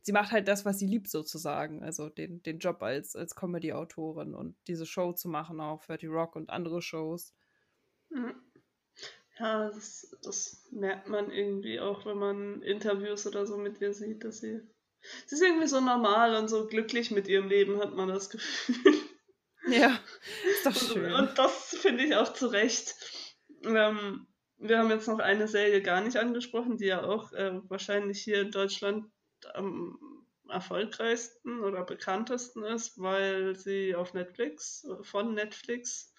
sie 0.04 0.12
macht 0.12 0.32
halt 0.32 0.48
das, 0.48 0.64
was 0.64 0.78
sie 0.78 0.86
liebt, 0.86 1.10
sozusagen. 1.10 1.84
Also 1.84 2.10
den, 2.10 2.44
den 2.44 2.60
Job 2.60 2.84
als, 2.84 3.16
als 3.16 3.36
Comedy-Autorin 3.36 4.36
und 4.36 4.56
diese 4.68 4.86
Show 4.86 5.14
zu 5.14 5.30
machen, 5.30 5.60
auch 5.60 5.84
30 5.84 6.10
Rock 6.10 6.36
und 6.36 6.50
andere 6.52 6.82
Shows. 6.82 7.34
Mhm. 8.10 8.36
Ja, 9.40 9.70
das, 9.70 10.16
das 10.24 10.64
merkt 10.72 11.10
man 11.10 11.32
irgendwie 11.32 11.80
auch, 11.80 12.06
wenn 12.06 12.18
man 12.18 12.62
Interviews 12.62 13.28
oder 13.28 13.46
so 13.46 13.58
mit 13.58 13.82
ihr 13.82 13.94
sieht, 13.94 14.24
dass 14.24 14.40
sie. 14.40 14.62
Sie 15.28 15.36
ist 15.36 15.42
irgendwie 15.42 15.68
so 15.68 15.80
normal 15.80 16.36
und 16.36 16.48
so 16.48 16.68
glücklich 16.68 17.12
mit 17.12 17.28
ihrem 17.28 17.48
Leben, 17.48 17.80
hat 17.80 17.96
man 17.96 18.08
das 18.08 18.30
Gefühl. 18.32 18.94
Ja, 19.70 20.00
ist 20.52 20.66
doch 20.66 20.76
schön. 20.76 21.14
Und, 21.14 21.30
und 21.30 21.38
das 21.38 21.76
finde 21.82 22.04
ich 22.04 22.16
auch 22.16 22.34
zu 22.34 22.48
Recht. 22.48 22.96
Ähm, 23.64 24.28
wir 24.58 24.80
haben 24.80 24.90
jetzt 24.90 25.08
noch 25.08 25.20
eine 25.20 25.48
Serie 25.48 25.82
gar 25.82 26.02
nicht 26.02 26.18
angesprochen, 26.18 26.78
die 26.78 26.86
ja 26.88 27.04
auch 27.04 27.32
äh, 27.34 27.60
wahrscheinlich 27.70 28.22
hier 28.22 28.42
in 28.42 28.52
Deutschland 28.52 29.06
am 29.54 30.00
erfolgreichsten 30.50 31.62
oder 31.62 31.84
bekanntesten 31.84 32.64
ist, 32.64 33.00
weil 33.02 33.56
sie 33.56 33.96
auf 33.96 34.14
Netflix, 34.14 34.88
von 35.02 35.34
Netflix 35.34 36.14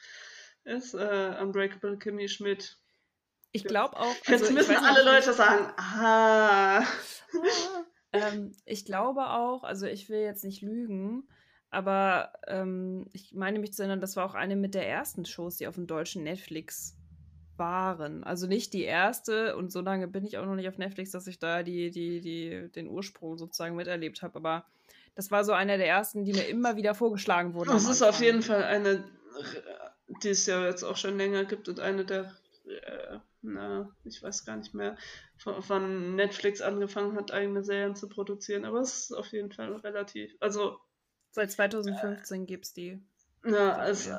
ist, 0.64 0.94
äh, 0.94 1.36
Unbreakable 1.40 1.98
Kimmy 1.98 2.28
Schmidt. 2.28 2.76
Ich 3.52 3.64
glaube 3.64 3.96
auch. 3.96 4.14
Also 4.26 4.44
Jetzt 4.44 4.52
müssen 4.52 4.76
alle 4.76 5.04
Leute 5.04 5.32
sagen, 5.32 5.72
ah. 5.78 6.84
ähm, 8.12 8.54
ich 8.66 8.84
glaube 8.84 9.30
auch, 9.30 9.64
also 9.64 9.86
ich 9.86 10.10
will 10.10 10.20
jetzt 10.20 10.44
nicht 10.44 10.62
lügen, 10.62 11.28
aber 11.70 12.32
ähm, 12.46 13.06
ich 13.12 13.34
meine 13.34 13.58
mich 13.58 13.74
zu 13.74 13.82
erinnern, 13.82 14.00
das 14.00 14.16
war 14.16 14.24
auch 14.24 14.34
eine 14.34 14.56
mit 14.56 14.74
der 14.74 14.88
ersten 14.88 15.24
Shows, 15.24 15.56
die 15.56 15.66
auf 15.66 15.74
dem 15.74 15.86
deutschen 15.86 16.22
Netflix 16.22 16.96
waren. 17.58 18.24
Also 18.24 18.46
nicht 18.46 18.72
die 18.72 18.84
erste 18.84 19.56
und 19.56 19.70
so 19.70 19.80
lange 19.80 20.08
bin 20.08 20.24
ich 20.24 20.38
auch 20.38 20.46
noch 20.46 20.54
nicht 20.54 20.68
auf 20.68 20.78
Netflix, 20.78 21.10
dass 21.10 21.26
ich 21.26 21.38
da 21.38 21.62
die, 21.62 21.90
die, 21.90 22.20
die, 22.20 22.70
den 22.74 22.88
Ursprung 22.88 23.36
sozusagen 23.36 23.76
miterlebt 23.76 24.22
habe. 24.22 24.36
Aber 24.36 24.64
das 25.14 25.30
war 25.30 25.44
so 25.44 25.52
einer 25.52 25.76
der 25.76 25.88
ersten, 25.88 26.24
die 26.24 26.32
mir 26.32 26.48
immer 26.48 26.76
wieder 26.76 26.94
vorgeschlagen 26.94 27.54
wurden. 27.54 27.70
Das 27.70 27.88
ist 27.88 28.02
auf 28.02 28.20
jeden 28.20 28.42
Fall 28.42 28.62
eine, 28.62 29.04
die 30.22 30.30
es 30.30 30.46
ja 30.46 30.64
jetzt 30.64 30.84
auch 30.84 30.96
schon 30.96 31.18
länger 31.18 31.44
gibt 31.44 31.68
und 31.68 31.80
eine 31.80 32.04
der, 32.04 32.32
äh, 32.66 33.18
na, 33.42 33.94
ich 34.04 34.22
weiß 34.22 34.44
gar 34.44 34.56
nicht 34.56 34.74
mehr, 34.74 34.96
von, 35.36 35.62
von 35.62 36.14
Netflix 36.14 36.60
angefangen 36.60 37.16
hat, 37.16 37.32
eigene 37.32 37.62
Serien 37.62 37.96
zu 37.96 38.08
produzieren. 38.08 38.64
Aber 38.64 38.80
es 38.80 39.10
ist 39.10 39.12
auf 39.12 39.32
jeden 39.32 39.52
Fall 39.52 39.74
relativ, 39.76 40.34
also 40.40 40.78
Seit 41.30 41.52
2015 41.52 42.46
gibt 42.46 42.64
es 42.66 42.72
die. 42.72 43.00
Ja, 43.44 43.76
also 43.76 44.12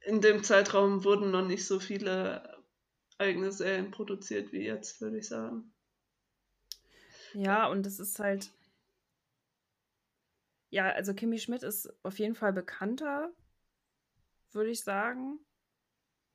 in 0.00 0.20
dem 0.20 0.42
Zeitraum 0.42 1.04
wurden 1.04 1.30
noch 1.30 1.46
nicht 1.46 1.66
so 1.66 1.80
viele 1.80 2.58
eigene 3.18 3.52
Serien 3.52 3.90
produziert 3.90 4.52
wie 4.52 4.64
jetzt, 4.64 5.00
würde 5.00 5.18
ich 5.18 5.28
sagen. 5.28 5.72
Ja, 7.34 7.66
und 7.68 7.86
es 7.86 7.98
ist 7.98 8.18
halt. 8.18 8.50
Ja, 10.70 10.90
also 10.90 11.14
Kimi 11.14 11.38
Schmidt 11.38 11.62
ist 11.62 11.92
auf 12.02 12.18
jeden 12.18 12.34
Fall 12.34 12.52
bekannter, 12.52 13.32
würde 14.52 14.70
ich 14.70 14.82
sagen. 14.84 15.38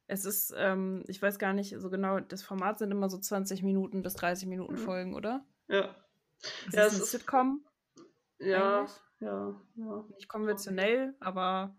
Es 0.07 0.25
ist, 0.25 0.53
ähm, 0.57 1.03
ich 1.07 1.21
weiß 1.21 1.39
gar 1.39 1.53
nicht 1.53 1.75
so 1.79 1.89
genau, 1.89 2.19
das 2.19 2.43
Format 2.43 2.77
sind 2.79 2.91
immer 2.91 3.09
so 3.09 3.17
20 3.17 3.63
Minuten 3.63 4.01
bis 4.01 4.15
30 4.15 4.47
Minuten 4.47 4.73
mhm. 4.73 4.79
Folgen, 4.79 5.15
oder? 5.15 5.45
Ja. 5.67 5.95
Das 6.65 6.75
ja, 6.75 6.85
ist 6.85 6.95
ein 6.95 7.05
Sitcom. 7.05 7.65
Ja. 8.39 8.81
Eigentlich. 8.81 8.99
Ja, 9.23 9.55
ja. 9.75 10.05
Nicht 10.09 10.27
konventionell, 10.27 11.15
aber 11.19 11.75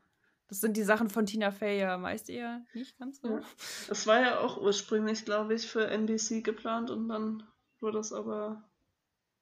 das 0.48 0.61
sind 0.61 0.76
die 0.76 0.83
Sachen 0.83 1.11
von 1.11 1.26
Tina 1.26 1.50
Fey 1.50 1.78
ja 1.78 1.98
meist 1.98 2.30
eher 2.30 2.64
nicht 2.72 2.98
ganz 2.98 3.20
so. 3.20 3.40
Es 3.90 4.07
war 4.07 4.20
ja 4.20 4.40
auch 4.40 4.57
ursprünglich, 4.57 5.24
glaube 5.24 5.54
ich, 5.54 5.70
für 5.70 5.87
NBC 5.87 6.42
geplant 6.42 6.90
und 6.90 7.09
dann 7.09 7.42
wurde 7.80 7.98
es 7.98 8.12
aber 8.12 8.64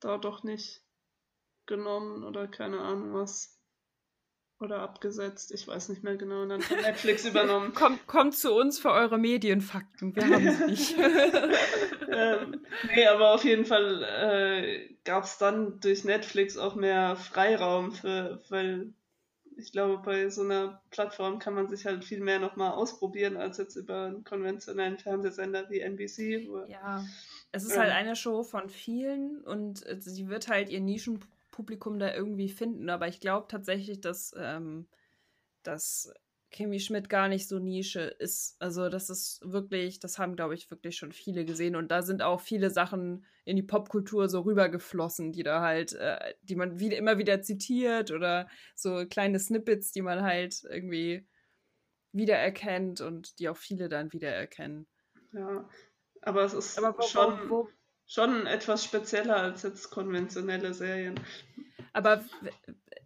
da 0.00 0.18
doch 0.18 0.42
nicht 0.42 0.84
genommen 1.66 2.24
oder 2.24 2.48
keine 2.48 2.80
Ahnung 2.80 3.14
was. 3.14 3.61
Oder 4.62 4.78
abgesetzt, 4.78 5.50
ich 5.52 5.66
weiß 5.66 5.88
nicht 5.88 6.04
mehr 6.04 6.16
genau, 6.16 6.42
und 6.42 6.50
dann 6.50 6.62
von 6.62 6.76
Netflix 6.76 7.24
übernommen. 7.28 7.74
Kommt, 7.74 8.06
kommt 8.06 8.36
zu 8.36 8.54
uns 8.54 8.78
für 8.78 8.92
eure 8.92 9.18
Medienfakten, 9.18 10.14
wir 10.14 10.24
haben 10.24 10.52
sie 10.52 10.64
nicht. 10.66 10.96
ähm, 12.08 12.64
nee, 12.94 13.06
aber 13.08 13.34
auf 13.34 13.44
jeden 13.44 13.64
Fall 13.64 14.04
äh, 14.04 14.94
gab 15.02 15.24
es 15.24 15.38
dann 15.38 15.80
durch 15.80 16.04
Netflix 16.04 16.56
auch 16.56 16.76
mehr 16.76 17.16
Freiraum 17.16 17.90
für, 17.90 18.40
weil 18.50 18.92
ich 19.56 19.72
glaube, 19.72 20.00
bei 20.00 20.28
so 20.30 20.42
einer 20.42 20.80
Plattform 20.90 21.40
kann 21.40 21.54
man 21.54 21.68
sich 21.68 21.84
halt 21.84 22.04
viel 22.04 22.20
mehr 22.20 22.38
nochmal 22.38 22.70
ausprobieren, 22.70 23.36
als 23.36 23.58
jetzt 23.58 23.74
über 23.74 24.04
einen 24.04 24.22
konventionellen 24.22 24.98
Fernsehsender 24.98 25.68
wie 25.70 25.80
NBC. 25.80 26.48
Wo, 26.48 26.64
ja, 26.68 27.04
es 27.50 27.64
ist 27.64 27.72
ähm, 27.72 27.80
halt 27.80 27.92
eine 27.92 28.14
Show 28.14 28.44
von 28.44 28.68
vielen 28.68 29.42
und 29.42 29.84
sie 29.98 30.28
wird 30.28 30.46
halt 30.46 30.68
ihr 30.70 30.80
Nischen 30.80 31.18
Publikum 31.52 32.00
da 32.00 32.12
irgendwie 32.12 32.48
finden. 32.48 32.90
Aber 32.90 33.06
ich 33.06 33.20
glaube 33.20 33.46
tatsächlich, 33.48 34.00
dass, 34.00 34.34
ähm, 34.36 34.88
dass 35.62 36.12
Kimi 36.50 36.80
Schmidt 36.80 37.08
gar 37.08 37.28
nicht 37.28 37.48
so 37.48 37.58
Nische 37.58 38.00
ist. 38.00 38.56
Also 38.58 38.88
das 38.88 39.08
ist 39.08 39.40
wirklich, 39.44 40.00
das 40.00 40.18
haben, 40.18 40.34
glaube 40.34 40.54
ich, 40.54 40.70
wirklich 40.70 40.96
schon 40.96 41.12
viele 41.12 41.44
gesehen. 41.44 41.76
Und 41.76 41.90
da 41.90 42.02
sind 42.02 42.22
auch 42.22 42.40
viele 42.40 42.70
Sachen 42.70 43.24
in 43.44 43.56
die 43.56 43.62
Popkultur 43.62 44.28
so 44.28 44.40
rübergeflossen, 44.40 45.32
die 45.32 45.42
da 45.42 45.60
halt, 45.60 45.92
äh, 45.94 46.34
die 46.42 46.56
man 46.56 46.78
wieder, 46.78 46.96
immer 46.96 47.18
wieder 47.18 47.40
zitiert 47.42 48.10
oder 48.10 48.48
so 48.74 49.06
kleine 49.08 49.38
Snippets, 49.38 49.92
die 49.92 50.02
man 50.02 50.22
halt 50.22 50.62
irgendwie 50.68 51.26
wiedererkennt 52.12 53.00
und 53.00 53.38
die 53.38 53.48
auch 53.48 53.56
viele 53.56 53.88
dann 53.88 54.12
wiedererkennen. 54.12 54.86
Ja, 55.32 55.68
aber 56.20 56.44
es 56.44 56.52
ist 56.52 56.78
aber 56.78 56.96
wo, 56.98 57.02
schon... 57.02 57.48
Wo, 57.48 57.64
wo, 57.64 57.68
schon 58.12 58.46
etwas 58.46 58.84
spezieller 58.84 59.36
als 59.36 59.62
jetzt 59.62 59.90
konventionelle 59.90 60.74
Serien. 60.74 61.18
Aber 61.94 62.22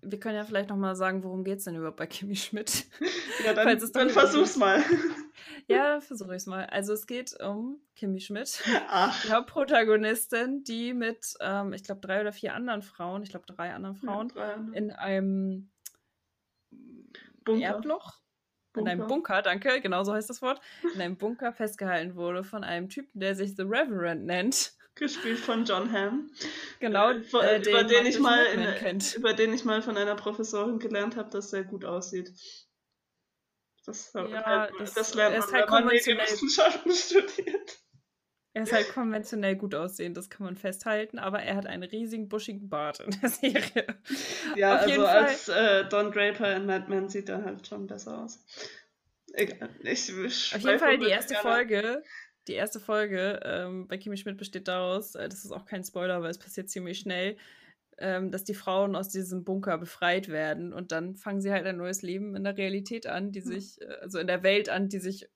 wir 0.03 0.19
können 0.19 0.37
ja 0.37 0.45
vielleicht 0.45 0.69
noch 0.69 0.77
mal 0.77 0.97
sagen, 0.97 1.23
worum 1.23 1.45
geht 1.45 1.59
es 1.59 1.65
denn 1.65 1.77
überhaupt 1.77 1.97
bei 1.97 2.07
Kimi 2.07 2.37
Schmidt? 2.37 2.87
Ja, 3.45 3.53
dann, 3.53 3.79
dann 3.93 4.11
versuch's 4.11 4.57
mal. 4.57 4.83
Ja, 5.69 6.01
versuche 6.01 6.31
ich 6.31 6.43
es 6.43 6.47
mal. 6.47 6.65
Also 6.67 6.93
es 6.93 7.07
geht 7.07 7.39
um 7.41 7.81
Kimi 7.95 8.21
Schmidt, 8.21 8.63
Ach. 8.89 9.23
die 9.25 9.33
Hauptprotagonistin, 9.33 10.65
die 10.65 10.95
mit, 10.95 11.35
ähm, 11.41 11.73
ich 11.73 11.85
glaube, 11.85 12.01
drei 12.01 12.21
oder 12.21 12.33
vier 12.33 12.55
anderen 12.55 12.83
Frauen, 12.83 13.23
ich 13.23 13.31
glaube 13.31 13.47
drei 13.47 13.75
anderen 13.75 13.97
Frauen, 13.97 14.33
ja, 14.35 14.57
drei 14.57 14.79
in 14.79 14.93
einem 14.93 15.71
Bunker. 17.45 17.63
Erdloch, 17.63 18.15
Bunker. 18.73 18.93
in 18.93 18.99
einem 19.01 19.07
Bunker, 19.09 19.43
danke, 19.43 19.81
genau 19.81 20.05
so 20.05 20.15
heißt 20.15 20.31
das 20.31 20.41
Wort, 20.41 20.61
in 20.95 21.01
einem 21.01 21.17
Bunker 21.17 21.53
festgehalten 21.53 22.15
wurde 22.15 22.43
von 22.43 22.65
einem 22.65 22.89
Typen, 22.89 23.21
der 23.21 23.35
sich 23.35 23.57
The 23.57 23.63
Reverend 23.63 24.25
nennt. 24.25 24.77
Gespielt 24.97 25.39
von 25.39 25.65
John 25.65 25.93
Hamm. 25.93 26.31
Genau, 26.81 27.11
äh, 27.11 27.17
äh, 27.17 27.21
über, 27.21 27.85
den, 27.85 27.89
den 27.89 28.07
ich 28.07 28.19
mal 28.19 28.45
in, 28.47 28.99
über 29.15 29.35
den 29.35 29.53
ich 29.53 29.65
mal 29.65 29.83
von 29.83 29.97
einer 29.97 30.15
Professorin 30.15 30.79
gelernt 30.79 31.17
habe, 31.17 31.29
dass 31.31 31.53
er 31.53 31.65
gut 31.65 31.85
aussieht. 31.85 32.33
Das, 33.85 34.13
ja, 34.15 34.45
halt, 34.45 34.73
das, 34.79 34.95
das 34.95 35.15
lernt 35.15 35.39
man, 35.39 35.53
halt 35.53 35.65
wenn 35.67 35.71
man 35.71 35.87
Medienwissenschaften 35.87 36.93
studiert. 36.95 37.79
Er 38.55 38.63
ist 38.63 38.73
halt 38.73 38.89
konventionell 38.89 39.55
gut 39.55 39.75
aussehend, 39.75 40.17
das 40.17 40.31
kann 40.31 40.47
man 40.47 40.57
festhalten, 40.57 41.19
aber 41.19 41.43
er 41.43 41.57
hat 41.57 41.67
einen 41.67 41.83
riesigen, 41.83 42.31
buschigen 42.31 42.71
Bart 42.71 43.01
in 43.01 43.11
der 43.21 43.29
Serie. 43.29 43.87
Ja, 44.57 44.77
Auf 44.77 44.83
also 44.83 45.05
als 45.05 45.49
äh, 45.49 45.85
Don 45.91 46.11
Draper 46.11 46.57
in 46.57 46.65
Mad 46.65 46.87
Men 46.89 47.11
sieht 47.11 47.29
er 47.29 47.45
halt 47.45 47.67
schon 47.67 47.87
besser 47.87 48.23
aus. 48.23 48.43
Egal. 49.35 49.69
Ich, 49.83 50.09
ich 50.09 50.55
Auf 50.55 50.63
jeden 50.63 50.79
Fall 50.79 50.97
die 50.97 51.11
erste 51.11 51.35
gerne. 51.35 51.49
Folge. 51.49 52.03
Die 52.49 52.55
erste 52.55 52.81
Folge 52.81 53.41
ähm, 53.45 53.89
bei 53.89 53.99
Kimi 53.99 54.17
Schmidt 54.17 54.37
besteht 54.37 54.69
daraus, 54.69 55.15
äh, 55.15 55.29
das 55.29 55.45
ist 55.45 55.53
auch 55.53 55.67
kein 55.67 55.85
Spoiler, 55.85 56.23
weil 56.23 56.31
es 56.31 56.39
passiert 56.39 56.71
ziemlich 56.71 56.99
schnell, 56.99 57.37
ähm, 57.99 58.31
dass 58.31 58.45
die 58.45 58.55
Frauen 58.55 58.95
aus 58.95 59.09
diesem 59.09 59.45
Bunker 59.45 59.79
befreit 59.79 60.29
werden 60.29 60.73
und 60.73 60.93
dann 60.93 61.17
fangen 61.17 61.41
sie 61.41 61.51
halt 61.51 61.67
ein 61.67 61.79
neues 61.79 62.03
Leben 62.03 62.37
in 62.37 62.45
der 62.45 62.57
Realität 62.57 63.07
an, 63.07 63.33
die 63.33 63.41
hm. 63.41 63.47
sich, 63.47 63.81
äh, 63.81 63.87
also 64.03 64.19
in 64.19 64.27
der 64.27 64.43
Welt 64.43 64.69
an, 64.69 64.89
die 64.89 64.99
sich 64.99 65.29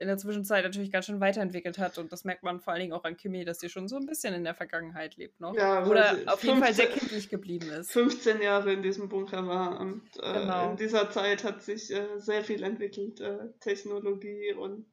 in 0.00 0.08
der 0.08 0.18
Zwischenzeit 0.18 0.64
natürlich 0.64 0.90
ganz 0.90 1.06
schön 1.06 1.20
weiterentwickelt 1.20 1.78
hat 1.78 1.98
und 1.98 2.12
das 2.12 2.24
merkt 2.24 2.42
man 2.42 2.60
vor 2.60 2.72
allen 2.72 2.82
Dingen 2.82 2.92
auch 2.92 3.04
an 3.04 3.16
Kimi, 3.16 3.44
dass 3.44 3.60
sie 3.60 3.68
schon 3.68 3.88
so 3.88 3.96
ein 3.96 4.06
bisschen 4.06 4.34
in 4.34 4.44
der 4.44 4.54
Vergangenheit 4.54 5.16
lebt 5.16 5.40
noch. 5.40 5.56
Ja, 5.56 5.86
Oder 5.86 6.18
auf 6.26 6.40
15, 6.40 6.48
jeden 6.48 6.62
Fall 6.62 6.74
sehr 6.74 6.86
kindlich 6.88 7.28
geblieben 7.28 7.70
ist. 7.70 7.92
15 7.92 8.42
Jahre 8.42 8.72
in 8.72 8.82
diesem 8.82 9.08
Bunker 9.08 9.46
war 9.46 9.80
und 9.80 10.02
äh, 10.20 10.40
genau. 10.40 10.70
in 10.70 10.76
dieser 10.76 11.10
Zeit 11.10 11.44
hat 11.44 11.62
sich 11.62 11.92
äh, 11.92 12.18
sehr 12.18 12.44
viel 12.44 12.62
entwickelt, 12.64 13.20
äh, 13.20 13.50
Technologie 13.60 14.52
und 14.52 14.84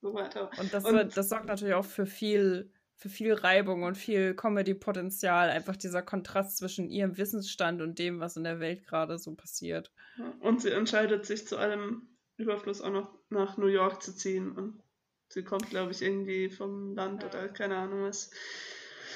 so 0.00 0.14
weiter. 0.14 0.50
Und 0.58 0.72
das, 0.72 0.84
und 0.84 1.16
das 1.16 1.28
sorgt 1.28 1.46
natürlich 1.46 1.74
auch 1.74 1.84
für 1.84 2.06
viel 2.06 2.70
für 2.96 3.10
viel 3.10 3.34
Reibung 3.34 3.82
und 3.82 3.96
viel 3.96 4.34
Comedy-Potenzial. 4.34 5.50
Einfach 5.50 5.76
dieser 5.76 6.02
Kontrast 6.02 6.56
zwischen 6.56 6.88
ihrem 6.88 7.18
Wissensstand 7.18 7.82
und 7.82 7.98
dem, 7.98 8.20
was 8.20 8.36
in 8.36 8.44
der 8.44 8.58
Welt 8.58 8.86
gerade 8.86 9.18
so 9.18 9.34
passiert. 9.34 9.92
Und 10.40 10.62
sie 10.62 10.70
entscheidet 10.70 11.26
sich 11.26 11.46
zu 11.46 11.58
allem 11.58 12.08
Überfluss 12.38 12.80
auch 12.80 12.90
noch 12.90 13.14
nach 13.28 13.58
New 13.58 13.66
York 13.66 14.02
zu 14.02 14.16
ziehen. 14.16 14.52
Und 14.52 14.82
sie 15.28 15.44
kommt, 15.44 15.68
glaube 15.68 15.92
ich, 15.92 16.00
irgendwie 16.00 16.48
vom 16.48 16.94
Land 16.94 17.22
oder 17.24 17.48
keine 17.48 17.76
Ahnung 17.76 18.04
was. 18.04 18.30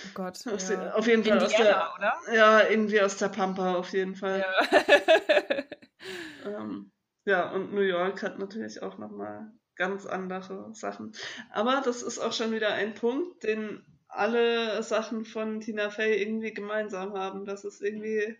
Oh 0.06 0.10
Gott. 0.14 0.44
Ja. 0.44 0.56
Die, 0.56 0.94
auf 0.94 1.06
jeden 1.06 1.24
Fall 1.24 1.42
Indiana, 1.42 1.46
aus 1.46 1.56
der. 1.56 1.94
Oder? 1.96 2.36
Ja, 2.36 2.68
irgendwie 2.68 3.00
aus 3.00 3.16
der 3.16 3.28
Pampa, 3.28 3.76
auf 3.76 3.92
jeden 3.92 4.14
Fall. 4.14 4.44
Ja. 4.44 4.84
ähm, 6.60 6.92
ja, 7.24 7.50
und 7.50 7.72
New 7.72 7.80
York 7.80 8.22
hat 8.22 8.38
natürlich 8.38 8.82
auch 8.82 8.98
nochmal 8.98 9.52
ganz 9.80 10.04
andere 10.04 10.74
Sachen. 10.74 11.12
Aber 11.50 11.80
das 11.82 12.02
ist 12.02 12.18
auch 12.18 12.34
schon 12.34 12.52
wieder 12.52 12.74
ein 12.74 12.94
Punkt, 12.94 13.42
den 13.44 13.82
alle 14.08 14.82
Sachen 14.82 15.24
von 15.24 15.60
Tina 15.60 15.88
Fey 15.88 16.22
irgendwie 16.22 16.52
gemeinsam 16.52 17.14
haben. 17.14 17.46
Das 17.46 17.64
ist 17.64 17.80
irgendwie 17.80 18.36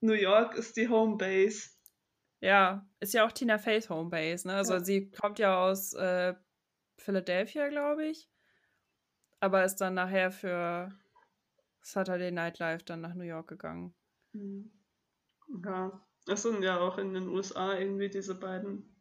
New 0.00 0.12
York 0.12 0.54
ist 0.56 0.76
die 0.76 0.90
Homebase. 0.90 1.70
Ja, 2.40 2.86
ist 3.00 3.14
ja 3.14 3.26
auch 3.26 3.32
Tina 3.32 3.56
Feys 3.56 3.88
Homebase, 3.88 4.46
ne? 4.46 4.54
Also 4.56 4.74
ja. 4.74 4.84
sie 4.84 5.10
kommt 5.10 5.38
ja 5.38 5.58
aus 5.58 5.94
äh, 5.94 6.34
Philadelphia, 6.98 7.68
glaube 7.68 8.06
ich. 8.06 8.28
Aber 9.40 9.64
ist 9.64 9.76
dann 9.76 9.94
nachher 9.94 10.30
für 10.30 10.92
Saturday 11.80 12.30
Night 12.30 12.58
Live 12.58 12.82
dann 12.82 13.00
nach 13.00 13.14
New 13.14 13.24
York 13.24 13.48
gegangen. 13.48 13.94
Mhm. 14.32 14.70
Ja, 15.64 16.06
das 16.26 16.42
sind 16.42 16.62
ja 16.62 16.78
auch 16.78 16.98
in 16.98 17.14
den 17.14 17.28
USA 17.28 17.78
irgendwie 17.78 18.10
diese 18.10 18.34
beiden 18.34 18.97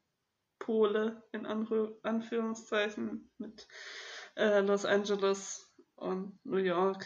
Pole 0.60 1.24
in 1.32 1.46
Anführungszeichen 1.46 3.32
mit 3.38 3.68
äh, 4.36 4.62
Los 4.62 4.86
Angeles 4.86 5.74
und 5.96 6.40
New 6.46 6.58
York. 6.58 7.06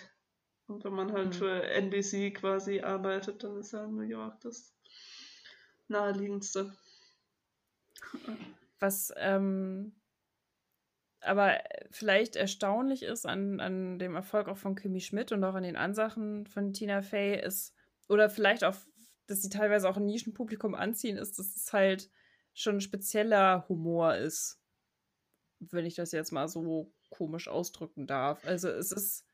Und 0.68 0.84
wenn 0.84 0.94
man 0.94 1.12
halt 1.12 1.28
mhm. 1.28 1.34
für 1.34 1.64
NBC 1.64 2.34
quasi 2.34 2.82
arbeitet, 2.82 3.44
dann 3.44 3.58
ist 3.58 3.74
ja 3.74 3.86
New 3.88 4.02
York 4.02 4.40
das 4.42 4.74
naheliegendste. 5.88 6.74
Was 8.80 9.14
ähm, 9.18 9.94
aber 11.22 11.60
vielleicht 11.92 12.36
erstaunlich 12.36 13.04
ist 13.04 13.28
an, 13.28 13.60
an 13.60 14.00
dem 14.00 14.16
Erfolg 14.16 14.48
auch 14.48 14.58
von 14.58 14.76
Kimi 14.76 15.02
Schmidt 15.02 15.32
und 15.32 15.44
auch 15.44 15.54
an 15.54 15.64
den 15.64 15.76
Ansachen 15.76 16.48
von 16.48 16.74
Tina 16.74 17.02
Fey 17.02 17.40
ist, 17.40 17.76
oder 18.10 18.30
vielleicht 18.30 18.64
auch, 18.64 18.76
dass 19.28 19.42
sie 19.42 19.50
teilweise 19.50 19.88
auch 19.88 19.98
ein 19.98 20.06
Nischenpublikum 20.06 20.74
anziehen, 20.74 21.18
ist, 21.18 21.38
dass 21.38 21.56
es 21.56 21.72
halt 21.72 22.10
schon 22.54 22.82
spezieller 22.82 23.66
Humor 23.70 24.16
ist. 24.16 24.60
Wenn 25.60 25.86
ich 25.86 25.96
das 25.96 26.12
jetzt 26.12 26.32
mal 26.32 26.48
so 26.48 26.92
komisch 27.12 27.48
ausdrücken 27.48 28.08
darf. 28.08 28.46
Also 28.46 28.70
es 28.70 28.92
ist. 28.92 29.26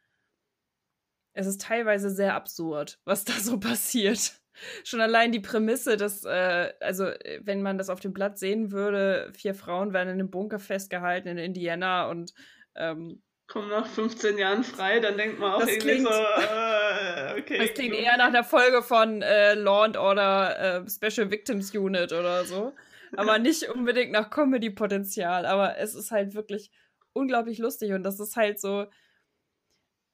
Es 1.34 1.45
ist 1.45 1.62
teilweise 1.62 2.10
sehr 2.10 2.34
absurd, 2.34 2.99
was 3.06 3.23
da 3.23 3.34
so 3.34 3.60
passiert. 3.60 4.41
Schon 4.84 5.01
allein 5.01 5.32
die 5.32 5.39
Prämisse, 5.39 5.95
dass, 5.95 6.25
äh, 6.25 6.73
also 6.82 7.12
wenn 7.41 7.62
man 7.62 7.77
das 7.77 7.91
auf 7.91 7.99
dem 7.99 8.12
Blatt 8.12 8.39
sehen 8.39 8.71
würde, 8.71 9.32
vier 9.36 9.53
Frauen 9.53 9.93
werden 9.93 10.10
in 10.10 10.19
einem 10.19 10.32
Bunker 10.32 10.58
festgehalten 10.58 11.27
in 11.27 11.38
Indiana 11.38 12.10
und 12.10 12.34
ähm, 12.73 13.21
kommen 13.45 13.69
nach 13.69 13.86
15 13.86 14.39
Jahren 14.39 14.63
frei, 14.63 14.99
dann 14.99 15.15
denkt 15.15 15.38
man 15.38 15.53
auch 15.53 15.60
das 15.60 15.69
irgendwie 15.69 15.88
klingt, 15.88 16.08
so, 16.08 16.12
äh, 16.12 17.39
okay. 17.39 17.58
Das 17.60 17.73
klingt 17.75 17.93
eher 17.93 18.17
nach 18.17 18.27
einer 18.27 18.43
Folge 18.43 18.82
von 18.82 19.21
äh, 19.21 19.53
Law 19.53 19.84
and 19.84 19.95
Order 19.95 20.84
äh, 20.84 20.89
Special 20.89 21.30
Victims 21.30 21.73
Unit 21.75 22.12
oder 22.13 22.45
so 22.45 22.73
aber 23.15 23.39
nicht 23.39 23.70
unbedingt 23.70 24.12
nach 24.12 24.30
Comedy-Potenzial. 24.30 25.46
Aber 25.46 25.78
es 25.78 25.96
ist 25.96 26.12
halt 26.12 26.34
wirklich 26.34 26.72
unglaublich 27.13 27.58
lustig 27.58 27.93
und 27.93 28.04
das 28.04 28.20
ist 28.20 28.36
halt 28.36 28.60
so 28.60 28.86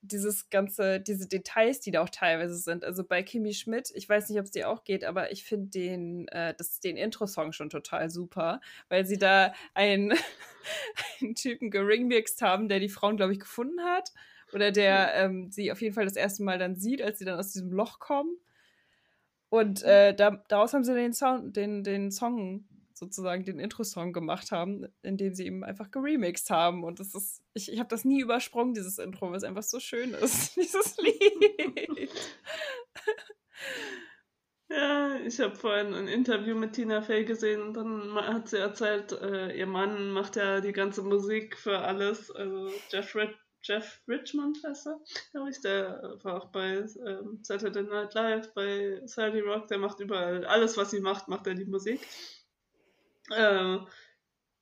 dieses 0.03 0.49
ganze, 0.49 0.99
diese 0.99 1.27
Details, 1.27 1.79
die 1.79 1.91
da 1.91 2.01
auch 2.01 2.09
teilweise 2.09 2.57
sind. 2.57 2.83
Also 2.83 3.05
bei 3.05 3.23
Kimi 3.23 3.53
Schmidt, 3.53 3.89
ich 3.95 4.07
weiß 4.07 4.29
nicht, 4.29 4.37
ob 4.37 4.45
es 4.45 4.51
dir 4.51 4.69
auch 4.69 4.83
geht, 4.83 5.05
aber 5.05 5.31
ich 5.31 5.45
finde 5.45 5.69
den, 5.69 6.27
äh, 6.27 6.53
den 6.83 6.97
Intro-Song 6.97 7.53
schon 7.53 7.69
total 7.69 8.09
super, 8.09 8.59
weil 8.89 9.05
sie 9.05 9.17
da 9.17 9.53
einen, 9.73 10.13
einen 11.21 11.35
Typen 11.35 11.71
geringmixed 11.71 12.41
haben, 12.41 12.67
der 12.67 12.79
die 12.79 12.89
Frauen, 12.89 13.15
glaube 13.15 13.31
ich, 13.31 13.39
gefunden 13.39 13.81
hat. 13.81 14.11
Oder 14.51 14.71
der 14.71 15.15
ähm, 15.15 15.49
sie 15.49 15.71
auf 15.71 15.81
jeden 15.81 15.95
Fall 15.95 16.05
das 16.05 16.15
erste 16.15 16.43
Mal 16.43 16.59
dann 16.59 16.75
sieht, 16.75 17.01
als 17.01 17.17
sie 17.17 17.25
dann 17.25 17.39
aus 17.39 17.53
diesem 17.53 17.71
Loch 17.71 17.99
kommen. 17.99 18.37
Und 19.49 19.83
äh, 19.83 20.13
da, 20.13 20.43
daraus 20.47 20.73
haben 20.73 20.83
sie 20.83 20.93
den, 20.93 21.13
Sound, 21.13 21.55
den, 21.55 21.83
den 21.83 22.11
Song 22.11 22.67
sozusagen 23.03 23.45
den 23.45 23.59
Intro-Song 23.59 24.13
gemacht 24.13 24.51
haben, 24.51 24.87
indem 25.01 25.33
sie 25.33 25.45
ihm 25.45 25.63
einfach 25.63 25.91
geremixed 25.91 26.49
haben. 26.49 26.83
Und 26.83 26.99
das 26.99 27.13
ist, 27.13 27.41
ich, 27.53 27.71
ich 27.71 27.79
habe 27.79 27.89
das 27.89 28.05
nie 28.05 28.21
übersprungen, 28.21 28.73
dieses 28.73 28.97
Intro, 28.97 29.29
weil 29.29 29.37
es 29.37 29.43
einfach 29.43 29.63
so 29.63 29.79
schön 29.79 30.13
ist, 30.13 30.55
dieses 30.55 30.97
Lied. 30.97 32.09
Ja, 34.69 35.19
ich 35.19 35.39
habe 35.39 35.55
vorhin 35.55 35.93
ein 35.93 36.07
Interview 36.07 36.55
mit 36.55 36.73
Tina 36.73 37.01
Fey 37.01 37.25
gesehen 37.25 37.61
und 37.61 37.73
dann 37.75 38.15
hat 38.15 38.47
sie 38.49 38.57
erzählt, 38.57 39.11
äh, 39.11 39.55
ihr 39.55 39.67
Mann 39.67 40.09
macht 40.11 40.35
ja 40.35 40.61
die 40.61 40.71
ganze 40.71 41.03
Musik 41.03 41.57
für 41.57 41.77
alles. 41.77 42.31
Also 42.31 42.71
Jeff, 42.89 43.15
Rid 43.15 43.35
Jeff 43.63 44.01
Richmond 44.09 44.61
heißt 44.65 44.87
er, 44.87 44.99
glaube 45.31 45.49
ich, 45.49 45.61
der 45.61 46.17
war 46.23 46.43
auch 46.43 46.51
bei 46.51 46.85
ähm, 47.05 47.39
Saturday 47.43 47.83
Night 47.83 48.13
Live, 48.13 48.53
bei 48.53 49.01
Sally 49.05 49.39
Rock, 49.39 49.67
der 49.67 49.77
macht 49.77 50.01
überall 50.01 50.45
alles, 50.45 50.75
was 50.75 50.91
sie 50.91 50.99
macht, 50.99 51.29
macht 51.29 51.47
er 51.47 51.55
die 51.55 51.65
Musik. 51.65 52.01
Äh, 53.33 53.79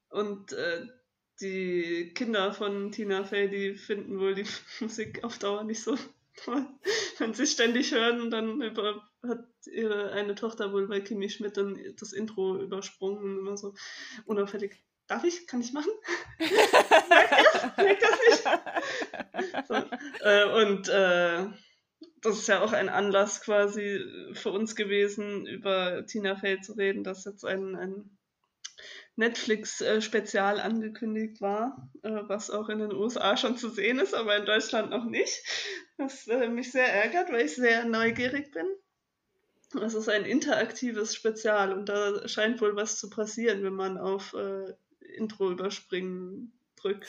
und 0.10 0.54
äh, 0.54 0.88
die 1.40 2.14
Kinder 2.14 2.54
von 2.54 2.92
Tina 2.92 3.24
Fey, 3.24 3.50
die 3.50 3.76
finden 3.76 4.20
wohl 4.20 4.36
die 4.36 4.46
Musik 4.80 5.24
auf 5.24 5.40
Dauer 5.40 5.64
nicht 5.64 5.82
so 5.82 5.98
toll. 6.44 6.68
Wenn 7.18 7.34
sie 7.34 7.48
ständig 7.48 7.92
hören, 7.92 8.30
dann 8.32 8.62
über, 8.62 9.08
hat 9.28 9.46
ihre 9.66 10.12
eine 10.12 10.36
Tochter 10.36 10.72
wohl 10.72 10.88
bei 10.88 11.02
Kimi 11.02 11.30
Schmidt 11.30 11.58
dann 11.58 11.80
das 12.00 12.14
Intro 12.14 12.58
übersprungen 12.58 13.24
und 13.24 13.40
immer 13.40 13.58
so 13.58 13.74
unauffällig. 14.26 14.84
Darf 15.08 15.24
ich? 15.24 15.46
Kann 15.46 15.62
ich 15.62 15.74
machen? 15.74 15.92
merkt 16.40 17.34
ihr 17.78 17.84
Merkt 17.84 18.04
das 18.04 18.20
nicht? 18.30 19.68
So, 19.68 19.74
äh, 20.24 20.64
und 20.64 20.88
äh, 20.88 21.48
das 22.22 22.38
ist 22.38 22.48
ja 22.48 22.62
auch 22.62 22.72
ein 22.72 22.88
Anlass 22.88 23.42
quasi 23.42 24.00
für 24.34 24.52
uns 24.52 24.76
gewesen, 24.76 25.46
über 25.48 26.06
Tina 26.06 26.36
Fey 26.36 26.62
zu 26.62 26.74
reden, 26.74 27.04
dass 27.04 27.26
jetzt 27.26 27.44
ein, 27.44 27.76
ein 27.76 28.18
Netflix-Spezial 29.16 30.60
angekündigt 30.60 31.42
war, 31.42 31.90
äh, 32.04 32.10
was 32.28 32.50
auch 32.50 32.70
in 32.70 32.80
den 32.80 32.94
USA 32.94 33.36
schon 33.38 33.58
zu 33.58 33.70
sehen 33.70 34.00
ist, 34.00 34.14
aber 34.14 34.38
in 34.38 34.46
Deutschland 34.46 34.90
noch 34.90 35.06
nicht. 35.06 35.44
Was 35.98 36.28
äh, 36.28 36.48
mich 36.48 36.72
sehr 36.72 36.92
ärgert, 36.92 37.32
weil 37.32 37.46
ich 37.46 37.56
sehr 37.56 37.86
neugierig 37.86 38.52
bin. 38.52 38.66
Es 39.82 39.94
ist 39.94 40.10
ein 40.10 40.26
interaktives 40.26 41.16
Spezial 41.16 41.72
und 41.72 41.88
da 41.88 42.28
scheint 42.28 42.60
wohl 42.62 42.76
was 42.76 42.98
zu 42.98 43.10
passieren, 43.10 43.64
wenn 43.64 43.74
man 43.74 43.98
auf 43.98 44.34
äh, 44.34 44.74
Intro 45.16 45.52
überspringen 45.52 46.52
drückt. 46.82 47.08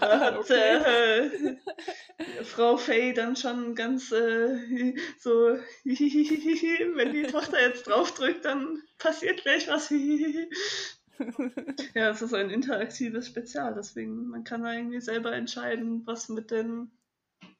da 0.00 0.20
hat 0.20 0.36
okay. 0.36 0.76
äh, 0.76 1.56
Frau 2.44 2.76
Faye 2.76 3.12
dann 3.12 3.36
schon 3.36 3.74
ganz 3.74 4.12
äh, 4.12 4.94
so, 5.18 5.58
wenn 5.84 7.12
die 7.12 7.24
Tochter 7.24 7.60
jetzt 7.60 7.86
draufdrückt, 7.86 8.44
dann 8.44 8.82
passiert 8.98 9.42
gleich 9.42 9.68
was. 9.68 9.90
ja, 11.94 12.10
es 12.10 12.22
ist 12.22 12.34
ein 12.34 12.50
interaktives 12.50 13.26
Spezial, 13.26 13.74
deswegen 13.74 14.28
man 14.28 14.44
kann 14.44 14.62
da 14.62 14.72
irgendwie 14.72 15.00
selber 15.00 15.32
entscheiden, 15.32 16.06
was 16.06 16.28
mit 16.28 16.50
den 16.50 16.90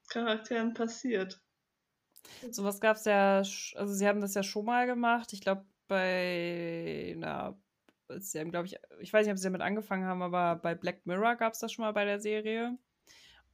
Charakteren 0.09 0.75
passiert. 0.75 1.41
Sowas 2.51 2.81
gab 2.81 2.97
es 2.97 3.05
ja, 3.05 3.39
also 3.39 3.95
sie 3.95 4.07
haben 4.07 4.21
das 4.21 4.35
ja 4.35 4.43
schon 4.43 4.65
mal 4.65 4.87
gemacht. 4.87 5.33
Ich 5.33 5.41
glaube, 5.41 5.65
bei 5.89 7.15
einer, 7.17 7.59
sie 8.21 8.41
haben, 8.41 8.51
glaube 8.51 8.67
ich, 8.67 8.77
ich 9.01 9.13
weiß 9.13 9.27
nicht, 9.27 9.33
ob 9.33 9.39
sie 9.39 9.45
damit 9.45 9.61
angefangen 9.61 10.05
haben, 10.05 10.23
aber 10.23 10.57
bei 10.57 10.75
Black 10.75 11.07
Mirror 11.07 11.37
gab 11.37 11.53
es 11.53 11.59
das 11.59 11.73
schon 11.73 11.85
mal 11.85 11.93
bei 11.93 12.05
der 12.05 12.21
Serie. 12.21 12.77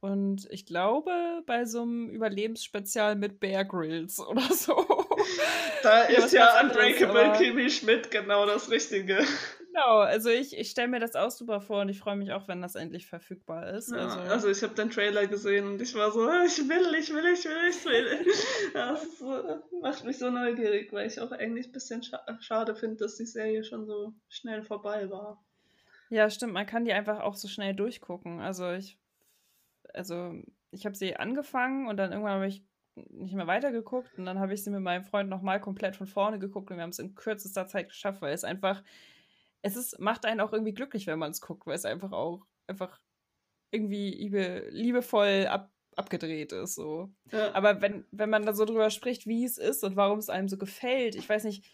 Und 0.01 0.47
ich 0.49 0.65
glaube, 0.65 1.43
bei 1.45 1.65
so 1.65 1.81
einem 1.81 2.09
Überlebensspezial 2.09 3.15
mit 3.15 3.39
Bear 3.39 3.65
Grylls 3.65 4.19
oder 4.27 4.41
so. 4.41 4.85
Da 5.83 6.03
ist 6.03 6.33
ja 6.33 6.61
Unbreakable 6.61 7.33
Kimmy 7.37 7.69
Schmidt 7.69 8.11
genau 8.11 8.45
das 8.45 8.69
Richtige. 8.71 9.19
Genau, 9.79 9.99
also 9.99 10.29
ich, 10.29 10.57
ich 10.57 10.69
stelle 10.69 10.87
mir 10.87 10.99
das 10.99 11.15
auch 11.15 11.31
super 11.31 11.61
vor 11.61 11.81
und 11.81 11.89
ich 11.89 11.99
freue 11.99 12.15
mich 12.15 12.31
auch, 12.33 12.47
wenn 12.47 12.61
das 12.61 12.75
endlich 12.75 13.07
verfügbar 13.07 13.67
ist. 13.69 13.91
Ja, 13.91 13.97
also, 13.97 14.19
also 14.19 14.49
ich 14.49 14.63
habe 14.63 14.75
den 14.75 14.89
Trailer 14.89 15.27
gesehen 15.27 15.67
und 15.67 15.81
ich 15.81 15.95
war 15.95 16.11
so, 16.11 16.27
ich 16.45 16.57
will, 16.67 16.93
ich 16.99 17.13
will, 17.13 17.25
ich 17.33 17.45
will, 17.45 17.69
ich 17.69 17.85
will. 17.85 18.25
Das 18.73 19.23
macht 19.81 20.03
mich 20.03 20.17
so 20.17 20.29
neugierig, 20.29 20.91
weil 20.91 21.07
ich 21.07 21.19
auch 21.19 21.31
eigentlich 21.31 21.67
ein 21.67 21.71
bisschen 21.71 22.03
scha 22.03 22.19
schade 22.41 22.75
finde, 22.75 22.97
dass 22.97 23.15
die 23.15 23.25
Serie 23.25 23.63
schon 23.63 23.85
so 23.85 24.13
schnell 24.27 24.63
vorbei 24.63 25.09
war. 25.09 25.43
Ja, 26.09 26.29
stimmt, 26.29 26.53
man 26.53 26.65
kann 26.65 26.85
die 26.85 26.93
einfach 26.93 27.21
auch 27.21 27.35
so 27.35 27.47
schnell 27.47 27.73
durchgucken. 27.73 28.41
Also 28.41 28.71
ich, 28.71 28.97
also 29.93 30.33
ich 30.71 30.85
habe 30.85 30.95
sie 30.95 31.15
angefangen 31.15 31.87
und 31.87 31.97
dann 31.97 32.11
irgendwann 32.11 32.35
habe 32.35 32.47
ich 32.47 32.65
nicht 32.95 33.33
mehr 33.33 33.47
weitergeguckt 33.47 34.17
und 34.17 34.25
dann 34.25 34.39
habe 34.39 34.53
ich 34.53 34.63
sie 34.63 34.71
mit 34.71 34.81
meinem 34.81 35.03
Freund 35.03 35.29
nochmal 35.29 35.61
komplett 35.61 35.95
von 35.95 36.07
vorne 36.07 36.37
geguckt 36.37 36.69
und 36.69 36.77
wir 36.77 36.83
haben 36.83 36.89
es 36.89 36.99
in 36.99 37.15
kürzester 37.15 37.67
Zeit 37.67 37.89
geschafft, 37.89 38.21
weil 38.21 38.33
es 38.33 38.43
einfach 38.43 38.83
es 39.61 39.75
ist, 39.75 39.99
macht 39.99 40.25
einen 40.25 40.41
auch 40.41 40.53
irgendwie 40.53 40.73
glücklich, 40.73 41.07
wenn 41.07 41.19
man 41.19 41.31
es 41.31 41.41
guckt, 41.41 41.65
weil 41.67 41.75
es 41.75 41.85
einfach 41.85 42.11
auch 42.11 42.45
einfach 42.67 42.99
irgendwie 43.71 44.11
liebe, 44.11 44.67
liebevoll 44.69 45.47
ab, 45.47 45.71
abgedreht 45.95 46.51
ist. 46.51 46.75
So. 46.75 47.11
Ja. 47.31 47.53
Aber 47.53 47.81
wenn, 47.81 48.05
wenn 48.11 48.29
man 48.29 48.45
da 48.45 48.53
so 48.53 48.65
drüber 48.65 48.89
spricht, 48.89 49.27
wie 49.27 49.43
es 49.43 49.57
ist 49.57 49.83
und 49.83 49.95
warum 49.95 50.19
es 50.19 50.29
einem 50.29 50.47
so 50.47 50.57
gefällt, 50.57 51.15
ich 51.15 51.27
weiß 51.27 51.43
nicht, 51.43 51.69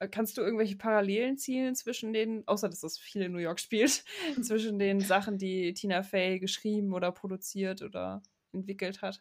äh, 0.00 0.08
kannst 0.08 0.36
du 0.36 0.42
irgendwelche 0.42 0.76
Parallelen 0.76 1.38
ziehen 1.38 1.74
zwischen 1.74 2.12
den, 2.12 2.46
außer 2.46 2.68
dass 2.68 2.80
das 2.80 2.98
viel 2.98 3.22
in 3.22 3.32
New 3.32 3.38
York 3.38 3.60
spielt, 3.60 4.04
zwischen 4.42 4.78
den 4.78 5.00
Sachen, 5.00 5.38
die 5.38 5.72
Tina 5.74 6.02
Fey 6.02 6.40
geschrieben 6.40 6.92
oder 6.92 7.12
produziert 7.12 7.82
oder 7.82 8.22
entwickelt 8.52 9.02
hat? 9.02 9.20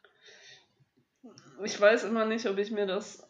Ich 1.63 1.79
weiß 1.79 2.05
immer 2.05 2.25
nicht, 2.25 2.47
ob 2.47 2.57
ich 2.57 2.71
mir 2.71 2.85
das 2.85 3.29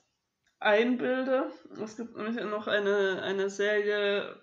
einbilde. 0.59 1.51
Es 1.83 1.97
gibt 1.97 2.15
nämlich 2.15 2.35
noch 2.45 2.67
eine, 2.67 3.21
eine 3.23 3.49
Serie 3.49 4.39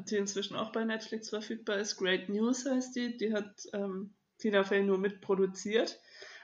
die 0.00 0.16
inzwischen 0.16 0.56
auch 0.56 0.72
bei 0.72 0.84
Netflix 0.84 1.30
verfügbar 1.30 1.78
ist. 1.78 1.96
Great 1.96 2.28
News 2.28 2.66
heißt 2.66 2.94
die. 2.96 3.16
Die 3.16 3.32
hat 3.32 3.66
ähm, 3.72 4.14
Tina 4.38 4.64
Fey 4.64 4.82
nur 4.82 4.98
mitproduziert. 4.98 5.98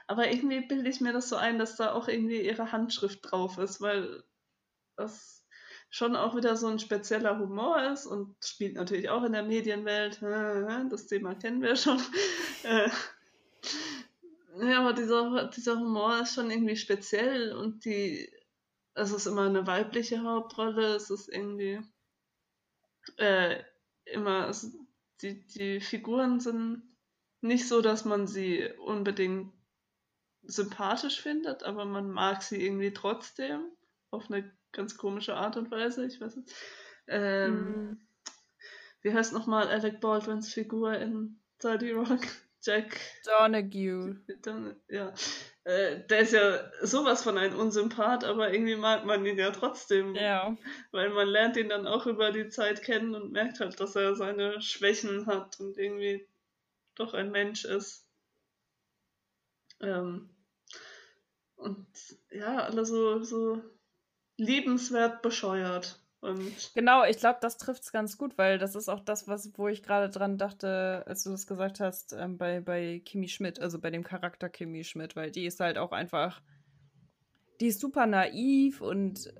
Aber 0.07 0.31
irgendwie 0.31 0.61
bilde 0.61 0.89
ich 0.89 1.01
mir 1.01 1.13
das 1.13 1.29
so 1.29 1.35
ein, 1.35 1.57
dass 1.57 1.77
da 1.77 1.93
auch 1.93 2.07
irgendwie 2.07 2.41
ihre 2.41 2.71
Handschrift 2.71 3.19
drauf 3.23 3.57
ist, 3.57 3.81
weil 3.81 4.23
das 4.95 5.43
schon 5.89 6.15
auch 6.15 6.35
wieder 6.35 6.55
so 6.57 6.67
ein 6.67 6.79
spezieller 6.79 7.39
Humor 7.39 7.81
ist 7.91 8.05
und 8.05 8.35
spielt 8.43 8.75
natürlich 8.75 9.09
auch 9.09 9.23
in 9.23 9.33
der 9.33 9.43
Medienwelt. 9.43 10.21
Das 10.89 11.07
Thema 11.07 11.35
kennen 11.35 11.61
wir 11.61 11.75
schon. 11.75 12.01
Äh, 12.63 12.89
ja, 14.59 14.79
aber 14.79 14.93
dieser, 14.93 15.49
dieser 15.49 15.77
Humor 15.79 16.21
ist 16.21 16.33
schon 16.33 16.49
irgendwie 16.49 16.77
speziell 16.77 17.53
und 17.53 17.85
die, 17.85 18.27
es 18.95 19.11
ist 19.11 19.27
immer 19.27 19.43
eine 19.43 19.67
weibliche 19.67 20.23
Hauptrolle, 20.23 20.95
es 20.95 21.11
ist 21.11 21.29
irgendwie 21.29 21.79
äh, 23.17 23.63
immer, 24.05 24.45
also 24.45 24.69
die, 25.21 25.45
die 25.47 25.79
Figuren 25.79 26.39
sind 26.39 26.83
nicht 27.41 27.67
so, 27.67 27.81
dass 27.81 28.05
man 28.05 28.27
sie 28.27 28.69
unbedingt 28.79 29.53
sympathisch 30.43 31.21
findet, 31.21 31.63
aber 31.63 31.85
man 31.85 32.09
mag 32.11 32.43
sie 32.43 32.63
irgendwie 32.63 32.93
trotzdem 32.93 33.71
auf 34.11 34.29
eine 34.29 34.51
ganz 34.71 34.97
komische 34.97 35.35
Art 35.35 35.57
und 35.57 35.71
Weise. 35.71 36.05
Ich 36.05 36.19
weiß 36.21 36.35
nicht. 36.35 36.53
Ähm, 37.07 37.91
mm. 37.91 38.07
Wie 39.01 39.13
heißt 39.13 39.33
nochmal 39.33 39.67
Alec 39.67 40.01
Baldwins 40.01 40.53
Figur 40.53 40.97
in 40.97 41.39
30 41.59 41.93
Rock? 41.93 42.21
Jack 42.61 42.99
Donague. 43.23 44.19
ja. 44.89 45.13
Äh, 45.65 46.05
der 46.07 46.19
ist 46.19 46.31
ja 46.31 46.71
sowas 46.83 47.23
von 47.23 47.39
ein 47.39 47.55
Unsympath, 47.55 48.23
aber 48.23 48.53
irgendwie 48.53 48.75
mag 48.75 49.03
man 49.03 49.25
ihn 49.25 49.37
ja 49.37 49.49
trotzdem. 49.49 50.13
Ja. 50.15 50.55
Weil 50.91 51.09
man 51.09 51.27
lernt 51.27 51.57
ihn 51.57 51.69
dann 51.69 51.87
auch 51.87 52.05
über 52.05 52.31
die 52.31 52.49
Zeit 52.49 52.83
kennen 52.83 53.15
und 53.15 53.31
merkt 53.31 53.59
halt, 53.59 53.79
dass 53.79 53.95
er 53.95 54.15
seine 54.15 54.61
Schwächen 54.61 55.25
hat 55.25 55.59
und 55.59 55.77
irgendwie 55.77 56.27
doch 56.93 57.15
ein 57.15 57.31
Mensch 57.31 57.65
ist. 57.65 58.05
Ähm, 59.81 60.29
und 61.55 61.87
ja, 62.29 62.59
alle 62.59 62.85
so, 62.85 63.23
so 63.23 63.61
liebenswert 64.37 65.23
bescheuert. 65.23 65.99
Und 66.25 66.71
genau, 66.73 67.03
ich 67.05 67.17
glaube, 67.17 67.37
das 67.41 67.57
trifft 67.57 67.83
es 67.83 67.91
ganz 67.91 68.17
gut, 68.17 68.37
weil 68.37 68.57
das 68.57 68.73
ist 68.75 68.89
auch 68.89 68.99
das, 68.99 69.27
was, 69.27 69.51
wo 69.57 69.67
ich 69.67 69.83
gerade 69.83 70.09
dran 70.09 70.37
dachte, 70.37 71.03
als 71.05 71.23
du 71.23 71.29
das 71.29 71.45
gesagt 71.45 71.79
hast, 71.79 72.13
ähm, 72.13 72.37
bei, 72.37 72.61
bei 72.61 73.01
Kimi 73.05 73.27
Schmidt, 73.27 73.59
also 73.59 73.79
bei 73.79 73.91
dem 73.91 74.03
Charakter 74.03 74.49
Kimi 74.49 74.83
Schmidt, 74.83 75.15
weil 75.15 75.29
die 75.29 75.45
ist 75.45 75.59
halt 75.59 75.77
auch 75.77 75.91
einfach, 75.91 76.41
die 77.59 77.67
ist 77.67 77.79
super 77.79 78.07
naiv 78.07 78.81
und 78.81 79.33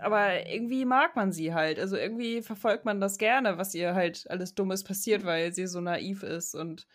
aber 0.00 0.46
irgendwie 0.46 0.84
mag 0.84 1.16
man 1.16 1.32
sie 1.32 1.54
halt. 1.54 1.78
Also 1.78 1.96
irgendwie 1.96 2.42
verfolgt 2.42 2.84
man 2.84 3.00
das 3.00 3.16
gerne, 3.16 3.56
was 3.56 3.74
ihr 3.74 3.94
halt 3.94 4.28
alles 4.28 4.54
Dummes 4.54 4.84
passiert, 4.84 5.24
weil 5.24 5.54
sie 5.54 5.66
so 5.66 5.80
naiv 5.80 6.22
ist 6.22 6.54
und 6.54 6.86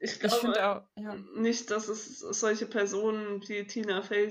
ich 0.00 0.18
glaube 0.18 0.52
ich 0.52 0.58
auch, 0.58 0.82
ja. 0.96 1.16
nicht, 1.36 1.70
dass 1.70 1.88
es 1.88 2.18
solche 2.18 2.66
Personen 2.66 3.40
wie 3.48 3.64
Tina 3.66 4.02
Fey 4.02 4.28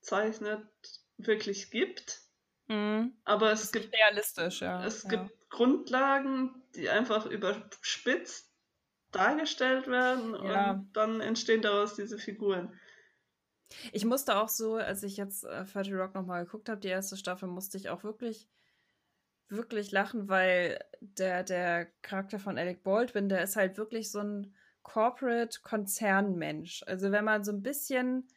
zeichnet, 0.00 0.62
wirklich 1.18 1.70
gibt. 1.70 2.22
Mhm. 2.68 3.14
Aber 3.24 3.52
es 3.52 3.72
gibt 3.72 3.94
realistisch, 3.94 4.62
ja. 4.62 4.84
Es 4.84 5.02
ja. 5.04 5.10
gibt 5.10 5.50
Grundlagen, 5.50 6.62
die 6.74 6.88
einfach 6.88 7.26
überspitzt 7.26 8.48
dargestellt 9.10 9.86
werden 9.86 10.34
ja. 10.34 10.72
und 10.72 10.92
dann 10.92 11.20
entstehen 11.20 11.62
daraus 11.62 11.94
diese 11.94 12.18
Figuren. 12.18 12.78
Ich 13.92 14.04
musste 14.04 14.36
auch 14.36 14.48
so, 14.48 14.76
als 14.76 15.02
ich 15.02 15.16
jetzt 15.16 15.44
äh, 15.44 15.64
30 15.64 15.94
Rock 15.94 16.14
nochmal 16.14 16.44
geguckt 16.44 16.68
habe, 16.68 16.80
die 16.80 16.88
erste 16.88 17.16
Staffel, 17.16 17.48
musste 17.48 17.78
ich 17.78 17.88
auch 17.88 18.04
wirklich, 18.04 18.48
wirklich 19.48 19.92
lachen, 19.92 20.28
weil 20.28 20.78
der, 21.00 21.42
der 21.42 21.86
Charakter 22.02 22.38
von 22.38 22.58
Alec 22.58 22.82
Baldwin, 22.82 23.28
der 23.28 23.42
ist 23.42 23.56
halt 23.56 23.78
wirklich 23.78 24.10
so 24.10 24.20
ein 24.20 24.54
Corporate-Konzernmensch. 24.82 26.82
Also 26.86 27.12
wenn 27.12 27.24
man 27.24 27.44
so 27.44 27.52
ein 27.52 27.62
bisschen 27.62 28.28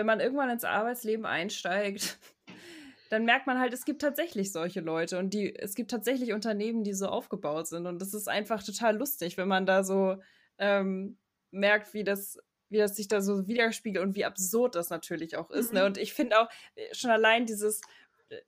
wenn 0.00 0.06
man 0.06 0.20
irgendwann 0.20 0.48
ins 0.48 0.64
Arbeitsleben 0.64 1.26
einsteigt, 1.26 2.18
dann 3.10 3.26
merkt 3.26 3.46
man 3.46 3.58
halt, 3.58 3.74
es 3.74 3.84
gibt 3.84 4.00
tatsächlich 4.00 4.50
solche 4.50 4.80
Leute 4.80 5.18
und 5.18 5.34
die, 5.34 5.54
es 5.54 5.74
gibt 5.74 5.90
tatsächlich 5.90 6.32
Unternehmen, 6.32 6.84
die 6.84 6.94
so 6.94 7.06
aufgebaut 7.06 7.66
sind. 7.66 7.86
Und 7.86 8.00
das 8.00 8.14
ist 8.14 8.26
einfach 8.26 8.62
total 8.62 8.96
lustig, 8.96 9.36
wenn 9.36 9.46
man 9.48 9.66
da 9.66 9.84
so 9.84 10.16
ähm, 10.56 11.18
merkt, 11.50 11.92
wie 11.92 12.02
das, 12.02 12.38
wie 12.70 12.78
das 12.78 12.96
sich 12.96 13.08
da 13.08 13.20
so 13.20 13.46
widerspiegelt 13.46 14.02
und 14.02 14.14
wie 14.14 14.24
absurd 14.24 14.74
das 14.74 14.88
natürlich 14.88 15.36
auch 15.36 15.50
ist. 15.50 15.74
Ne? 15.74 15.80
Mhm. 15.80 15.82
Ne? 15.82 15.86
Und 15.86 15.98
ich 15.98 16.14
finde 16.14 16.40
auch 16.40 16.48
äh, 16.76 16.94
schon 16.94 17.10
allein 17.10 17.44
dieses, 17.44 17.82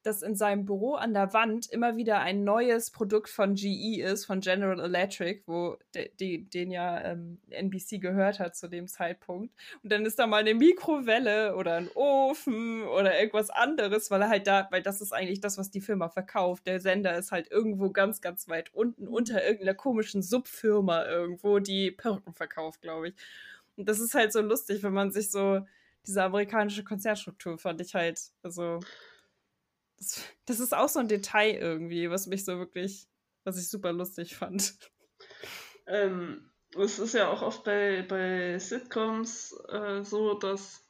dass 0.03 0.23
in 0.23 0.37
seinem 0.37 0.65
Büro 0.65 0.95
an 0.95 1.15
der 1.15 1.33
Wand 1.33 1.69
immer 1.71 1.97
wieder 1.97 2.21
ein 2.21 2.45
neues 2.45 2.91
Produkt 2.91 3.29
von 3.29 3.55
GE 3.55 4.01
ist, 4.03 4.25
von 4.25 4.41
General 4.41 4.79
Electric, 4.81 5.43
wo 5.47 5.77
de, 5.95 6.11
de, 6.17 6.39
den 6.39 6.71
ja 6.71 7.01
ähm, 7.03 7.39
NBC 7.51 8.01
gehört 8.01 8.39
hat 8.39 8.57
zu 8.57 8.69
dem 8.69 8.87
Zeitpunkt. 8.87 9.55
Und 9.83 9.93
dann 9.93 10.07
ist 10.07 10.19
da 10.19 10.27
mal 10.27 10.41
eine 10.41 10.55
Mikrowelle 10.55 11.57
oder 11.57 11.75
ein 11.75 11.91
Ofen 11.95 12.85
oder 12.85 13.19
irgendwas 13.19 13.51
anderes, 13.51 14.11
weil 14.11 14.23
er 14.23 14.29
halt 14.29 14.47
da, 14.47 14.69
weil 14.71 14.83
das 14.83 15.01
ist 15.01 15.13
eigentlich 15.13 15.41
das, 15.41 15.59
was 15.59 15.71
die 15.71 15.81
Firma 15.81 16.09
verkauft. 16.09 16.67
Der 16.67 16.81
Sender 16.81 17.17
ist 17.17 17.33
halt 17.33 17.51
irgendwo 17.51 17.91
ganz, 17.91 18.21
ganz 18.21 18.49
weit 18.49 18.73
unten 18.75 19.09
unter 19.09 19.45
irgendeiner 19.45 19.75
komischen 19.75 20.23
Subfirma 20.23 21.05
irgendwo, 21.07 21.59
die 21.59 21.91
Perücken 21.91 22.35
verkauft, 22.35 22.83
glaube 22.83 23.09
ich. 23.09 23.15
Und 23.77 23.89
das 23.89 24.01
ist 24.01 24.15
halt 24.15 24.33
so 24.33 24.41
lustig, 24.41 24.83
wenn 24.83 24.93
man 24.93 25.11
sich 25.11 25.31
so 25.31 25.67
diese 26.07 26.23
amerikanische 26.23 26.85
Konzernstruktur 26.85 27.59
fand 27.59 27.81
ich 27.81 27.95
halt, 27.95 28.21
also 28.43 28.81
das, 30.47 30.61
ist 30.61 30.75
auch 30.75 30.89
so 30.89 31.01
ein 31.01 31.09
Detail 31.09 31.55
irgendwie, 31.55 32.11
was 32.11 32.27
mich 32.27 32.45
so 32.45 32.59
wirklich, 32.59 33.07
was 33.45 33.59
ich 33.59 33.69
super 33.69 33.93
lustig 33.93 34.37
fand. 34.37 34.75
Ähm, 35.87 36.51
es 36.77 36.99
ist 36.99 37.15
ja 37.15 37.29
auch 37.29 37.43
oft 37.43 37.65
bei, 37.65 38.05
bei 38.09 38.59
Sitcoms 38.59 39.55
äh, 39.69 40.03
so, 40.03 40.35
dass 40.35 40.85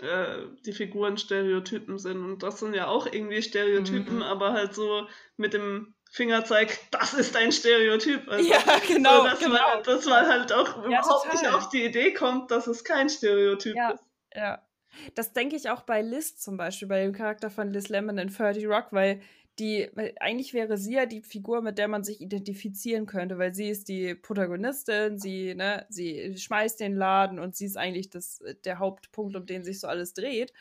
äh, 0.00 0.46
die 0.64 0.72
Figuren 0.72 1.16
Stereotypen 1.16 1.98
sind. 1.98 2.22
Und 2.22 2.42
das 2.42 2.60
sind 2.60 2.74
ja 2.74 2.86
auch 2.88 3.06
irgendwie 3.06 3.42
Stereotypen, 3.42 4.16
mhm. 4.16 4.22
aber 4.22 4.52
halt 4.52 4.74
so 4.74 5.06
mit 5.36 5.54
dem 5.54 5.94
Fingerzeig, 6.10 6.78
das 6.90 7.14
ist 7.14 7.36
ein 7.36 7.52
Stereotyp. 7.52 8.28
Also, 8.28 8.48
ja, 8.48 8.60
genau. 8.86 9.18
So, 9.18 9.24
dass, 9.24 9.38
genau. 9.38 9.74
Man, 9.74 9.82
dass 9.84 10.06
man 10.06 10.26
halt 10.26 10.52
auch 10.52 10.82
ja, 10.82 11.00
überhaupt 11.00 11.24
total. 11.24 11.42
nicht 11.42 11.54
auf 11.54 11.68
die 11.70 11.84
Idee 11.84 12.12
kommt, 12.12 12.50
dass 12.50 12.66
es 12.66 12.84
kein 12.84 13.08
Stereotyp 13.08 13.74
ja, 13.74 13.90
ist. 13.90 14.04
Ja. 14.34 14.65
Das 15.14 15.32
denke 15.32 15.56
ich 15.56 15.70
auch 15.70 15.82
bei 15.82 16.02
Liz 16.02 16.36
zum 16.36 16.56
Beispiel, 16.56 16.88
bei 16.88 17.02
dem 17.02 17.12
Charakter 17.12 17.50
von 17.50 17.72
Liz 17.72 17.88
Lemon 17.88 18.18
in 18.18 18.28
30 18.28 18.66
Rock, 18.66 18.88
weil 18.92 19.20
die, 19.58 19.88
eigentlich 20.20 20.52
wäre 20.52 20.76
sie 20.76 20.94
ja 20.94 21.06
die 21.06 21.22
Figur, 21.22 21.62
mit 21.62 21.78
der 21.78 21.88
man 21.88 22.04
sich 22.04 22.20
identifizieren 22.20 23.06
könnte, 23.06 23.38
weil 23.38 23.54
sie 23.54 23.68
ist 23.70 23.88
die 23.88 24.14
Protagonistin, 24.14 25.18
sie, 25.18 25.54
ne, 25.54 25.86
sie 25.88 26.36
schmeißt 26.36 26.78
den 26.80 26.94
Laden 26.94 27.38
und 27.38 27.56
sie 27.56 27.64
ist 27.66 27.78
eigentlich 27.78 28.10
das, 28.10 28.42
der 28.64 28.78
Hauptpunkt, 28.78 29.34
um 29.34 29.46
den 29.46 29.64
sich 29.64 29.80
so 29.80 29.88
alles 29.88 30.12
dreht. 30.12 30.52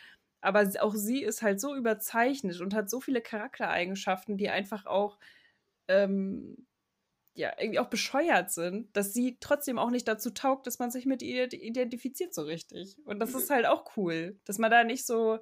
Aber 0.41 0.69
auch 0.79 0.95
sie 0.95 1.23
ist 1.23 1.41
halt 1.41 1.59
so 1.59 1.75
überzeichnet 1.75 2.61
und 2.61 2.73
hat 2.73 2.89
so 2.89 3.01
viele 3.01 3.21
Charaktereigenschaften, 3.21 4.37
die 4.37 4.49
einfach 4.49 4.85
auch 4.85 5.17
ähm, 5.87 6.67
ja, 7.35 7.51
irgendwie 7.59 7.79
auch 7.79 7.89
bescheuert 7.89 8.49
sind, 8.49 8.95
dass 8.95 9.13
sie 9.13 9.37
trotzdem 9.41 9.77
auch 9.77 9.89
nicht 9.89 10.07
dazu 10.07 10.29
taugt, 10.29 10.67
dass 10.67 10.79
man 10.79 10.89
sich 10.89 11.05
mit 11.05 11.21
ihr 11.21 11.51
identifiziert 11.51 12.33
so 12.33 12.43
richtig. 12.43 12.97
Und 13.05 13.19
das 13.19 13.33
ist 13.33 13.49
halt 13.49 13.65
auch 13.65 13.97
cool, 13.97 14.39
dass 14.45 14.57
man 14.57 14.71
da 14.71 14.83
nicht 14.83 15.05
so 15.05 15.39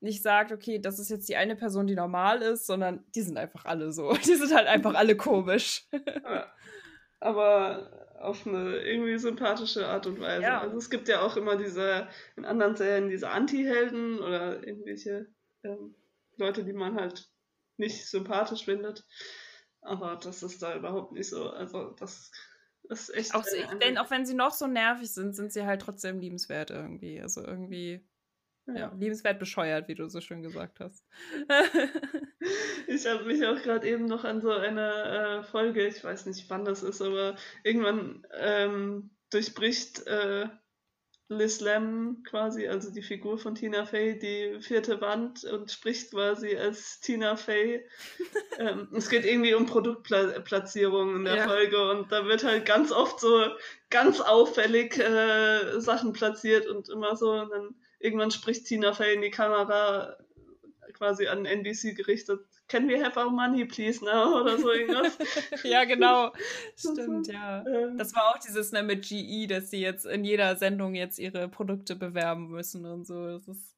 nicht 0.00 0.22
sagt, 0.22 0.52
okay, 0.52 0.78
das 0.78 0.98
ist 0.98 1.10
jetzt 1.10 1.28
die 1.28 1.36
eine 1.36 1.56
Person, 1.56 1.86
die 1.86 1.96
normal 1.96 2.42
ist, 2.42 2.66
sondern 2.66 3.04
die 3.14 3.22
sind 3.22 3.36
einfach 3.36 3.64
alle 3.64 3.92
so. 3.92 4.12
Die 4.26 4.34
sind 4.34 4.54
halt 4.54 4.68
einfach 4.68 4.94
alle 4.94 5.16
komisch. 5.16 5.86
Ja. 5.92 6.52
Aber 7.18 8.14
auf 8.20 8.46
eine 8.46 8.76
irgendwie 8.76 9.18
sympathische 9.18 9.88
Art 9.88 10.06
und 10.06 10.20
Weise. 10.20 10.42
Ja. 10.42 10.60
Also 10.60 10.76
es 10.76 10.90
gibt 10.90 11.08
ja 11.08 11.22
auch 11.22 11.36
immer 11.36 11.56
diese, 11.56 12.08
in 12.36 12.44
anderen 12.44 12.76
Serien, 12.76 13.08
diese 13.08 13.30
Anti-Helden 13.30 14.20
oder 14.20 14.64
irgendwelche 14.66 15.26
ähm, 15.64 15.94
Leute, 16.36 16.62
die 16.62 16.74
man 16.74 16.96
halt 16.96 17.28
nicht 17.78 18.06
sympathisch 18.06 18.66
findet. 18.66 19.04
Aber 19.86 20.16
das 20.16 20.42
ist 20.42 20.62
da 20.62 20.76
überhaupt 20.76 21.12
nicht 21.12 21.28
so. 21.28 21.50
Also 21.50 21.90
das 21.98 22.30
ist 22.88 23.14
echt. 23.14 23.34
Auch, 23.34 23.44
denn 23.80 23.98
auch 23.98 24.10
wenn 24.10 24.26
sie 24.26 24.34
noch 24.34 24.52
so 24.52 24.66
nervig 24.66 25.12
sind, 25.12 25.34
sind 25.34 25.52
sie 25.52 25.64
halt 25.64 25.82
trotzdem 25.82 26.18
liebenswert 26.18 26.70
irgendwie. 26.70 27.20
Also 27.20 27.42
irgendwie 27.42 28.06
ja, 28.66 28.92
liebenswert 28.98 29.38
bescheuert, 29.38 29.88
wie 29.88 29.94
du 29.94 30.08
so 30.08 30.20
schön 30.20 30.42
gesagt 30.42 30.80
hast. 30.80 31.04
ich 32.88 33.06
habe 33.06 33.24
mich 33.24 33.46
auch 33.46 33.62
gerade 33.62 33.88
eben 33.88 34.06
noch 34.06 34.24
an 34.24 34.40
so 34.40 34.50
eine 34.50 35.40
äh, 35.40 35.42
Folge, 35.44 35.86
ich 35.86 36.02
weiß 36.02 36.26
nicht, 36.26 36.50
wann 36.50 36.64
das 36.64 36.82
ist, 36.82 37.00
aber 37.00 37.36
irgendwann 37.62 38.26
ähm, 38.32 39.10
durchbricht 39.30 40.06
äh, 40.06 40.48
Liz 41.28 41.60
Lemon 41.60 42.22
quasi, 42.22 42.68
also 42.68 42.92
die 42.92 43.02
Figur 43.02 43.36
von 43.38 43.56
Tina 43.56 43.84
Fey, 43.84 44.16
die 44.16 44.60
vierte 44.62 45.00
Wand 45.00 45.42
und 45.44 45.70
spricht 45.72 46.12
quasi 46.12 46.56
als 46.56 47.00
Tina 47.00 47.34
Fey. 47.34 47.84
ähm, 48.58 48.88
es 48.94 49.10
geht 49.10 49.24
irgendwie 49.24 49.54
um 49.54 49.66
Produktplatzierung 49.66 51.16
in 51.16 51.24
der 51.24 51.36
ja. 51.36 51.48
Folge 51.48 51.90
und 51.90 52.12
da 52.12 52.26
wird 52.26 52.44
halt 52.44 52.64
ganz 52.64 52.92
oft 52.92 53.18
so 53.18 53.44
ganz 53.90 54.20
auffällig 54.20 54.98
äh, 54.98 55.80
Sachen 55.80 56.12
platziert 56.12 56.68
und 56.68 56.88
immer 56.88 57.16
so 57.16 57.32
und 57.32 57.50
dann 57.50 57.74
irgendwann 57.98 58.30
spricht 58.30 58.66
Tina 58.66 58.92
Fey 58.92 59.14
in 59.14 59.22
die 59.22 59.30
Kamera 59.30 60.16
quasi 60.92 61.26
an 61.26 61.44
NBC 61.44 61.96
gerichtet. 61.96 62.44
Can 62.68 62.88
we 62.88 63.02
have 63.02 63.16
our 63.16 63.30
money, 63.30 63.64
please, 63.64 64.04
ne? 64.04 64.10
Oder 64.10 64.58
so 64.58 64.72
irgendwas. 64.72 65.16
ja, 65.64 65.84
genau. 65.84 66.32
Stimmt, 66.76 67.28
ja. 67.28 67.64
Ähm. 67.66 67.96
Das 67.96 68.14
war 68.14 68.30
auch 68.30 68.38
dieses 68.38 68.72
ne, 68.72 68.82
mit 68.82 69.08
GE, 69.08 69.46
dass 69.46 69.70
sie 69.70 69.80
jetzt 69.80 70.04
in 70.04 70.24
jeder 70.24 70.56
Sendung 70.56 70.94
jetzt 70.94 71.18
ihre 71.18 71.48
Produkte 71.48 71.94
bewerben 71.94 72.48
müssen 72.48 72.84
und 72.84 73.06
so. 73.06 73.26
Das 73.28 73.46
ist. 73.46 73.76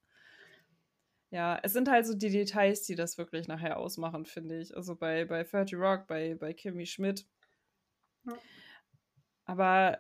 Ja, 1.31 1.59
es 1.63 1.75
sind 1.75 1.91
halt 1.91 2.07
so 2.07 2.15
die 2.15 2.31
Details, 2.31 2.85
die 2.85 2.95
das 2.95 3.19
wirklich 3.19 3.49
nachher 3.49 3.77
ausmachen, 3.77 4.25
finde 4.25 4.59
ich. 4.61 4.75
Also 4.75 4.97
bei, 4.97 5.27
bei 5.27 5.45
30 5.45 5.79
Rock, 5.79 6.07
bei, 6.07 6.35
bei 6.35 6.55
Kimmy 6.55 6.87
Schmidt. 6.87 7.27
Aber 9.45 9.99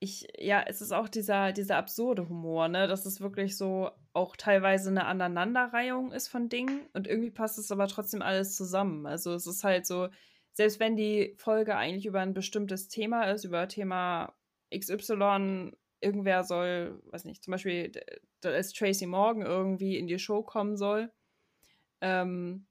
ich, 0.00 0.26
ja, 0.38 0.64
es 0.66 0.80
ist 0.80 0.92
auch 0.92 1.08
dieser, 1.10 1.52
dieser 1.52 1.76
absurde 1.76 2.28
Humor, 2.28 2.68
ne? 2.68 2.88
Dass 2.88 3.04
es 3.04 3.20
wirklich 3.20 3.56
so 3.56 3.90
auch 4.14 4.34
teilweise 4.34 4.88
eine 4.88 5.04
Aneinanderreihung 5.04 6.10
ist 6.12 6.28
von 6.28 6.48
Dingen 6.48 6.86
und 6.94 7.06
irgendwie 7.06 7.30
passt 7.30 7.58
es 7.58 7.70
aber 7.70 7.86
trotzdem 7.86 8.22
alles 8.22 8.56
zusammen. 8.56 9.06
Also 9.06 9.34
es 9.34 9.46
ist 9.46 9.62
halt 9.62 9.86
so, 9.86 10.08
selbst 10.52 10.80
wenn 10.80 10.96
die 10.96 11.34
Folge 11.36 11.76
eigentlich 11.76 12.06
über 12.06 12.20
ein 12.20 12.32
bestimmtes 12.32 12.88
Thema 12.88 13.24
ist, 13.24 13.44
über 13.44 13.68
Thema 13.68 14.34
XY, 14.74 15.72
irgendwer 16.00 16.44
soll, 16.44 17.02
weiß 17.10 17.26
nicht, 17.26 17.44
zum 17.44 17.52
Beispiel, 17.52 17.92
da 18.40 18.50
ist 18.50 18.76
Tracy 18.76 19.06
Morgan 19.06 19.44
irgendwie 19.44 19.98
in 19.98 20.06
die 20.06 20.18
Show 20.18 20.42
kommen 20.42 20.78
soll, 20.78 21.12
ähm, 22.00 22.66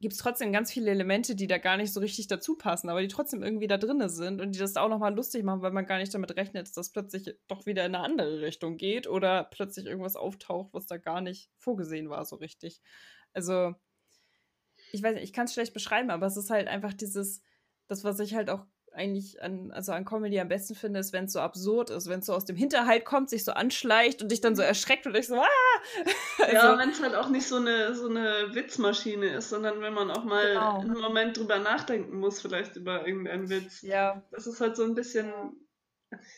gibt 0.00 0.12
es 0.14 0.20
trotzdem 0.20 0.52
ganz 0.52 0.72
viele 0.72 0.90
Elemente, 0.90 1.34
die 1.34 1.48
da 1.48 1.58
gar 1.58 1.76
nicht 1.76 1.92
so 1.92 2.00
richtig 2.00 2.28
dazu 2.28 2.56
passen, 2.56 2.88
aber 2.88 3.00
die 3.00 3.08
trotzdem 3.08 3.42
irgendwie 3.42 3.66
da 3.66 3.78
drin 3.78 4.08
sind 4.08 4.40
und 4.40 4.54
die 4.54 4.58
das 4.58 4.76
auch 4.76 4.88
nochmal 4.88 5.14
lustig 5.14 5.42
machen, 5.42 5.62
weil 5.62 5.72
man 5.72 5.86
gar 5.86 5.98
nicht 5.98 6.14
damit 6.14 6.36
rechnet, 6.36 6.66
dass 6.66 6.72
das 6.72 6.90
plötzlich 6.90 7.34
doch 7.48 7.66
wieder 7.66 7.84
in 7.84 7.94
eine 7.94 8.04
andere 8.04 8.40
Richtung 8.40 8.76
geht 8.76 9.08
oder 9.08 9.44
plötzlich 9.44 9.86
irgendwas 9.86 10.14
auftaucht, 10.14 10.72
was 10.72 10.86
da 10.86 10.98
gar 10.98 11.20
nicht 11.20 11.50
vorgesehen 11.56 12.10
war, 12.10 12.24
so 12.24 12.36
richtig. 12.36 12.80
Also, 13.32 13.74
ich 14.92 15.02
weiß 15.02 15.14
nicht, 15.14 15.24
ich 15.24 15.32
kann 15.32 15.46
es 15.46 15.52
schlecht 15.52 15.74
beschreiben, 15.74 16.10
aber 16.10 16.26
es 16.26 16.36
ist 16.36 16.50
halt 16.50 16.68
einfach 16.68 16.94
dieses, 16.94 17.42
das, 17.88 18.04
was 18.04 18.20
ich 18.20 18.34
halt 18.34 18.50
auch 18.50 18.66
eigentlich 18.92 19.42
an, 19.42 19.70
also 19.72 19.92
an 19.92 20.04
Comedy 20.04 20.38
am 20.40 20.48
besten 20.48 20.74
finde, 20.74 21.00
ist, 21.00 21.12
wenn 21.12 21.24
es 21.24 21.32
so 21.32 21.40
absurd 21.40 21.90
ist, 21.90 22.08
wenn 22.08 22.20
es 22.20 22.26
so 22.26 22.34
aus 22.34 22.44
dem 22.44 22.56
Hinterhalt 22.56 23.04
kommt, 23.04 23.30
sich 23.30 23.44
so 23.44 23.52
anschleicht 23.52 24.22
und 24.22 24.30
dich 24.30 24.40
dann 24.40 24.56
so 24.56 24.62
erschreckt 24.62 25.06
und 25.06 25.16
ich 25.16 25.26
so, 25.26 25.36
ah! 25.36 25.67
Also, 26.40 26.54
ja, 26.54 26.78
wenn 26.78 26.90
es 26.90 27.02
halt 27.02 27.16
auch 27.16 27.28
nicht 27.28 27.46
so 27.48 27.56
eine, 27.56 27.94
so 27.96 28.08
eine 28.08 28.54
Witzmaschine 28.54 29.26
ist, 29.34 29.50
sondern 29.50 29.80
wenn 29.80 29.92
man 29.92 30.10
auch 30.10 30.22
mal 30.22 30.46
genau. 30.46 30.80
einen 30.80 31.00
Moment 31.00 31.36
drüber 31.36 31.58
nachdenken 31.58 32.20
muss, 32.20 32.40
vielleicht 32.40 32.76
über 32.76 33.06
irgendeinen 33.06 33.50
Witz. 33.50 33.82
Ja. 33.82 34.22
Das 34.30 34.46
ist 34.46 34.60
halt 34.60 34.76
so 34.76 34.84
ein 34.84 34.94
bisschen 34.94 35.32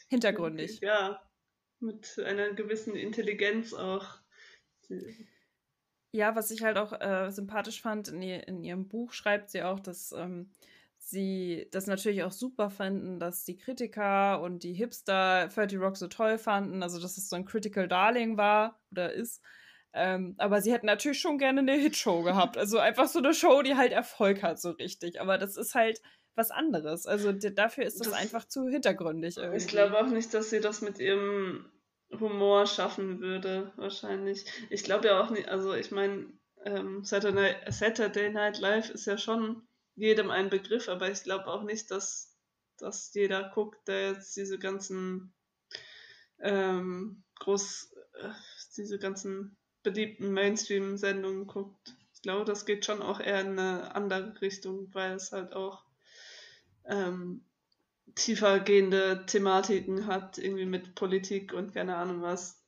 hintergründig. 0.09 0.81
Ja, 0.81 1.20
mit 1.81 2.18
einer 2.18 2.55
gewissen 2.55 2.94
Intelligenz 2.96 3.74
auch. 3.74 4.07
Ja, 6.12 6.35
was 6.35 6.50
ich 6.50 6.62
halt 6.62 6.76
auch 6.76 6.98
äh, 7.00 7.31
sympathisch 7.31 7.81
fand, 7.81 8.09
in, 8.09 8.22
in, 8.22 8.64
ihrem 8.64 8.88
Buch 8.88 9.12
schreibt 9.12 9.50
sie 9.50 9.62
auch, 9.62 9.81
dass 9.81 10.12
ähm, 10.12 10.50
sie 11.11 11.68
das 11.73 11.87
natürlich 11.87 12.23
auch 12.23 12.33
super 12.33 12.70
fanden, 12.70 13.18
dass 13.18 13.44
die 13.44 13.57
Kritiker 13.57 14.40
und 14.40 14.62
die 14.62 14.73
Hipster 14.73 15.49
30 15.49 15.79
Rock 15.79 15.96
so 15.96 16.09
toll 16.09 16.38
fanden, 16.38 16.83
also 16.83 17.01
dass 17.01 17.18
es 17.18 17.29
so 17.29 17.37
ein 17.37 17.44
Critical 17.44 17.88
Darling 17.88 18.37
war 18.37 18.81
oder 18.90 19.12
ist. 19.12 19.42
Ähm, 19.92 20.37
aber 20.38 20.62
sie 20.62 20.73
hätten 20.73 20.87
natürlich 20.87 21.20
schon 21.20 21.38
gerne 21.38 21.61
eine 21.61 21.73
Hitshow 21.75 22.23
gehabt. 22.23 22.57
Also 22.57 22.79
einfach 22.79 23.09
so 23.09 23.18
eine 23.18 23.35
Show, 23.35 23.62
die 23.62 23.75
halt 23.75 23.92
Erfolg 23.92 24.42
hat, 24.42 24.61
so 24.61 24.70
richtig. 24.70 25.20
Aber 25.20 25.37
das 25.37 25.57
ist 25.57 25.75
halt 25.75 26.01
was 26.37 26.51
anderes. 26.51 27.07
Also 27.07 27.33
dafür 27.33 27.85
ist 27.85 27.99
das, 28.01 28.09
das 28.09 28.16
einfach 28.16 28.46
zu 28.46 28.68
hintergründig. 28.68 29.37
Irgendwie. 29.37 29.59
Ich 29.59 29.66
glaube 29.66 29.99
auch 29.99 30.07
nicht, 30.07 30.33
dass 30.33 30.51
sie 30.51 30.61
das 30.61 30.81
mit 30.81 31.01
ihrem 31.01 31.66
Humor 32.18 32.66
schaffen 32.66 33.20
würde, 33.20 33.73
wahrscheinlich. 33.77 34.44
Ich 34.70 34.85
glaube 34.85 35.09
ja 35.09 35.20
auch 35.20 35.31
nicht, 35.31 35.49
also 35.49 35.75
ich 35.75 35.90
meine, 35.90 36.27
ähm, 36.64 37.05
Saturday, 37.05 37.55
Saturday 37.68 38.31
Night 38.31 38.59
Live 38.59 38.90
ist 38.90 39.07
ja 39.07 39.18
schon 39.18 39.62
jedem 40.01 40.31
ein 40.31 40.51
Begriff, 40.51 40.89
aber 40.89 41.11
ich 41.11 41.23
glaube 41.23 41.47
auch 41.47 41.63
nicht, 41.63 41.91
dass, 41.91 42.35
dass 42.79 43.13
jeder 43.15 43.51
guckt, 43.51 43.87
der 43.87 44.13
jetzt 44.13 44.37
diese 44.37 44.59
ganzen 44.59 45.33
ähm, 46.41 47.23
groß, 47.39 47.93
äh, 48.15 48.31
diese 48.77 48.99
ganzen 48.99 49.57
beliebten 49.83 50.33
Mainstream-Sendungen 50.33 51.47
guckt. 51.47 51.95
Ich 52.15 52.23
glaube, 52.23 52.45
das 52.45 52.65
geht 52.65 52.85
schon 52.85 53.03
auch 53.03 53.21
eher 53.21 53.43
in 53.43 53.59
eine 53.59 53.95
andere 53.95 54.41
Richtung, 54.41 54.89
weil 54.93 55.13
es 55.13 55.33
halt 55.33 55.55
auch 55.55 55.85
ähm, 56.87 57.44
tiefer 58.15 58.61
gehende 58.61 59.25
Thematiken 59.27 60.07
hat, 60.07 60.38
irgendwie 60.38 60.67
mit 60.67 60.94
Politik 60.94 61.53
und 61.53 61.75
keine 61.75 61.96
Ahnung 61.96 62.23
was. 62.23 62.60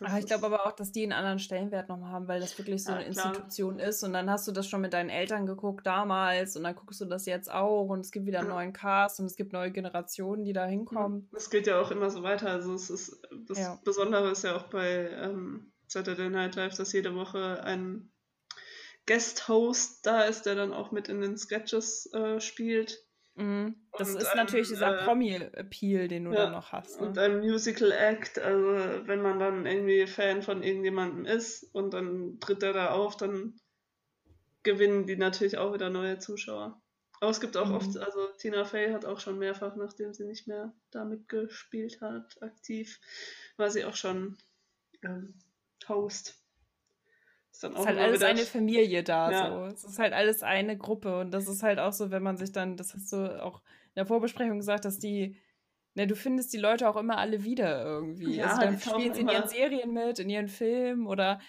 Ach, 0.00 0.16
ich 0.16 0.26
glaube 0.26 0.46
aber 0.46 0.66
auch, 0.66 0.72
dass 0.72 0.92
die 0.92 1.02
einen 1.02 1.12
anderen 1.12 1.38
Stellenwert 1.38 1.88
noch 1.88 2.00
haben, 2.02 2.28
weil 2.28 2.40
das 2.40 2.56
wirklich 2.56 2.84
so 2.84 2.92
ja, 2.92 2.98
eine 2.98 3.06
Institution 3.06 3.78
ist. 3.78 4.04
Und 4.04 4.12
dann 4.12 4.30
hast 4.30 4.46
du 4.46 4.52
das 4.52 4.68
schon 4.68 4.80
mit 4.80 4.92
deinen 4.92 5.10
Eltern 5.10 5.46
geguckt 5.46 5.86
damals 5.86 6.56
und 6.56 6.62
dann 6.62 6.76
guckst 6.76 7.00
du 7.00 7.04
das 7.04 7.26
jetzt 7.26 7.50
auch 7.50 7.88
und 7.88 8.00
es 8.00 8.12
gibt 8.12 8.26
wieder 8.26 8.40
einen 8.40 8.50
neuen 8.50 8.72
Cast 8.72 9.18
und 9.18 9.26
es 9.26 9.36
gibt 9.36 9.52
neue 9.52 9.72
Generationen, 9.72 10.44
die 10.44 10.52
da 10.52 10.66
hinkommen. 10.66 11.28
Das 11.32 11.50
geht 11.50 11.66
ja 11.66 11.80
auch 11.80 11.90
immer 11.90 12.10
so 12.10 12.22
weiter. 12.22 12.48
Also 12.48 12.74
es 12.74 12.90
ist 12.90 13.20
das 13.48 13.58
ja. 13.58 13.80
Besondere 13.84 14.30
ist 14.30 14.44
ja 14.44 14.56
auch 14.56 14.64
bei 14.64 15.10
ähm, 15.10 15.72
Saturday 15.88 16.30
Night 16.30 16.54
Live, 16.54 16.76
dass 16.76 16.92
jede 16.92 17.14
Woche 17.14 17.62
ein 17.64 18.12
Guest-Host 19.06 20.06
da 20.06 20.22
ist, 20.22 20.42
der 20.42 20.54
dann 20.54 20.72
auch 20.72 20.92
mit 20.92 21.08
in 21.08 21.20
den 21.20 21.36
Sketches 21.36 22.12
äh, 22.12 22.40
spielt. 22.40 23.07
Mhm. 23.38 23.76
Das 23.96 24.10
und 24.10 24.20
ist 24.20 24.34
natürlich 24.34 24.68
dieser 24.68 25.00
äh, 25.00 25.04
Promi-Appeal, 25.04 26.08
den 26.08 26.24
du 26.24 26.32
ja, 26.32 26.44
dann 26.44 26.52
noch 26.52 26.72
hast. 26.72 27.00
Ne? 27.00 27.06
Und 27.06 27.18
ein 27.18 27.38
Musical 27.38 27.92
Act, 27.92 28.38
also 28.38 29.06
wenn 29.06 29.22
man 29.22 29.38
dann 29.38 29.64
irgendwie 29.64 30.06
Fan 30.06 30.42
von 30.42 30.62
irgendjemandem 30.62 31.24
ist 31.24 31.62
und 31.72 31.94
dann 31.94 32.40
tritt 32.40 32.62
er 32.64 32.72
da 32.72 32.90
auf, 32.90 33.16
dann 33.16 33.54
gewinnen 34.64 35.06
die 35.06 35.16
natürlich 35.16 35.56
auch 35.56 35.72
wieder 35.72 35.88
neue 35.88 36.18
Zuschauer. 36.18 36.80
Aber 37.20 37.30
es 37.30 37.40
gibt 37.40 37.56
auch 37.56 37.68
mhm. 37.68 37.74
oft, 37.74 37.96
also 37.96 38.26
Tina 38.38 38.64
Fey 38.64 38.92
hat 38.92 39.04
auch 39.04 39.20
schon 39.20 39.38
mehrfach, 39.38 39.76
nachdem 39.76 40.12
sie 40.12 40.24
nicht 40.24 40.48
mehr 40.48 40.72
da 40.90 41.04
mitgespielt 41.04 42.00
hat, 42.00 42.42
aktiv, 42.42 43.00
war 43.56 43.70
sie 43.70 43.84
auch 43.84 43.96
schon 43.96 44.36
ähm, 45.02 45.34
Host. 45.88 46.36
Ist 47.58 47.64
dann 47.64 47.74
auch 47.74 47.78
es 47.78 47.82
ist 47.82 47.88
halt 47.88 47.98
alles 47.98 48.20
wieder... 48.20 48.28
eine 48.28 48.42
Familie 48.42 49.02
da. 49.02 49.30
Ja. 49.32 49.50
So. 49.50 49.74
Es 49.74 49.82
ist 49.82 49.98
halt 49.98 50.12
alles 50.12 50.44
eine 50.44 50.78
Gruppe. 50.78 51.18
Und 51.18 51.32
das 51.32 51.48
ist 51.48 51.64
halt 51.64 51.80
auch 51.80 51.92
so, 51.92 52.12
wenn 52.12 52.22
man 52.22 52.36
sich 52.36 52.52
dann, 52.52 52.76
das 52.76 52.94
hast 52.94 53.12
du 53.12 53.42
auch 53.42 53.62
in 53.88 53.94
der 53.96 54.06
Vorbesprechung 54.06 54.58
gesagt, 54.58 54.84
dass 54.84 55.00
die, 55.00 55.36
ne, 55.94 56.06
du 56.06 56.14
findest 56.14 56.52
die 56.52 56.58
Leute 56.58 56.88
auch 56.88 56.94
immer 56.94 57.18
alle 57.18 57.42
wieder 57.42 57.84
irgendwie. 57.84 58.36
Ja, 58.36 58.46
also 58.46 58.60
dann 58.60 58.78
spielen 58.78 59.12
sie 59.12 59.22
in 59.22 59.28
ihren 59.28 59.48
Serien 59.48 59.92
mit, 59.92 60.20
in 60.20 60.30
ihren 60.30 60.46
Filmen 60.46 61.08
oder 61.08 61.40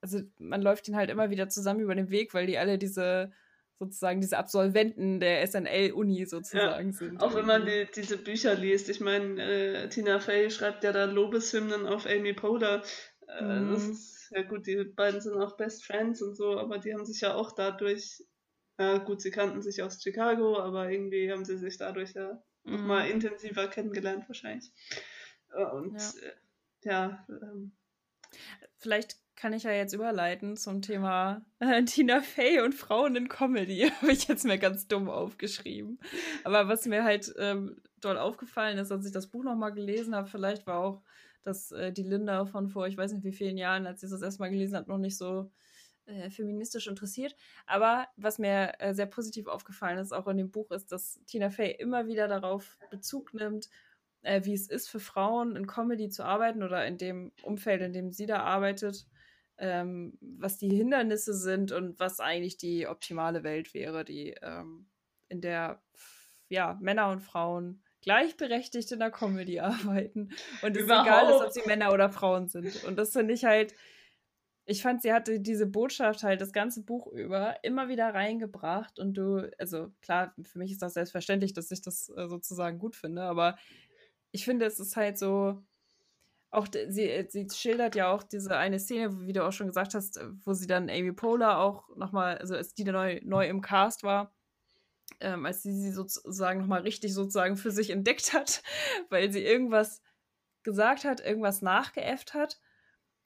also 0.00 0.20
man 0.38 0.62
läuft 0.62 0.88
ihnen 0.88 0.96
halt 0.96 1.10
immer 1.10 1.28
wieder 1.28 1.50
zusammen 1.50 1.80
über 1.80 1.94
den 1.94 2.08
Weg, 2.08 2.32
weil 2.32 2.46
die 2.46 2.56
alle 2.56 2.78
diese 2.78 3.32
sozusagen 3.78 4.22
diese 4.22 4.38
Absolventen 4.38 5.20
der 5.20 5.46
SNL-Uni 5.46 6.24
sozusagen 6.24 6.92
ja, 6.92 6.96
sind. 6.96 7.20
Auch 7.20 7.34
wenn 7.34 7.44
man 7.44 7.66
die, 7.66 7.86
diese 7.94 8.16
Bücher 8.16 8.54
liest. 8.54 8.88
Ich 8.88 9.00
meine, 9.00 9.42
äh, 9.42 9.88
Tina 9.90 10.20
Fey 10.20 10.50
schreibt 10.50 10.84
ja 10.84 10.92
da 10.92 11.04
Lobeshymnen 11.04 11.86
auf 11.86 12.06
Amy 12.06 12.32
Poehler. 12.32 12.82
Äh, 13.28 13.44
mhm. 13.44 13.72
Das 13.72 13.84
ist, 13.86 14.15
ja 14.30 14.42
gut, 14.42 14.66
die 14.66 14.84
beiden 14.84 15.20
sind 15.20 15.34
auch 15.34 15.56
Best 15.56 15.84
Friends 15.84 16.22
und 16.22 16.36
so, 16.36 16.58
aber 16.58 16.78
die 16.78 16.92
haben 16.92 17.04
sich 17.04 17.20
ja 17.20 17.34
auch 17.34 17.52
dadurch, 17.52 18.24
ja 18.78 18.98
gut, 18.98 19.20
sie 19.20 19.30
kannten 19.30 19.62
sich 19.62 19.82
aus 19.82 20.02
Chicago, 20.02 20.58
aber 20.58 20.90
irgendwie 20.90 21.30
haben 21.30 21.44
sie 21.44 21.58
sich 21.58 21.78
dadurch 21.78 22.12
ja 22.14 22.42
mhm. 22.64 22.72
nochmal 22.72 23.10
intensiver 23.10 23.68
kennengelernt 23.68 24.28
wahrscheinlich. 24.28 24.72
Äh, 25.52 25.64
und 25.64 26.00
ja, 26.82 27.24
ja 27.26 27.26
ähm, 27.28 27.72
Vielleicht 28.78 29.16
kann 29.36 29.52
ich 29.52 29.64
ja 29.64 29.72
jetzt 29.72 29.92
überleiten 29.92 30.56
zum 30.56 30.82
Thema 30.82 31.44
äh, 31.58 31.84
Tina 31.84 32.20
Fey 32.20 32.60
und 32.60 32.74
Frauen 32.74 33.16
in 33.16 33.28
Comedy. 33.28 33.90
Habe 34.00 34.12
ich 34.12 34.28
jetzt 34.28 34.44
mir 34.44 34.58
ganz 34.58 34.88
dumm 34.88 35.08
aufgeschrieben. 35.08 35.98
Aber 36.44 36.68
was 36.68 36.86
mir 36.86 37.04
halt 37.04 37.34
ähm, 37.38 37.80
doll 38.00 38.18
aufgefallen 38.18 38.78
ist, 38.78 38.90
als 38.90 39.06
ich 39.06 39.12
das 39.12 39.28
Buch 39.28 39.44
nochmal 39.44 39.72
gelesen 39.72 40.14
habe, 40.14 40.28
vielleicht 40.28 40.66
war 40.66 40.78
auch, 40.78 41.02
dass 41.46 41.72
äh, 41.72 41.92
die 41.92 42.02
Linda 42.02 42.46
von 42.46 42.68
vor, 42.68 42.86
ich 42.86 42.96
weiß 42.96 43.12
nicht 43.12 43.24
wie 43.24 43.32
vielen 43.32 43.58
Jahren, 43.58 43.86
als 43.86 44.00
sie 44.00 44.08
das 44.08 44.22
erstmal 44.22 44.50
gelesen 44.50 44.76
hat, 44.76 44.88
noch 44.88 44.98
nicht 44.98 45.16
so 45.16 45.50
äh, 46.06 46.30
feministisch 46.30 46.86
interessiert. 46.86 47.36
Aber 47.66 48.06
was 48.16 48.38
mir 48.38 48.72
äh, 48.78 48.94
sehr 48.94 49.06
positiv 49.06 49.46
aufgefallen 49.46 49.98
ist, 49.98 50.12
auch 50.12 50.28
in 50.28 50.36
dem 50.38 50.50
Buch, 50.50 50.70
ist, 50.70 50.92
dass 50.92 51.20
Tina 51.26 51.50
Fey 51.50 51.72
immer 51.72 52.06
wieder 52.06 52.28
darauf 52.28 52.78
Bezug 52.90 53.34
nimmt, 53.34 53.68
äh, 54.22 54.44
wie 54.44 54.54
es 54.54 54.68
ist 54.68 54.88
für 54.88 55.00
Frauen 55.00 55.56
in 55.56 55.66
Comedy 55.66 56.08
zu 56.08 56.24
arbeiten 56.24 56.62
oder 56.62 56.86
in 56.86 56.98
dem 56.98 57.32
Umfeld, 57.42 57.82
in 57.82 57.92
dem 57.92 58.12
sie 58.12 58.26
da 58.26 58.42
arbeitet 58.42 59.06
ähm, 59.58 60.18
was 60.20 60.58
die 60.58 60.74
Hindernisse 60.74 61.34
sind 61.34 61.72
und 61.72 61.98
was 61.98 62.20
eigentlich 62.20 62.56
die 62.56 62.86
optimale 62.86 63.42
Welt 63.42 63.74
wäre, 63.74 64.04
die 64.04 64.34
ähm, 64.42 64.86
in 65.28 65.40
der 65.40 65.82
ja, 66.48 66.78
Männer 66.80 67.10
und 67.10 67.20
Frauen 67.20 67.82
gleichberechtigt 68.06 68.90
in 68.92 69.00
der 69.00 69.10
Comedy 69.10 69.60
arbeiten. 69.60 70.30
Und 70.62 70.76
es 70.76 70.84
egal 70.84 71.28
ist, 71.28 71.42
ob 71.42 71.52
sie 71.52 71.62
Männer 71.66 71.92
oder 71.92 72.08
Frauen 72.08 72.48
sind. 72.48 72.84
Und 72.84 72.96
das 72.96 73.12
finde 73.12 73.34
ich 73.34 73.44
halt, 73.44 73.74
ich 74.64 74.82
fand, 74.82 75.02
sie 75.02 75.12
hatte 75.12 75.40
diese 75.40 75.66
Botschaft 75.66 76.22
halt 76.22 76.40
das 76.40 76.52
ganze 76.52 76.82
Buch 76.82 77.08
über 77.08 77.62
immer 77.62 77.88
wieder 77.88 78.14
reingebracht. 78.14 78.98
Und 78.98 79.14
du, 79.14 79.50
also 79.58 79.92
klar, 80.00 80.34
für 80.42 80.58
mich 80.58 80.72
ist 80.72 80.82
das 80.82 80.94
selbstverständlich, 80.94 81.52
dass 81.52 81.70
ich 81.70 81.82
das 81.82 82.08
äh, 82.16 82.26
sozusagen 82.28 82.78
gut 82.78 82.96
finde, 82.96 83.22
aber 83.22 83.56
ich 84.32 84.44
finde, 84.44 84.66
es 84.66 84.80
ist 84.80 84.96
halt 84.96 85.18
so, 85.18 85.62
auch 86.50 86.66
sie, 86.88 87.08
äh, 87.08 87.28
sie 87.28 87.48
schildert 87.52 87.94
ja 87.96 88.10
auch 88.10 88.22
diese 88.22 88.56
eine 88.56 88.78
Szene, 88.78 89.26
wie 89.26 89.32
du 89.32 89.44
auch 89.44 89.52
schon 89.52 89.68
gesagt 89.68 89.94
hast, 89.94 90.20
wo 90.44 90.52
sie 90.52 90.66
dann 90.66 90.90
Amy 90.90 91.12
Poehler 91.12 91.58
auch 91.58 91.88
nochmal, 91.96 92.38
also 92.38 92.54
als 92.54 92.74
die 92.74 92.84
neu, 92.84 93.20
neu 93.24 93.48
im 93.48 93.60
Cast 93.60 94.02
war, 94.02 94.35
ähm, 95.20 95.46
als 95.46 95.62
sie 95.62 95.72
sie 95.72 95.92
sozusagen 95.92 96.60
nochmal 96.60 96.82
richtig 96.82 97.14
sozusagen 97.14 97.56
für 97.56 97.70
sich 97.70 97.90
entdeckt 97.90 98.32
hat, 98.32 98.62
weil 99.10 99.32
sie 99.32 99.42
irgendwas 99.42 100.02
gesagt 100.62 101.04
hat, 101.04 101.20
irgendwas 101.20 101.62
nachgeäfft 101.62 102.34
hat. 102.34 102.58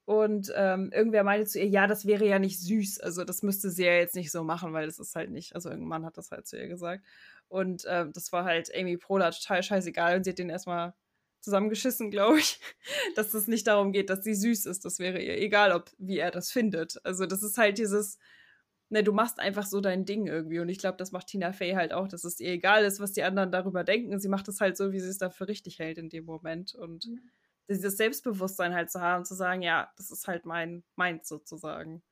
Und 0.05 0.53
ähm, 0.57 0.91
irgendwer 0.93 1.23
meinte 1.23 1.47
zu 1.47 1.61
ihr, 1.61 1.69
ja, 1.69 1.87
das 1.87 2.05
wäre 2.05 2.27
ja 2.27 2.39
nicht 2.41 2.61
süß. 2.61 3.01
Also 3.01 3.23
das 3.25 3.43
müsste 3.43 3.71
sie 3.71 3.85
ja 3.85 3.93
jetzt 3.95 4.17
nicht 4.17 4.33
so 4.33 4.43
machen, 4.43 4.73
weil 4.73 4.87
das 4.87 4.99
ist 4.99 5.15
halt 5.15 5.31
nicht, 5.31 5.55
also 5.55 5.69
irgendein 5.69 5.89
Mann 5.89 6.05
hat 6.05 6.19
das 6.19 6.33
halt 6.33 6.49
zu 6.49 6.59
ihr 6.59 6.67
gesagt. 6.69 7.05
Und 7.49 7.85
ähm, 7.89 8.13
das 8.13 8.33
war 8.33 8.45
halt 8.45 8.75
Amy 8.75 8.97
Poehler 8.97 9.31
total 9.31 9.63
scheißegal 9.63 10.17
und 10.17 10.25
sie 10.25 10.31
hat 10.31 10.39
den 10.39 10.51
erstmal 10.51 10.95
zusammengeschissen, 11.41 12.11
glaube 12.11 12.39
ich, 12.41 12.61
dass 13.17 13.35
es 13.35 13.47
nicht 13.47 13.67
darum 13.67 13.93
geht, 13.93 14.11
dass 14.11 14.25
sie 14.25 14.35
süß 14.35 14.67
ist. 14.67 14.85
Das 14.85 14.99
wäre 14.99 15.21
ihr 15.21 15.39
egal, 15.39 15.73
ob 15.73 15.91
wie 15.99 16.19
er 16.19 16.31
das 16.31 16.51
findet. 16.51 17.05
Also 17.05 17.27
das 17.27 17.43
ist 17.43 17.57
halt 17.57 17.79
dieses, 17.79 18.19
ne, 18.91 19.03
du 19.03 19.13
machst 19.13 19.41
einfach 19.41 19.65
so 19.65 19.81
dein 19.81 20.05
Ding 20.05 20.27
irgendwie. 20.27 20.61
Und 20.61 20.69
ich 20.69 20.79
glaube, 20.79 20.99
das 20.99 21.13
macht 21.13 21.29
Tina 21.29 21.53
Fey 21.53 21.73
halt 21.73 21.93
auch, 21.93 22.09
dass 22.09 22.25
es 22.25 22.41
ihr 22.41 22.51
egal 22.51 22.85
ist, 22.85 23.01
was 23.01 23.13
die 23.13 23.23
anderen 23.23 23.51
darüber 23.51 23.85
denken. 23.85 24.21
Sie 24.21 24.29
macht 24.29 24.49
es 24.49 24.61
halt 24.61 24.77
so, 24.77 24.93
wie 24.93 25.01
sie 25.01 25.09
es 25.09 25.19
dafür 25.19 25.49
richtig 25.49 25.79
hält 25.79 25.99
in 25.99 26.11
dem 26.11 26.25
Moment. 26.25 26.75
Und 26.75 27.07
mhm. 27.07 27.21
dieses 27.69 27.97
Selbstbewusstsein 27.97 28.75
halt 28.75 28.91
zu 28.91 29.01
haben, 29.01 29.25
zu 29.25 29.35
sagen, 29.35 29.63
ja, 29.63 29.91
das 29.97 30.11
ist 30.11 30.29
halt 30.29 30.45
mein 30.45 30.83
meins 30.97 31.29
sozusagen. 31.29 32.03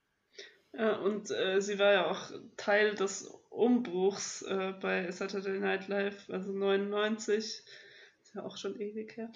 Ja, 0.72 0.96
und 0.96 1.30
äh, 1.30 1.60
sie 1.60 1.78
war 1.78 1.92
ja 1.92 2.10
auch 2.10 2.30
Teil 2.56 2.94
des 2.94 3.26
Umbruchs 3.48 4.42
äh, 4.42 4.74
bei 4.80 5.10
Saturday 5.10 5.58
Night 5.58 5.88
Live, 5.88 6.28
also 6.30 6.52
99 6.52 7.36
ist 7.36 8.34
ja 8.34 8.44
auch 8.44 8.56
schon 8.56 8.78
ewig 8.78 9.16
her. 9.16 9.32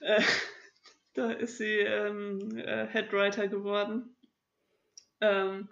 Äh, 0.00 0.22
da 1.14 1.30
ist 1.32 1.58
sie 1.58 1.78
ähm, 1.78 2.56
äh, 2.58 2.86
Headwriter 2.86 3.48
geworden. 3.48 4.14
Ähm, 5.20 5.68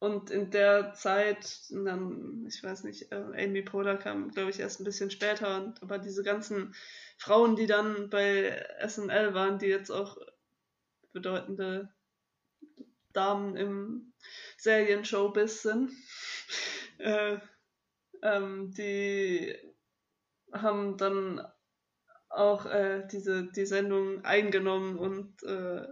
und 0.00 0.30
in 0.30 0.50
der 0.50 0.94
Zeit, 0.94 1.60
dann, 1.70 2.46
ich 2.46 2.62
weiß 2.62 2.84
nicht, 2.84 3.10
äh, 3.10 3.44
Amy 3.44 3.62
Poehler 3.62 3.96
kam, 3.96 4.30
glaube 4.30 4.50
ich, 4.50 4.60
erst 4.60 4.80
ein 4.80 4.84
bisschen 4.84 5.10
später. 5.10 5.56
Und, 5.56 5.82
aber 5.82 5.98
diese 5.98 6.22
ganzen 6.22 6.74
Frauen, 7.16 7.56
die 7.56 7.66
dann 7.66 8.08
bei 8.08 8.64
SNL 8.86 9.34
waren, 9.34 9.58
die 9.58 9.66
jetzt 9.66 9.90
auch 9.90 10.16
bedeutende 11.12 11.92
Damen 13.12 13.56
im 13.56 14.12
Serienshowbiz 14.58 15.62
sind, 15.62 15.90
äh, 16.98 17.38
ähm, 18.22 18.70
die 18.72 19.56
haben 20.52 20.96
dann 20.96 21.44
auch 22.28 22.66
äh, 22.66 23.04
diese, 23.10 23.50
die 23.50 23.66
Sendung 23.66 24.24
eingenommen 24.24 24.96
und 24.96 25.42
äh, 25.42 25.88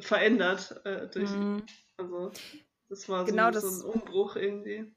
verändert. 0.00 0.78
Äh, 0.84 1.08
durch, 1.08 1.30
mhm. 1.30 1.64
Also 1.96 2.32
das 2.88 3.08
war 3.08 3.24
genau 3.24 3.46
so, 3.46 3.50
das, 3.52 3.80
so 3.80 3.92
ein 3.92 4.00
Umbruch 4.00 4.36
irgendwie. 4.36 4.92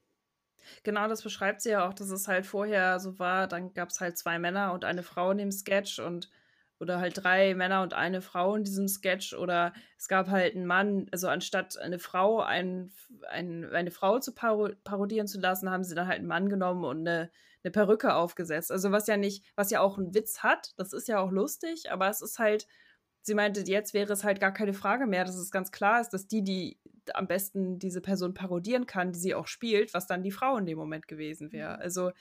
Genau, 0.84 1.08
das 1.08 1.24
beschreibt 1.24 1.62
sie 1.62 1.72
ja 1.72 1.88
auch, 1.88 1.94
dass 1.94 2.10
es 2.10 2.28
halt 2.28 2.46
vorher 2.46 3.00
so 3.00 3.18
war, 3.18 3.48
dann 3.48 3.74
gab 3.74 3.90
es 3.90 4.00
halt 4.02 4.18
zwei 4.18 4.40
Männer 4.40 4.74
und 4.74 4.86
eine 4.86 5.04
Frau 5.04 5.32
in 5.32 5.38
dem 5.38 5.52
Sketch 5.52 6.00
und 6.00 6.30
oder 6.80 7.00
halt 7.00 7.22
drei 7.22 7.56
Männer 7.56 7.82
und 7.82 7.94
eine 7.94 8.22
Frau 8.22 8.56
in 8.56 8.64
diesem 8.64 8.88
Sketch 8.88 9.34
oder 9.34 9.74
es 9.98 10.08
gab 10.08 10.30
halt 10.30 10.56
einen 10.56 10.66
Mann, 10.66 11.08
also 11.12 11.28
anstatt 11.28 11.78
eine 11.78 12.00
Frau 12.00 12.40
ein, 12.40 12.92
ein, 13.28 13.66
eine 13.74 13.92
Frau 13.92 14.20
zu 14.20 14.34
parodieren 14.34 15.28
zu 15.28 15.42
lassen, 15.42 15.70
haben 15.70 15.84
sie 15.84 15.96
dann 15.96 16.08
halt 16.08 16.20
einen 16.20 16.28
Mann 16.28 16.48
genommen 16.48 16.86
und 16.86 17.00
eine 17.06 17.32
eine 17.64 17.72
Perücke 17.72 18.14
aufgesetzt. 18.16 18.72
Also 18.72 18.92
was 18.92 19.08
ja 19.08 19.18
nicht, 19.18 19.46
was 19.56 19.72
ja 19.72 19.82
auch 19.82 19.98
einen 19.98 20.14
Witz 20.14 20.40
hat, 20.44 20.74
das 20.78 20.94
ist 20.94 21.08
ja 21.08 21.20
auch 21.20 21.32
lustig, 21.32 21.92
aber 21.92 22.10
es 22.10 22.22
ist 22.22 22.40
halt, 22.40 22.68
sie 23.22 23.34
meinte, 23.34 23.62
jetzt 23.62 23.94
wäre 23.94 24.12
es 24.14 24.24
halt 24.24 24.40
gar 24.40 24.54
keine 24.54 24.74
Frage 24.74 25.08
mehr, 25.08 25.26
dass 25.26 25.36
es 25.36 25.52
ganz 25.52 25.72
klar 25.72 26.02
ist, 26.02 26.10
dass 26.10 26.28
die, 26.28 26.44
die 26.44 26.80
am 27.16 27.28
besten 27.28 27.80
diese 27.80 28.01
Person 28.01 28.34
parodieren 28.34 28.86
kann, 28.86 29.12
die 29.12 29.20
sie 29.20 29.36
auch 29.36 29.47
spielt, 29.47 29.93
was 29.93 30.07
dann 30.07 30.24
die 30.24 30.32
Frau 30.32 30.57
in 30.57 30.66
dem 30.66 30.78
Moment 30.78 31.07
gewesen 31.07 31.51
wäre. 31.51 31.76
Mhm. 31.76 31.82
Also 31.82 32.12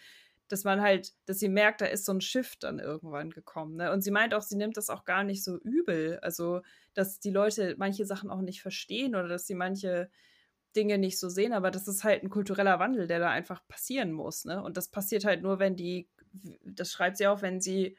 dass 0.49 0.64
man 0.64 0.80
halt, 0.80 1.12
dass 1.26 1.39
sie 1.39 1.49
merkt, 1.49 1.80
da 1.80 1.86
ist 1.86 2.05
so 2.05 2.12
ein 2.12 2.20
Shift 2.20 2.64
dann 2.64 2.78
irgendwann 2.78 3.30
gekommen. 3.30 3.76
Ne? 3.76 3.93
Und 3.93 4.03
sie 4.03 4.11
meint 4.11 4.34
auch, 4.34 4.43
sie 4.43 4.57
nimmt 4.57 4.76
das 4.76 4.91
auch 4.91 5.05
gar 5.05 5.22
nicht 5.22 5.45
so 5.45 5.59
übel. 5.59 6.18
Also, 6.22 6.62
dass 6.95 7.20
die 7.20 7.30
Leute 7.30 7.74
manche 7.78 8.07
Sachen 8.07 8.30
auch 8.30 8.41
nicht 8.41 8.62
verstehen 8.62 9.14
oder 9.14 9.28
dass 9.28 9.47
sie 9.47 9.55
manche 9.55 10.11
Dinge 10.74 10.99
nicht 10.99 11.18
so 11.18 11.28
sehen, 11.28 11.53
aber 11.53 11.70
das 11.70 11.89
ist 11.89 12.05
halt 12.05 12.22
ein 12.22 12.30
kultureller 12.30 12.78
Wandel, 12.78 13.07
der 13.07 13.18
da 13.18 13.30
einfach 13.30 13.66
passieren 13.68 14.12
muss. 14.12 14.45
Ne? 14.45 14.62
Und 14.62 14.76
das 14.76 14.89
passiert 14.89 15.24
halt 15.24 15.43
nur, 15.43 15.59
wenn 15.59 15.76
die, 15.76 16.09
das 16.64 16.93
schreibt 16.93 17.16
sie 17.18 17.26
auch, 17.26 17.43
wenn 17.43 17.61
sie, 17.61 17.97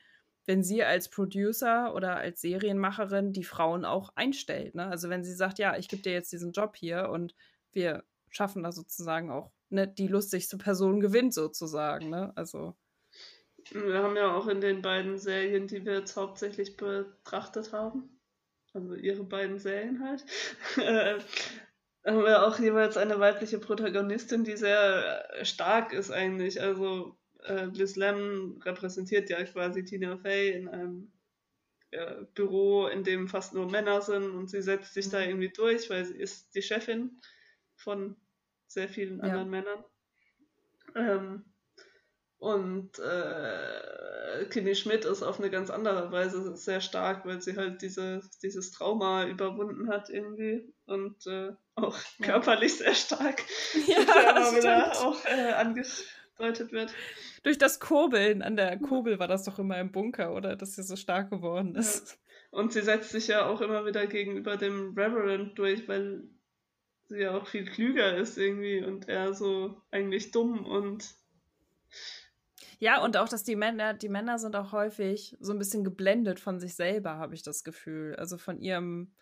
wenn 0.50 0.64
sie 0.64 0.84
als 0.84 1.10
Producer 1.10 1.94
oder 1.94 2.16
als 2.16 2.42
Serienmacherin 2.42 3.34
die 3.34 3.44
Frauen 3.44 3.86
auch 3.86 4.14
einstellt. 4.16 4.74
Ne? 4.74 4.88
Also 4.88 5.08
wenn 5.08 5.24
sie 5.24 5.36
sagt, 5.36 5.60
ja, 5.60 5.78
ich 5.78 5.88
gebe 5.88 6.02
dir 6.02 6.12
jetzt 6.12 6.32
diesen 6.32 6.54
Job 6.54 6.76
hier 6.76 7.10
und 7.10 7.36
wir 7.72 8.04
schaffen 8.30 8.64
da 8.64 8.72
sozusagen 8.72 9.30
auch, 9.30 9.52
ne, 9.70 9.88
die 9.88 10.08
lustigste 10.08 10.58
Person 10.58 11.02
gewinnt 11.02 11.36
sozusagen. 11.36 12.10
Ne? 12.10 12.34
Also. 12.36 12.76
Wir 13.70 14.02
haben 14.02 14.16
ja 14.16 14.34
auch 14.34 14.48
in 14.48 14.60
den 14.60 14.82
beiden 14.82 15.20
Serien, 15.20 15.68
die 15.68 15.86
wir 15.86 16.00
jetzt 16.00 16.16
hauptsächlich 16.16 16.78
betrachtet 16.78 17.72
haben, 17.72 18.20
also 18.74 18.96
ihre 18.96 19.26
beiden 19.26 19.60
Serien 19.60 20.04
halt, 20.04 20.26
haben 22.04 22.24
wir 22.24 22.48
auch 22.48 22.58
jeweils 22.58 22.98
eine 22.98 23.20
weibliche 23.20 23.60
Protagonistin, 23.60 24.44
die 24.46 24.58
sehr 24.58 25.28
stark 25.44 25.94
ist 25.94 26.10
eigentlich. 26.10 26.60
Also 26.60 27.19
äh, 27.46 27.66
Liz 27.66 27.96
Lemon 27.96 28.62
repräsentiert 28.64 29.30
ja 29.30 29.44
quasi 29.44 29.84
Tina 29.84 30.18
Fey 30.18 30.52
in 30.52 30.68
einem 30.68 31.12
äh, 31.92 32.24
Büro, 32.36 32.88
in 32.88 33.04
dem 33.04 33.28
fast 33.28 33.54
nur 33.54 33.70
Männer 33.70 34.02
sind 34.02 34.32
und 34.32 34.50
sie 34.50 34.62
setzt 34.62 34.94
sich 34.94 35.10
da 35.10 35.20
mhm. 35.20 35.30
irgendwie 35.30 35.50
durch, 35.50 35.90
weil 35.90 36.06
sie 36.06 36.18
ist 36.18 36.54
die 36.56 36.62
Chefin 36.62 37.20
von 37.76 38.16
sehr 38.68 38.90
vielen 38.90 39.22
anderen 39.22 39.52
ja. 39.54 39.62
Männern. 39.62 39.84
Ähm, 40.96 41.46
Und 42.40 42.98
äh, 43.00 44.46
Kimmy 44.50 44.74
Schmidt 44.74 45.04
ist 45.04 45.24
auf 45.24 45.40
eine 45.40 45.50
ganz 45.50 45.70
andere 45.70 46.10
Weise 46.12 46.56
sehr 46.56 46.80
stark, 46.80 47.26
weil 47.26 47.42
sie 47.42 47.58
halt 47.58 47.82
diese, 47.82 48.22
dieses 48.42 48.72
Trauma 48.72 49.26
überwunden 49.26 49.90
hat 49.90 50.10
irgendwie 50.10 50.74
und 50.86 51.28
äh, 51.28 51.52
auch 51.76 51.98
ja. 52.20 52.26
körperlich 52.28 52.78
sehr 52.78 52.96
stark. 52.96 53.44
Ja, 53.88 54.34
das 54.34 54.56
wieder 54.56 54.92
auch 55.02 55.26
äh, 55.26 55.52
angedeutet 56.40 56.72
wird. 56.72 56.94
Durch 57.44 57.58
das 57.58 57.80
Kurbeln 57.80 58.42
an 58.42 58.56
der 58.56 58.78
Kurbel 58.80 59.20
war 59.20 59.28
das 59.28 59.44
doch 59.44 59.60
immer 59.60 59.80
im 59.80 59.92
Bunker, 59.92 60.34
oder? 60.34 60.56
Dass 60.56 60.76
sie 60.76 60.84
so 60.84 60.96
stark 60.96 61.30
geworden 61.30 61.76
ist. 61.76 62.12
Ja. 62.12 62.60
Und 62.60 62.74
sie 62.74 62.82
setzt 62.82 63.12
sich 63.12 63.28
ja 63.28 63.46
auch 63.46 63.62
immer 63.62 63.86
wieder 63.86 64.08
gegenüber 64.08 64.58
dem 64.58 64.98
Reverend 64.98 65.58
durch, 65.60 65.88
weil 65.88 66.24
sie 67.08 67.20
ja 67.20 67.38
auch 67.38 67.48
viel 67.48 67.66
klüger 67.66 68.18
ist 68.18 68.38
irgendwie 68.38 68.84
und 68.84 69.08
er 69.08 69.34
so 69.34 69.82
eigentlich 69.92 70.32
dumm 70.32 70.66
und 70.66 71.16
ja, 72.82 73.04
und 73.04 73.18
auch, 73.18 73.28
dass 73.28 73.44
die 73.44 73.58
Männer, 73.58 73.94
die 73.94 74.08
Männer 74.08 74.40
sind 74.40 74.56
auch 74.56 74.72
häufig 74.72 75.36
so 75.42 75.52
ein 75.52 75.60
bisschen 75.60 75.84
geblendet 75.84 76.40
von 76.40 76.62
sich 76.62 76.76
selber, 76.76 77.18
habe 77.18 77.36
ich 77.36 77.44
das 77.44 77.66
Gefühl. 77.66 78.16
Also 78.16 78.38
von 78.38 78.58
ihrem, 78.62 79.14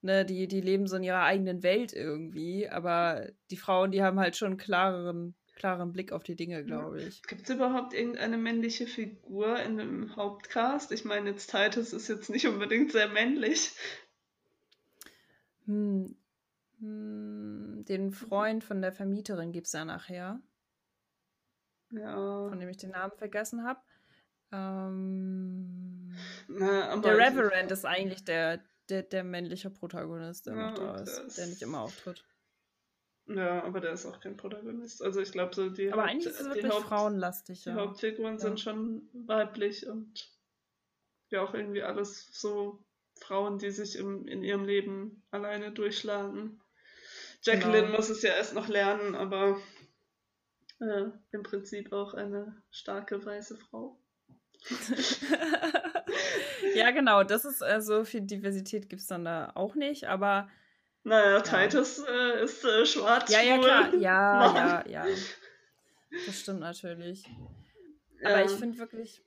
ne, 0.00 0.24
die, 0.24 0.48
die 0.48 0.62
leben 0.62 0.86
so 0.86 0.96
in 0.96 1.02
ihrer 1.02 1.22
eigenen 1.22 1.62
Welt 1.62 1.92
irgendwie, 1.92 2.66
aber 2.66 3.28
die 3.50 3.58
Frauen, 3.58 3.90
die 3.90 4.02
haben 4.02 4.18
halt 4.18 4.36
schon 4.36 4.52
einen 4.52 4.56
klareren, 4.56 5.36
klaren 5.54 5.92
Blick 5.92 6.12
auf 6.12 6.22
die 6.22 6.36
Dinge, 6.36 6.64
glaube 6.64 7.02
ich. 7.02 7.22
Gibt 7.22 7.48
es 7.48 7.54
überhaupt 7.54 7.94
irgendeine 7.94 8.38
männliche 8.38 8.86
Figur 8.86 9.58
in 9.60 9.78
dem 9.78 10.16
Hauptcast? 10.16 10.92
Ich 10.92 11.04
meine, 11.04 11.30
jetzt 11.30 11.50
Titus 11.50 11.92
ist 11.92 12.08
jetzt 12.08 12.30
nicht 12.30 12.46
unbedingt 12.46 12.92
sehr 12.92 13.08
männlich. 13.08 13.72
Hm. 15.66 16.16
hm 16.80 17.84
den 17.84 18.12
Freund 18.12 18.64
von 18.64 18.80
der 18.80 18.92
Vermieterin 18.92 19.52
gibt 19.52 19.66
es 19.66 19.72
ja 19.72 19.84
nachher. 19.84 20.40
Ja. 21.90 22.48
Von 22.48 22.58
dem 22.58 22.68
ich 22.68 22.78
den 22.78 22.90
Namen 22.90 23.12
vergessen 23.16 23.64
habe. 23.64 23.80
Ähm, 24.52 26.14
der 26.48 27.18
Reverend 27.18 27.70
ist 27.70 27.84
eigentlich 27.84 28.24
der, 28.24 28.60
der, 28.88 29.02
der 29.02 29.24
männliche 29.24 29.70
Protagonist, 29.70 30.46
der 30.46 30.54
ja, 30.54 30.70
noch 30.70 30.78
da 30.78 30.94
ist, 30.96 31.18
ist, 31.18 31.38
der 31.38 31.46
nicht 31.46 31.62
immer 31.62 31.80
auftritt. 31.80 32.24
Ja, 33.26 33.64
aber 33.64 33.80
der 33.80 33.92
ist 33.92 34.04
auch 34.04 34.20
kein 34.20 34.36
Protagonist. 34.36 35.02
Also 35.02 35.20
ich 35.20 35.32
glaube 35.32 35.54
so 35.54 35.70
die 35.70 35.92
Aber 35.92 36.04
eigentlich 36.04 36.26
ist 36.26 36.40
es 36.40 36.46
wirklich 36.46 36.70
Haupt, 36.70 36.86
frauenlastig, 36.86 37.64
ja. 37.64 37.72
Die 37.72 37.80
Hauptfiguren 37.80 38.34
ja. 38.34 38.38
sind 38.38 38.60
schon 38.60 39.08
weiblich 39.12 39.86
und 39.86 40.30
ja 41.30 41.42
auch 41.42 41.54
irgendwie 41.54 41.82
alles 41.82 42.28
so 42.32 42.84
Frauen, 43.18 43.58
die 43.58 43.70
sich 43.70 43.96
im, 43.96 44.28
in 44.28 44.42
ihrem 44.42 44.64
Leben 44.64 45.22
alleine 45.30 45.72
durchschlagen. 45.72 46.60
Jacqueline 47.42 47.86
genau. 47.86 47.96
muss 47.96 48.10
es 48.10 48.22
ja 48.22 48.34
erst 48.34 48.54
noch 48.54 48.68
lernen, 48.68 49.14
aber 49.14 49.58
äh, 50.80 51.04
im 51.32 51.42
Prinzip 51.42 51.92
auch 51.92 52.14
eine 52.14 52.62
starke 52.70 53.24
weiße 53.24 53.56
Frau. 53.56 53.98
ja, 56.74 56.90
genau, 56.90 57.22
das 57.22 57.44
ist 57.44 57.62
also 57.62 58.04
viel 58.04 58.22
Diversität 58.22 58.88
gibt 58.88 59.02
es 59.02 59.08
dann 59.08 59.24
da 59.24 59.52
auch 59.54 59.74
nicht, 59.74 60.04
aber. 60.04 60.48
Naja, 61.04 61.36
ja. 61.36 61.40
Titus 61.40 61.98
äh, 61.98 62.44
ist 62.44 62.64
äh, 62.64 62.86
schwarz. 62.86 63.30
Ja, 63.30 63.42
ja, 63.42 63.58
klar. 63.58 63.94
Ja, 63.94 64.52
Mann. 64.52 64.90
ja, 64.90 65.04
ja. 65.06 65.14
Das 66.26 66.40
stimmt 66.40 66.60
natürlich. 66.60 67.24
Aber 68.22 68.40
ja. 68.40 68.44
ich 68.44 68.52
finde 68.52 68.78
wirklich, 68.78 69.22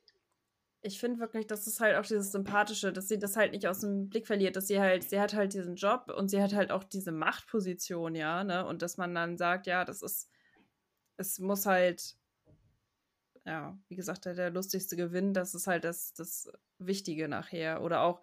ich 0.82 0.99
finde 0.99 1.19
wirklich, 1.19 1.47
das 1.47 1.67
ist 1.67 1.80
halt 1.80 1.95
auch 1.95 2.05
dieses 2.05 2.32
Sympathische, 2.32 2.91
dass 2.91 3.07
sie 3.07 3.19
das 3.19 3.36
halt 3.36 3.51
nicht 3.51 3.67
aus 3.67 3.82
dem 3.82 4.09
Blick 4.09 4.25
verliert, 4.25 4.55
dass 4.55 4.67
sie 4.67 4.80
halt, 4.80 5.03
sie 5.03 5.19
hat 5.19 5.34
halt 5.34 5.53
diesen 5.53 5.75
Job 5.75 6.11
und 6.15 6.30
sie 6.30 6.41
hat 6.41 6.53
halt 6.53 6.71
auch 6.71 6.84
diese 6.84 7.11
Machtposition, 7.11 8.15
ja, 8.15 8.43
ne? 8.43 8.65
Und 8.65 8.82
dass 8.82 8.97
man 8.97 9.13
dann 9.13 9.38
sagt, 9.38 9.67
ja, 9.67 9.86
das 9.86 10.01
ist 10.01 10.30
es 11.17 11.39
muss 11.39 11.65
halt, 11.65 12.15
ja, 13.45 13.78
wie 13.88 13.95
gesagt, 13.95 14.25
der, 14.25 14.36
der 14.36 14.51
lustigste 14.51 14.95
Gewinn, 14.95 15.34
das 15.34 15.55
ist 15.55 15.67
halt 15.67 15.84
das, 15.84 16.13
das 16.13 16.51
Wichtige 16.78 17.28
nachher. 17.28 17.82
Oder 17.82 18.01
auch, 18.01 18.21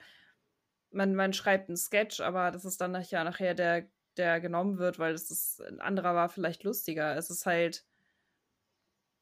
man, 0.95 1.15
man 1.15 1.33
schreibt 1.33 1.69
einen 1.69 1.77
Sketch, 1.77 2.21
aber 2.21 2.51
das 2.51 2.65
ist 2.65 2.81
dann 2.81 2.93
nachher, 2.93 3.25
nachher 3.25 3.55
der, 3.55 3.89
der 4.17 4.41
genommen 4.41 4.79
wird, 4.79 4.99
weil 4.99 5.13
das 5.13 5.31
ist, 5.31 5.61
ein 5.63 5.81
anderer 5.81 6.15
war 6.15 6.29
vielleicht 6.29 6.65
lustiger. 6.65 7.17
Es 7.17 7.31
ist 7.31 7.47
halt, 7.47 7.85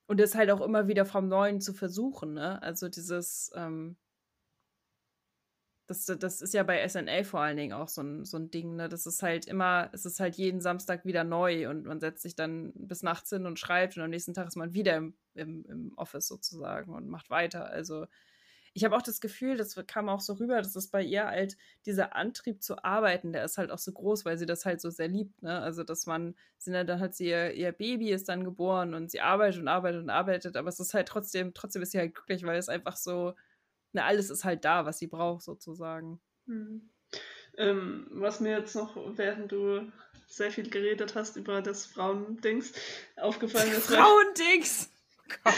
und 0.07 0.21
es 0.21 0.31
ist 0.31 0.37
halt 0.37 0.51
auch 0.51 0.61
immer 0.61 0.89
wieder 0.89 1.07
vom 1.07 1.29
Neuen 1.29 1.61
zu 1.61 1.73
versuchen, 1.73 2.35
ne? 2.35 2.61
Also 2.63 2.89
dieses, 2.89 3.51
ähm, 3.55 3.97
das, 5.87 6.07
das 6.07 6.41
ist 6.41 6.55
ja 6.55 6.63
bei 6.63 6.87
SNL 6.87 7.25
vor 7.25 7.41
allen 7.41 7.57
Dingen 7.57 7.73
auch 7.73 7.89
so 7.89 8.03
ein, 8.03 8.25
so 8.25 8.37
ein 8.37 8.51
Ding, 8.51 8.77
ne? 8.77 8.89
Das 8.89 9.07
ist 9.07 9.23
halt 9.23 9.47
immer, 9.47 9.91
es 9.93 10.05
ist 10.05 10.21
halt 10.21 10.37
jeden 10.37 10.61
Samstag 10.61 11.05
wieder 11.05 11.25
neu 11.25 11.69
und 11.69 11.85
man 11.87 12.01
setzt 12.01 12.23
sich 12.23 12.35
dann 12.37 12.73
bis 12.75 13.03
nachts 13.03 13.31
hin 13.31 13.47
und 13.47 13.59
schreibt 13.59 13.97
und 13.97 14.03
am 14.03 14.11
nächsten 14.11 14.35
Tag 14.35 14.47
ist 14.49 14.57
man 14.57 14.75
wieder 14.75 14.97
im, 14.97 15.15
im, 15.35 15.65
im 15.67 15.93
Office 15.97 16.29
sozusagen 16.29 16.93
und 16.95 17.09
macht 17.09 17.31
weiter. 17.31 17.67
Also 17.67 18.07
ich 18.75 18.85
habe 18.85 18.97
auch 18.97 19.03
das 19.03 19.21
Gefühl, 19.21 19.57
das 19.57 19.77
kam 19.87 20.09
auch 20.09 20.21
so 20.21 20.35
rüber, 20.35 20.57
dass 20.57 20.77
es 20.77 20.89
bei 20.89 21.03
ihr 21.03 21.27
halt 21.27 21.57
dieser 21.85 22.17
Antrieb 22.17 22.63
zu 22.63 22.83
arbeiten, 22.83 23.33
der 23.33 23.45
ist 23.45 23.59
halt 23.59 23.71
auch 23.71 23.79
so 23.79 23.93
groß, 23.93 24.25
weil 24.25 24.39
sie 24.39 24.47
das 24.47 24.65
halt 24.65 24.81
so 24.81 24.91
sehr 24.91 25.09
liebt, 25.09 25.43
ne? 25.43 25.61
Also 25.61 25.85
dass 25.85 26.07
man, 26.07 26.35
sie, 26.57 26.73
dann 26.73 27.01
hat 27.01 27.15
sie 27.15 27.29
ihr, 27.29 27.53
ihr 27.53 27.73
Baby 27.73 28.11
ist 28.11 28.29
dann 28.29 28.45
geboren 28.45 28.95
und 28.95 29.11
sie 29.11 29.21
arbeitet 29.21 29.61
und 29.61 29.69
arbeitet 29.69 30.03
und 30.03 30.11
arbeitet, 30.11 30.57
aber 30.57 30.69
es 30.69 30.81
ist 30.81 30.95
halt 30.95 31.09
trotzdem, 31.09 31.53
trotzdem 31.55 31.83
ist 31.83 31.93
sie 31.93 31.99
halt 31.99 32.15
glücklich, 32.15 32.45
weil 32.45 32.59
es 32.59 32.69
einfach 32.69 32.97
so 32.97 33.35
na, 33.93 34.07
alles 34.07 34.31
ist 34.31 34.45
halt 34.45 34.65
da, 34.65 34.87
was 34.87 34.99
sie 34.99 35.07
braucht, 35.07 35.43
sozusagen. 35.43 36.21
Mhm. 36.47 36.91
Ähm, 37.59 38.07
was 38.11 38.41
mir 38.41 38.59
jetzt 38.59 38.75
noch, 38.75 38.97
während 39.17 39.53
du 39.53 39.93
sehr 40.27 40.51
viel 40.51 40.71
geredet 40.71 41.15
hast 41.15 41.37
über 41.37 41.61
das 41.61 41.85
Frauendings, 41.85 42.73
aufgefallen 43.17 43.71
ist. 43.73 43.87
Frauendings! 43.87 44.91
Gott. 45.45 45.55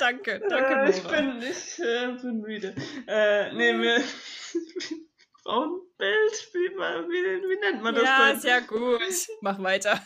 Danke, 0.00 0.40
danke. 0.48 0.74
Äh, 0.74 0.90
ich 0.90 1.02
bin, 1.02 1.42
ich 1.42 1.78
äh, 1.78 2.06
bin 2.20 2.40
müde. 2.40 2.74
Äh, 3.06 3.52
nee, 3.52 3.72
mir. 3.72 4.00
Frauenbild? 5.42 6.48
Wie, 6.52 6.58
wie, 6.58 7.48
wie, 7.48 7.60
nennt 7.60 7.82
man 7.82 7.94
das 7.94 8.04
ja, 8.04 8.18
denn? 8.18 8.26
Ja, 8.28 8.36
ist 8.36 8.44
ja 8.44 8.60
gut. 8.60 9.00
Mach 9.40 9.62
weiter. 9.62 10.00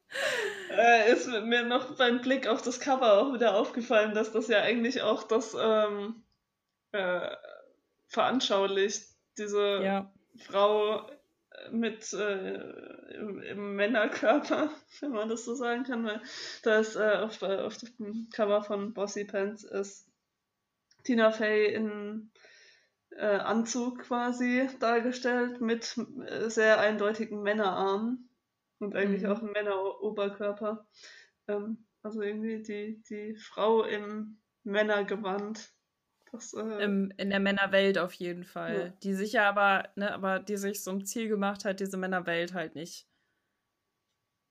äh, 0.70 1.12
ist 1.12 1.26
mir 1.26 1.62
noch 1.62 1.96
beim 1.96 2.20
Blick 2.20 2.46
auf 2.46 2.62
das 2.62 2.80
Cover 2.80 3.18
auch 3.18 3.34
wieder 3.34 3.54
aufgefallen, 3.54 4.14
dass 4.14 4.32
das 4.32 4.48
ja 4.48 4.62
eigentlich 4.62 5.02
auch 5.02 5.24
das 5.24 5.54
ähm, 5.58 6.24
äh, 6.92 7.28
veranschaulicht, 8.08 9.02
diese 9.38 9.82
ja. 9.82 10.12
Frau 10.38 11.10
mit 11.70 12.12
äh, 12.12 13.14
im, 13.14 13.40
im, 13.40 13.76
Männerkörper, 13.76 14.70
wenn 15.00 15.12
man 15.12 15.28
das 15.28 15.44
so 15.44 15.54
sagen 15.54 15.84
kann, 15.84 16.04
weil 16.04 16.20
da 16.62 16.78
ist 16.78 16.96
äh, 16.96 17.16
auf, 17.16 17.42
auf 17.42 17.76
dem 17.78 18.28
Cover 18.32 18.62
von 18.62 18.92
Bossy 18.92 19.24
Pants 19.24 19.64
ist 19.64 20.08
Tina 21.04 21.30
Fey 21.30 21.74
in 21.74 22.30
äh, 23.10 23.26
Anzug 23.26 24.00
quasi 24.00 24.68
dargestellt 24.78 25.60
mit 25.60 25.96
äh, 26.26 26.48
sehr 26.48 26.80
eindeutigen 26.80 27.42
Männerarmen 27.42 28.28
und 28.78 28.96
eigentlich 28.96 29.22
mhm. 29.22 29.28
auch 29.28 29.42
ein 29.42 29.52
Männeroberkörper. 29.52 30.86
Ähm, 31.48 31.86
also 32.02 32.22
irgendwie 32.22 32.62
die, 32.62 33.02
die 33.08 33.36
Frau 33.36 33.84
im 33.84 34.38
Männergewand. 34.64 35.72
Das, 36.32 36.54
äh, 36.54 36.82
Im, 36.82 37.12
in 37.18 37.28
der 37.28 37.40
Männerwelt 37.40 37.98
auf 37.98 38.14
jeden 38.14 38.44
Fall. 38.44 38.78
Ja. 38.78 38.88
Die 39.02 39.14
sich 39.14 39.32
ja 39.34 39.48
aber, 39.48 39.90
ne, 39.96 40.12
aber 40.12 40.38
die 40.40 40.56
sich 40.56 40.82
zum 40.82 41.04
Ziel 41.04 41.28
gemacht 41.28 41.64
hat, 41.64 41.80
diese 41.80 41.98
Männerwelt 41.98 42.54
halt 42.54 42.74
nicht. 42.74 43.06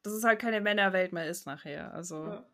Dass 0.04 0.14
es 0.14 0.24
halt 0.24 0.40
keine 0.40 0.62
Männerwelt 0.62 1.12
mehr 1.12 1.28
ist 1.28 1.48
nachher. 1.48 1.94
Also. 1.94 2.26
Ja. 2.26 2.46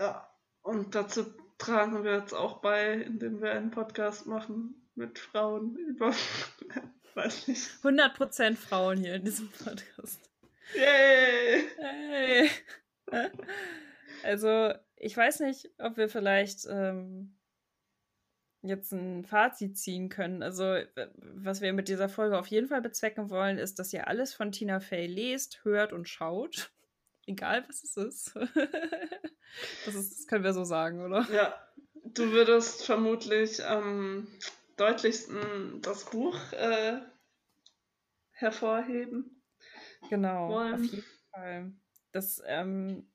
ja. 0.00 0.30
Und 0.62 0.94
dazu 0.94 1.24
tragen 1.58 2.04
wir 2.04 2.18
jetzt 2.18 2.32
auch 2.32 2.60
bei, 2.60 2.92
indem 2.94 3.40
wir 3.40 3.52
einen 3.52 3.70
Podcast 3.70 4.26
machen 4.26 4.88
mit 4.94 5.18
Frauen 5.18 5.76
über 5.76 6.12
weiß 7.14 7.48
nicht. 7.48 7.68
100% 7.82 8.56
Frauen 8.56 8.98
hier 8.98 9.14
in 9.14 9.24
diesem 9.24 9.48
Podcast. 9.50 10.20
Yay! 10.74 11.64
Hey. 11.78 12.50
Also, 14.22 14.72
ich 14.96 15.16
weiß 15.16 15.40
nicht, 15.40 15.70
ob 15.78 15.96
wir 15.96 16.08
vielleicht 16.08 16.66
ähm, 16.68 17.36
jetzt 18.62 18.92
ein 18.92 19.24
Fazit 19.24 19.78
ziehen 19.78 20.08
können. 20.08 20.42
Also, 20.42 20.78
was 21.18 21.60
wir 21.60 21.72
mit 21.72 21.88
dieser 21.88 22.08
Folge 22.08 22.38
auf 22.38 22.46
jeden 22.48 22.68
Fall 22.68 22.82
bezwecken 22.82 23.30
wollen, 23.30 23.58
ist, 23.58 23.78
dass 23.78 23.92
ihr 23.92 24.08
alles 24.08 24.34
von 24.34 24.52
Tina 24.52 24.80
Fey 24.80 25.06
lest, 25.06 25.64
hört 25.64 25.92
und 25.92 26.08
schaut. 26.08 26.70
Egal, 27.26 27.64
was 27.68 27.82
es 27.82 27.96
ist. 27.96 28.34
das, 29.84 29.94
ist 29.94 30.18
das 30.18 30.26
können 30.26 30.44
wir 30.44 30.52
so 30.52 30.64
sagen, 30.64 31.04
oder? 31.04 31.26
Ja. 31.32 31.54
Du 32.04 32.30
würdest 32.30 32.86
vermutlich 32.86 33.60
ähm, 33.68 34.28
deutlichsten 34.76 35.82
das 35.82 36.04
Buch 36.04 36.38
äh, 36.52 37.00
hervorheben. 38.30 39.42
Genau, 40.08 40.50
wollen. 40.50 40.74
auf 40.74 40.84
jeden 40.84 41.04
Fall. 41.32 41.72
Das 42.12 42.42
ähm, 42.46 43.10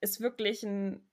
ist 0.00 0.20
wirklich 0.20 0.62
ein. 0.62 1.06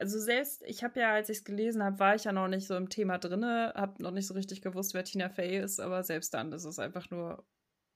Also 0.00 0.18
selbst, 0.18 0.62
ich 0.66 0.82
habe 0.82 0.98
ja, 1.00 1.12
als 1.12 1.28
ich 1.28 1.38
es 1.38 1.44
gelesen 1.44 1.82
habe, 1.84 1.98
war 1.98 2.14
ich 2.14 2.24
ja 2.24 2.32
noch 2.32 2.48
nicht 2.48 2.66
so 2.66 2.74
im 2.76 2.88
Thema 2.88 3.18
drin, 3.18 3.44
habe 3.44 4.02
noch 4.02 4.12
nicht 4.12 4.26
so 4.26 4.34
richtig 4.34 4.62
gewusst, 4.62 4.94
wer 4.94 5.04
Tina 5.04 5.28
Fey 5.28 5.58
ist, 5.58 5.78
aber 5.78 6.02
selbst 6.04 6.32
dann 6.34 6.52
ist 6.52 6.64
es 6.64 6.78
einfach 6.78 7.10
nur 7.10 7.44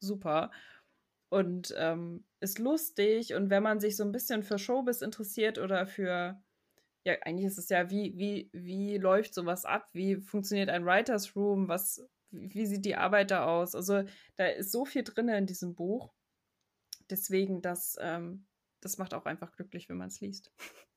super. 0.00 0.50
und 1.30 1.74
ähm, 1.78 2.24
ist 2.40 2.58
lustig. 2.60 3.34
Und 3.34 3.50
wenn 3.50 3.62
man 3.62 3.80
sich 3.80 3.96
so 3.96 4.04
ein 4.04 4.12
bisschen 4.12 4.42
für 4.44 4.58
Showbiz 4.58 5.02
interessiert 5.02 5.58
oder 5.58 5.86
für, 5.86 6.40
ja, 7.04 7.14
eigentlich 7.22 7.46
ist 7.46 7.58
es 7.58 7.68
ja, 7.70 7.90
wie, 7.90 8.16
wie, 8.18 8.50
wie 8.52 8.98
läuft 8.98 9.34
sowas 9.34 9.64
ab? 9.64 9.88
Wie 9.92 10.16
funktioniert 10.16 10.70
ein 10.70 10.86
Writers 10.86 11.34
Room? 11.36 11.68
Was, 11.68 12.06
wie 12.30 12.66
sieht 12.66 12.84
die 12.84 12.96
Arbeit 12.96 13.30
da 13.32 13.46
aus? 13.46 13.74
Also 13.74 14.04
da 14.36 14.46
ist 14.46 14.72
so 14.72 14.84
viel 14.84 15.04
drin 15.04 15.28
in 15.28 15.46
diesem 15.46 15.74
Buch. 15.74 16.12
Deswegen, 17.10 17.62
das, 17.62 17.96
ähm, 18.00 18.46
das 18.80 18.98
macht 18.98 19.14
auch 19.14 19.26
einfach 19.26 19.52
glücklich, 19.52 19.88
wenn 19.88 19.98
man 19.98 20.08
es 20.08 20.20
liest. 20.20 20.52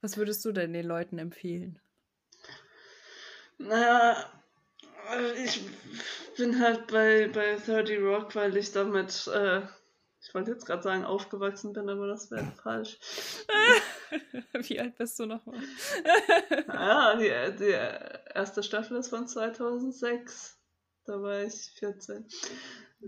Was 0.00 0.16
würdest 0.16 0.44
du 0.44 0.52
denn 0.52 0.72
den 0.72 0.86
Leuten 0.86 1.18
empfehlen? 1.18 1.80
Naja, 3.58 4.16
ich 5.44 5.62
bin 6.36 6.60
halt 6.60 6.86
bei, 6.86 7.28
bei 7.28 7.56
30 7.56 8.00
Rock, 8.00 8.34
weil 8.36 8.56
ich 8.56 8.70
damit, 8.70 9.26
äh, 9.26 9.62
ich 10.20 10.32
wollte 10.34 10.52
jetzt 10.52 10.66
gerade 10.66 10.82
sagen, 10.82 11.04
aufgewachsen 11.04 11.72
bin, 11.72 11.88
aber 11.88 12.06
das 12.06 12.30
wäre 12.30 12.52
falsch. 12.62 12.98
Wie 14.52 14.78
alt 14.78 14.96
bist 14.96 15.18
du 15.18 15.26
nochmal? 15.26 15.60
ja, 16.68 17.16
die, 17.16 17.56
die 17.58 18.34
erste 18.34 18.62
Staffel 18.62 18.98
ist 18.98 19.08
von 19.08 19.26
2006. 19.26 20.58
Da 21.04 21.22
war 21.22 21.42
ich 21.42 21.72
14. 21.78 22.26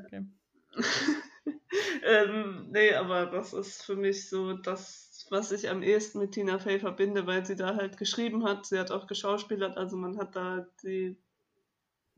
Okay. 0.05 0.25
ähm, 2.03 2.69
nee, 2.71 2.95
aber 2.95 3.27
das 3.27 3.53
ist 3.53 3.83
für 3.85 3.97
mich 3.97 4.29
so 4.29 4.55
das, 4.55 5.10
was 5.31 5.53
ich 5.53 5.71
am 5.71 5.83
ehesten 5.83 6.19
mit 6.19 6.33
Tina 6.33 6.59
Fey 6.59 6.79
verbinde, 6.79 7.27
weil 7.27 7.47
sie 7.47 7.57
da 7.57 7.77
halt 7.77 7.97
geschrieben 7.97 8.45
hat. 8.45 8.67
Sie 8.67 8.79
hat 8.79 8.91
auch 8.91 9.07
geschauspielert, 9.07 9.77
also 9.77 9.97
man 9.97 10.19
hat 10.19 10.37
da 10.37 10.67
die 10.83 11.17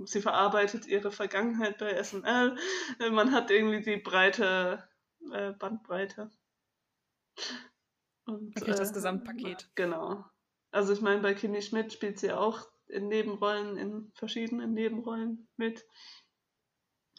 sie 0.04 0.20
verarbeitet 0.20 0.86
ihre 0.86 1.10
Vergangenheit 1.10 1.78
bei 1.78 2.02
SNL. 2.02 2.56
Man 3.12 3.32
hat 3.32 3.50
irgendwie 3.50 3.82
die 3.82 4.00
breite 4.00 4.88
äh, 5.32 5.52
Bandbreite. 5.52 6.30
Und, 8.24 8.56
okay, 8.60 8.72
das 8.72 8.90
äh, 8.90 8.94
Gesamtpaket. 8.94 9.70
Genau. 9.74 10.24
Also 10.70 10.92
ich 10.92 11.00
meine, 11.00 11.20
bei 11.20 11.34
Kimi 11.34 11.62
Schmidt 11.62 11.92
spielt 11.92 12.18
sie 12.18 12.32
auch 12.32 12.66
in 12.86 13.08
Nebenrollen, 13.08 13.76
in 13.76 14.12
verschiedenen 14.14 14.74
Nebenrollen 14.74 15.48
mit. 15.56 15.84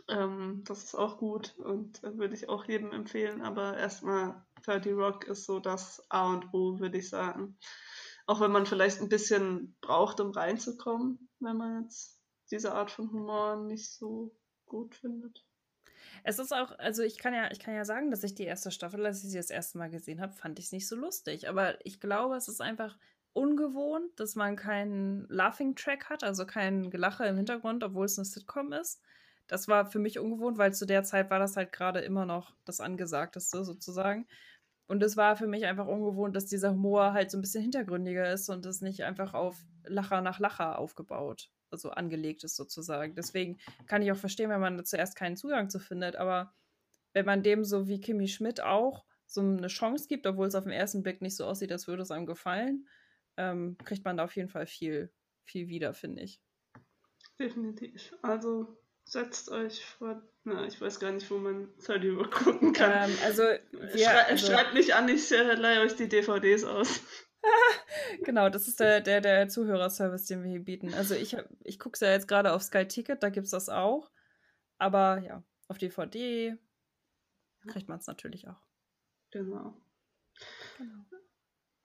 Ähm, 0.08 0.64
das 0.66 0.84
ist 0.84 0.96
auch 0.96 1.18
gut 1.18 1.56
und 1.60 2.04
äh, 2.04 2.18
würde 2.18 2.36
ich 2.36 2.50
auch 2.50 2.66
jedem 2.66 2.92
empfehlen. 2.92 3.42
Aber 3.42 3.78
erstmal 3.78 4.46
30 4.64 4.94
Rock 4.94 5.26
ist 5.26 5.46
so 5.46 5.60
das 5.60 6.04
A 6.10 6.34
und 6.34 6.54
O, 6.54 6.80
würde 6.80 6.98
ich 6.98 7.10
sagen. 7.10 7.58
Auch 8.26 8.40
wenn 8.42 8.52
man 8.52 8.66
vielleicht 8.66 9.02
ein 9.02 9.10
bisschen 9.10 9.76
braucht, 9.82 10.20
um 10.20 10.32
reinzukommen, 10.32 11.30
wenn 11.40 11.58
man 11.58 11.84
jetzt 11.84 12.22
diese 12.52 12.74
Art 12.74 12.92
von 12.92 13.12
Humor 13.12 13.58
nicht 13.58 13.92
so 13.92 14.36
gut 14.66 14.96
findet. 14.96 15.44
Es 16.24 16.40
ist 16.40 16.54
auch, 16.54 16.78
also 16.80 17.04
ich 17.04 17.18
kann 17.18 17.34
ja, 17.34 17.52
ich 17.52 17.60
kann 17.60 17.76
ja 17.76 17.86
sagen, 17.86 18.12
dass 18.12 18.24
ich 18.24 18.36
die 18.36 18.44
erste 18.44 18.72
Staffel, 18.72 19.06
als 19.06 19.24
ich 19.24 19.32
sie 19.32 19.38
das 19.38 19.50
erste 19.50 19.78
Mal 19.78 19.90
gesehen 19.90 20.22
habe, 20.22 20.34
fand 20.34 20.60
ich 20.60 20.66
es 20.66 20.72
nicht 20.72 20.88
so 20.88 20.96
lustig. 20.96 21.50
Aber 21.50 21.84
ich 21.86 22.00
glaube, 22.00 22.36
es 22.36 22.48
ist 22.48 22.62
einfach 22.62 22.98
ungewohnt, 23.34 24.20
dass 24.20 24.36
man 24.36 24.56
keinen 24.56 25.28
Laughing 25.28 25.76
Track 25.76 26.10
hat, 26.10 26.24
also 26.24 26.46
kein 26.46 26.90
Gelache 26.92 27.26
im 27.26 27.36
Hintergrund, 27.36 27.84
obwohl 27.84 28.06
es 28.06 28.18
eine 28.18 28.26
Sitcom 28.26 28.72
ist. 28.74 29.02
Das 29.48 29.68
war 29.68 29.86
für 29.86 30.00
mich 30.00 30.20
ungewohnt, 30.20 30.58
weil 30.58 30.74
zu 30.74 30.86
der 30.86 31.04
Zeit 31.04 31.30
war 31.30 31.40
das 31.40 31.58
halt 31.58 31.74
gerade 31.74 32.00
immer 32.00 32.26
noch 32.26 32.56
das 32.64 32.80
Angesagteste 32.80 33.66
sozusagen. 33.66 34.28
Und 34.88 35.02
es 35.02 35.18
war 35.18 35.36
für 35.36 35.48
mich 35.48 35.66
einfach 35.66 35.88
ungewohnt, 35.88 36.36
dass 36.36 36.46
dieser 36.46 36.72
Humor 36.72 37.14
halt 37.14 37.32
so 37.32 37.38
ein 37.38 37.42
bisschen 37.42 37.62
hintergründiger 37.62 38.32
ist 38.32 38.50
und 38.50 38.66
es 38.66 38.82
nicht 38.82 39.04
einfach 39.04 39.34
auf 39.34 39.66
Lacher 39.86 40.22
nach 40.22 40.40
Lacher 40.40 40.78
aufgebaut 40.78 41.50
also 41.74 41.90
angelegt 41.90 42.44
ist 42.46 42.56
sozusagen. 42.56 43.16
Deswegen 43.16 43.58
kann 43.88 44.02
ich 44.02 44.12
auch 44.12 44.18
verstehen, 44.18 44.50
wenn 44.50 44.62
man 44.62 44.78
da 44.78 44.86
zuerst 44.86 45.18
keinen 45.18 45.36
Zugang 45.36 45.70
zu 45.70 45.80
findet, 45.80 46.16
aber 46.16 46.54
wenn 47.12 47.26
man 47.26 47.44
dem 47.44 47.66
so 47.66 47.88
wie 47.88 48.00
Kimi 48.00 48.28
Schmidt 48.28 48.62
auch 48.62 49.06
so 49.26 49.42
eine 49.42 49.68
Chance 49.68 50.08
gibt, 50.08 50.26
obwohl 50.26 50.48
es 50.48 50.56
auf 50.56 50.64
den 50.64 50.72
ersten 50.72 51.04
Blick 51.04 51.22
nicht 51.22 51.36
so 51.36 51.46
aussieht, 51.46 51.72
als 51.72 51.88
würde 51.88 52.04
es 52.04 52.12
einem 52.12 52.26
gefallen, 52.26 52.88
ähm, 53.36 53.78
kriegt 53.84 54.06
man 54.06 54.18
da 54.18 54.24
auf 54.24 54.36
jeden 54.36 54.50
Fall 54.50 54.68
viel, 54.68 55.12
viel 55.44 55.68
wieder, 55.68 55.94
finde 55.94 56.22
ich. 56.22 56.40
Definitiv. 57.40 58.14
Also 58.22 58.78
setzt 59.04 59.50
euch 59.50 59.84
vor. 59.84 60.22
Na, 60.46 60.66
ich 60.66 60.80
weiß 60.82 61.00
gar 61.00 61.12
nicht, 61.12 61.30
wo 61.32 61.38
man 61.38 61.70
30 61.86 62.12
Uhr 62.12 62.30
gucken 62.30 62.74
kann. 62.74 63.10
Ähm, 63.10 63.18
also, 63.24 63.44
wir, 63.44 63.98
Schrei 63.98 64.26
also, 64.26 64.48
schreibt 64.48 64.74
mich 64.74 64.94
an, 64.94 65.08
ich 65.08 65.32
äh, 65.32 65.54
leihe 65.54 65.82
euch 65.82 65.96
die 65.96 66.10
DVDs 66.10 66.66
aus. 66.66 67.02
genau, 68.24 68.50
das 68.50 68.68
ist 68.68 68.80
der, 68.80 69.00
der, 69.00 69.22
der 69.22 69.48
Zuhörerservice, 69.48 70.26
den 70.26 70.44
wir 70.44 70.52
hier 70.52 70.64
bieten. 70.64 70.94
Also 70.94 71.16
ich, 71.16 71.38
ich 71.64 71.80
gucke 71.80 71.96
es 71.96 72.02
ja 72.02 72.12
jetzt 72.12 72.28
gerade 72.28 72.54
auf 72.54 72.62
Sky 72.62 72.88
Ticket, 72.88 73.24
da 73.24 73.30
gibt 73.30 73.46
es 73.46 73.52
das 73.52 73.70
auch. 73.70 74.12
Aber 74.78 75.20
ja, 75.20 75.44
auf 75.70 75.78
DVD 75.78 76.58
kriegt 77.68 77.88
man 77.88 78.00
es 78.00 78.08
natürlich 78.08 78.48
auch. 78.48 78.62
Genau. 79.32 79.82
genau. 80.78 81.06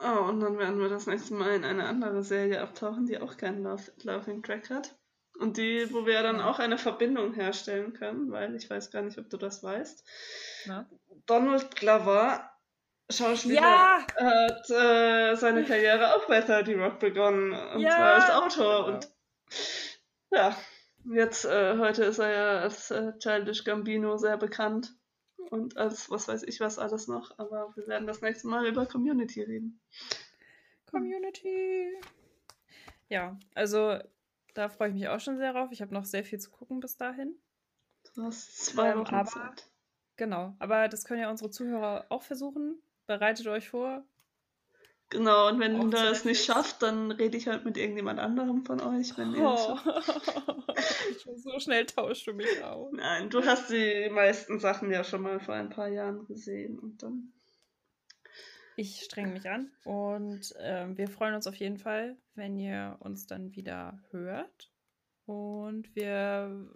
Oh, 0.01 0.29
und 0.29 0.41
dann 0.41 0.59
werden 0.59 0.81
wir 0.81 0.89
das 0.89 1.07
nächste 1.07 1.35
Mal 1.35 1.55
in 1.55 1.65
eine 1.65 1.87
andere 1.87 2.23
Serie 2.23 2.61
abtauchen, 2.61 3.07
die 3.07 3.19
auch 3.19 3.37
keinen 3.37 3.63
Laughing 4.03 4.43
Track 4.43 4.71
hat. 4.71 4.98
Und 5.39 5.57
die, 5.57 5.93
wo 5.93 6.05
wir 6.05 6.23
dann 6.23 6.41
auch 6.41 6.59
eine 6.59 6.79
Verbindung 6.79 7.33
herstellen 7.33 7.93
können, 7.93 8.33
weil 8.33 8.57
ich 8.57 8.69
weiß 8.69 8.91
gar 8.91 9.03
nicht, 9.03 9.19
ob 9.19 9.31
du 9.31 9.37
das 9.37 9.63
weißt. 9.63 10.05
Na? 10.67 10.89
Donald 11.27 11.77
Glover 11.77 12.51
Schauspieler 13.11 13.63
ja! 13.63 14.07
hat 14.17 14.71
äh, 14.71 15.35
seine 15.37 15.65
Karriere 15.65 16.15
auch 16.15 16.27
bei 16.27 16.41
30 16.41 16.77
Rock 16.77 16.99
begonnen. 16.99 17.53
Und 17.53 17.81
ja! 17.81 17.91
zwar 17.91 18.15
als 18.15 18.31
Autor. 18.31 18.87
Und 18.87 19.09
ja, 20.31 20.57
jetzt, 21.05 21.45
äh, 21.47 21.79
heute 21.79 22.05
ist 22.05 22.19
er 22.19 22.31
ja 22.31 22.59
als 22.61 22.91
äh, 22.91 23.17
Childish 23.19 23.65
Gambino 23.65 24.19
sehr 24.19 24.37
bekannt. 24.37 24.95
Und 25.51 25.79
als 25.79 26.11
was 26.11 26.29
weiß 26.29 26.43
ich 26.43 26.61
was 26.61 26.79
alles 26.79 27.09
noch. 27.09 27.39
Aber 27.39 27.73
wir 27.77 27.87
werden 27.87 28.07
das 28.07 28.21
nächste 28.21 28.49
Mal 28.49 28.67
über 28.67 28.85
Community 28.85 29.43
reden. 29.43 29.81
Community. 30.91 31.93
Ja, 33.09 33.39
also 33.55 33.99
da 34.55 34.69
freue 34.69 34.89
ich 34.89 34.95
mich 34.95 35.09
auch 35.09 35.21
schon 35.21 35.39
sehr 35.39 35.53
drauf. 35.53 35.71
Ich 35.73 35.83
habe 35.83 35.95
noch 35.95 36.05
sehr 36.05 36.25
viel 36.25 36.39
zu 36.39 36.51
gucken 36.51 36.81
bis 36.81 36.97
dahin. 36.97 37.35
Du 38.15 38.25
hast 38.25 38.65
zwei 38.65 38.91
ähm, 38.91 38.99
Wochen 39.01 39.15
aber, 39.15 39.29
Zeit. 39.29 39.67
Genau, 40.17 40.57
aber 40.59 40.89
das 40.89 41.05
können 41.05 41.21
ja 41.21 41.31
unsere 41.31 41.51
Zuhörer 41.51 42.07
auch 42.09 42.23
versuchen. 42.23 42.81
Bereitet 43.07 43.47
euch 43.47 43.71
vor. 43.71 44.05
Genau, 45.11 45.49
und 45.49 45.59
wenn 45.59 45.91
ihr 45.91 46.11
es 46.11 46.27
nicht 46.27 46.45
schafft, 46.45 46.83
dann 46.83 47.11
rede 47.11 47.39
ich 47.39 47.49
halt 47.49 47.65
mit 47.65 47.79
irgendjemand 47.79 48.21
anderem 48.21 48.65
von 48.67 48.81
euch. 48.81 49.17
Wenn 49.17 49.35
ihr 49.35 49.43
oh. 49.43 49.79
so 51.37 51.59
schnell 51.59 51.87
tauscht 51.87 52.27
du 52.27 52.35
mich 52.35 52.63
auf. 52.63 52.93
Nein, 52.93 53.31
du 53.31 53.43
hast 53.43 53.71
die 53.71 54.11
meisten 54.11 54.59
Sachen 54.59 54.91
ja 54.91 55.05
schon 55.05 55.23
mal 55.23 55.41
vor 55.41 55.55
ein 55.55 55.71
paar 55.71 55.89
Jahren 55.89 56.27
gesehen 56.27 56.79
und 56.79 57.03
dann. 57.03 57.33
Ich 58.79 59.03
strenge 59.03 59.33
mich 59.33 59.51
an 59.51 59.73
und 59.83 60.55
äh, 60.55 60.87
wir 60.97 61.09
freuen 61.09 61.35
uns 61.35 61.49
auf 61.49 61.57
jeden 61.57 61.79
Fall, 61.79 62.17
wenn 62.37 62.57
ihr 62.61 62.97
uns 63.01 63.27
dann 63.27 63.57
wieder 63.57 64.01
hört. 64.13 64.71
Und 65.27 65.97
wir 65.97 66.71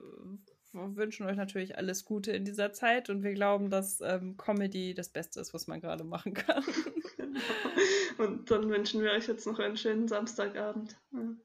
wünschen 0.72 1.26
euch 1.26 1.36
natürlich 1.36 1.78
alles 1.78 2.04
Gute 2.04 2.32
in 2.32 2.44
dieser 2.44 2.72
Zeit 2.72 3.08
und 3.08 3.22
wir 3.22 3.34
glauben, 3.34 3.70
dass 3.70 4.00
ähm, 4.00 4.36
Comedy 4.36 4.94
das 4.94 5.10
Beste 5.10 5.38
ist, 5.38 5.54
was 5.54 5.68
man 5.68 5.80
gerade 5.80 6.02
machen 6.02 6.34
kann. 6.34 6.64
Genau. 7.16 7.40
Und 8.18 8.50
dann 8.50 8.68
wünschen 8.68 9.00
wir 9.00 9.12
euch 9.12 9.28
jetzt 9.28 9.46
noch 9.46 9.60
einen 9.60 9.76
schönen 9.76 10.08
Samstagabend. 10.08 10.96
Ja. 11.12 11.36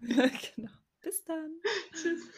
genau. 0.56 0.72
Bis 1.02 1.24
dann. 1.24 1.52
Tschüss. 1.92 2.28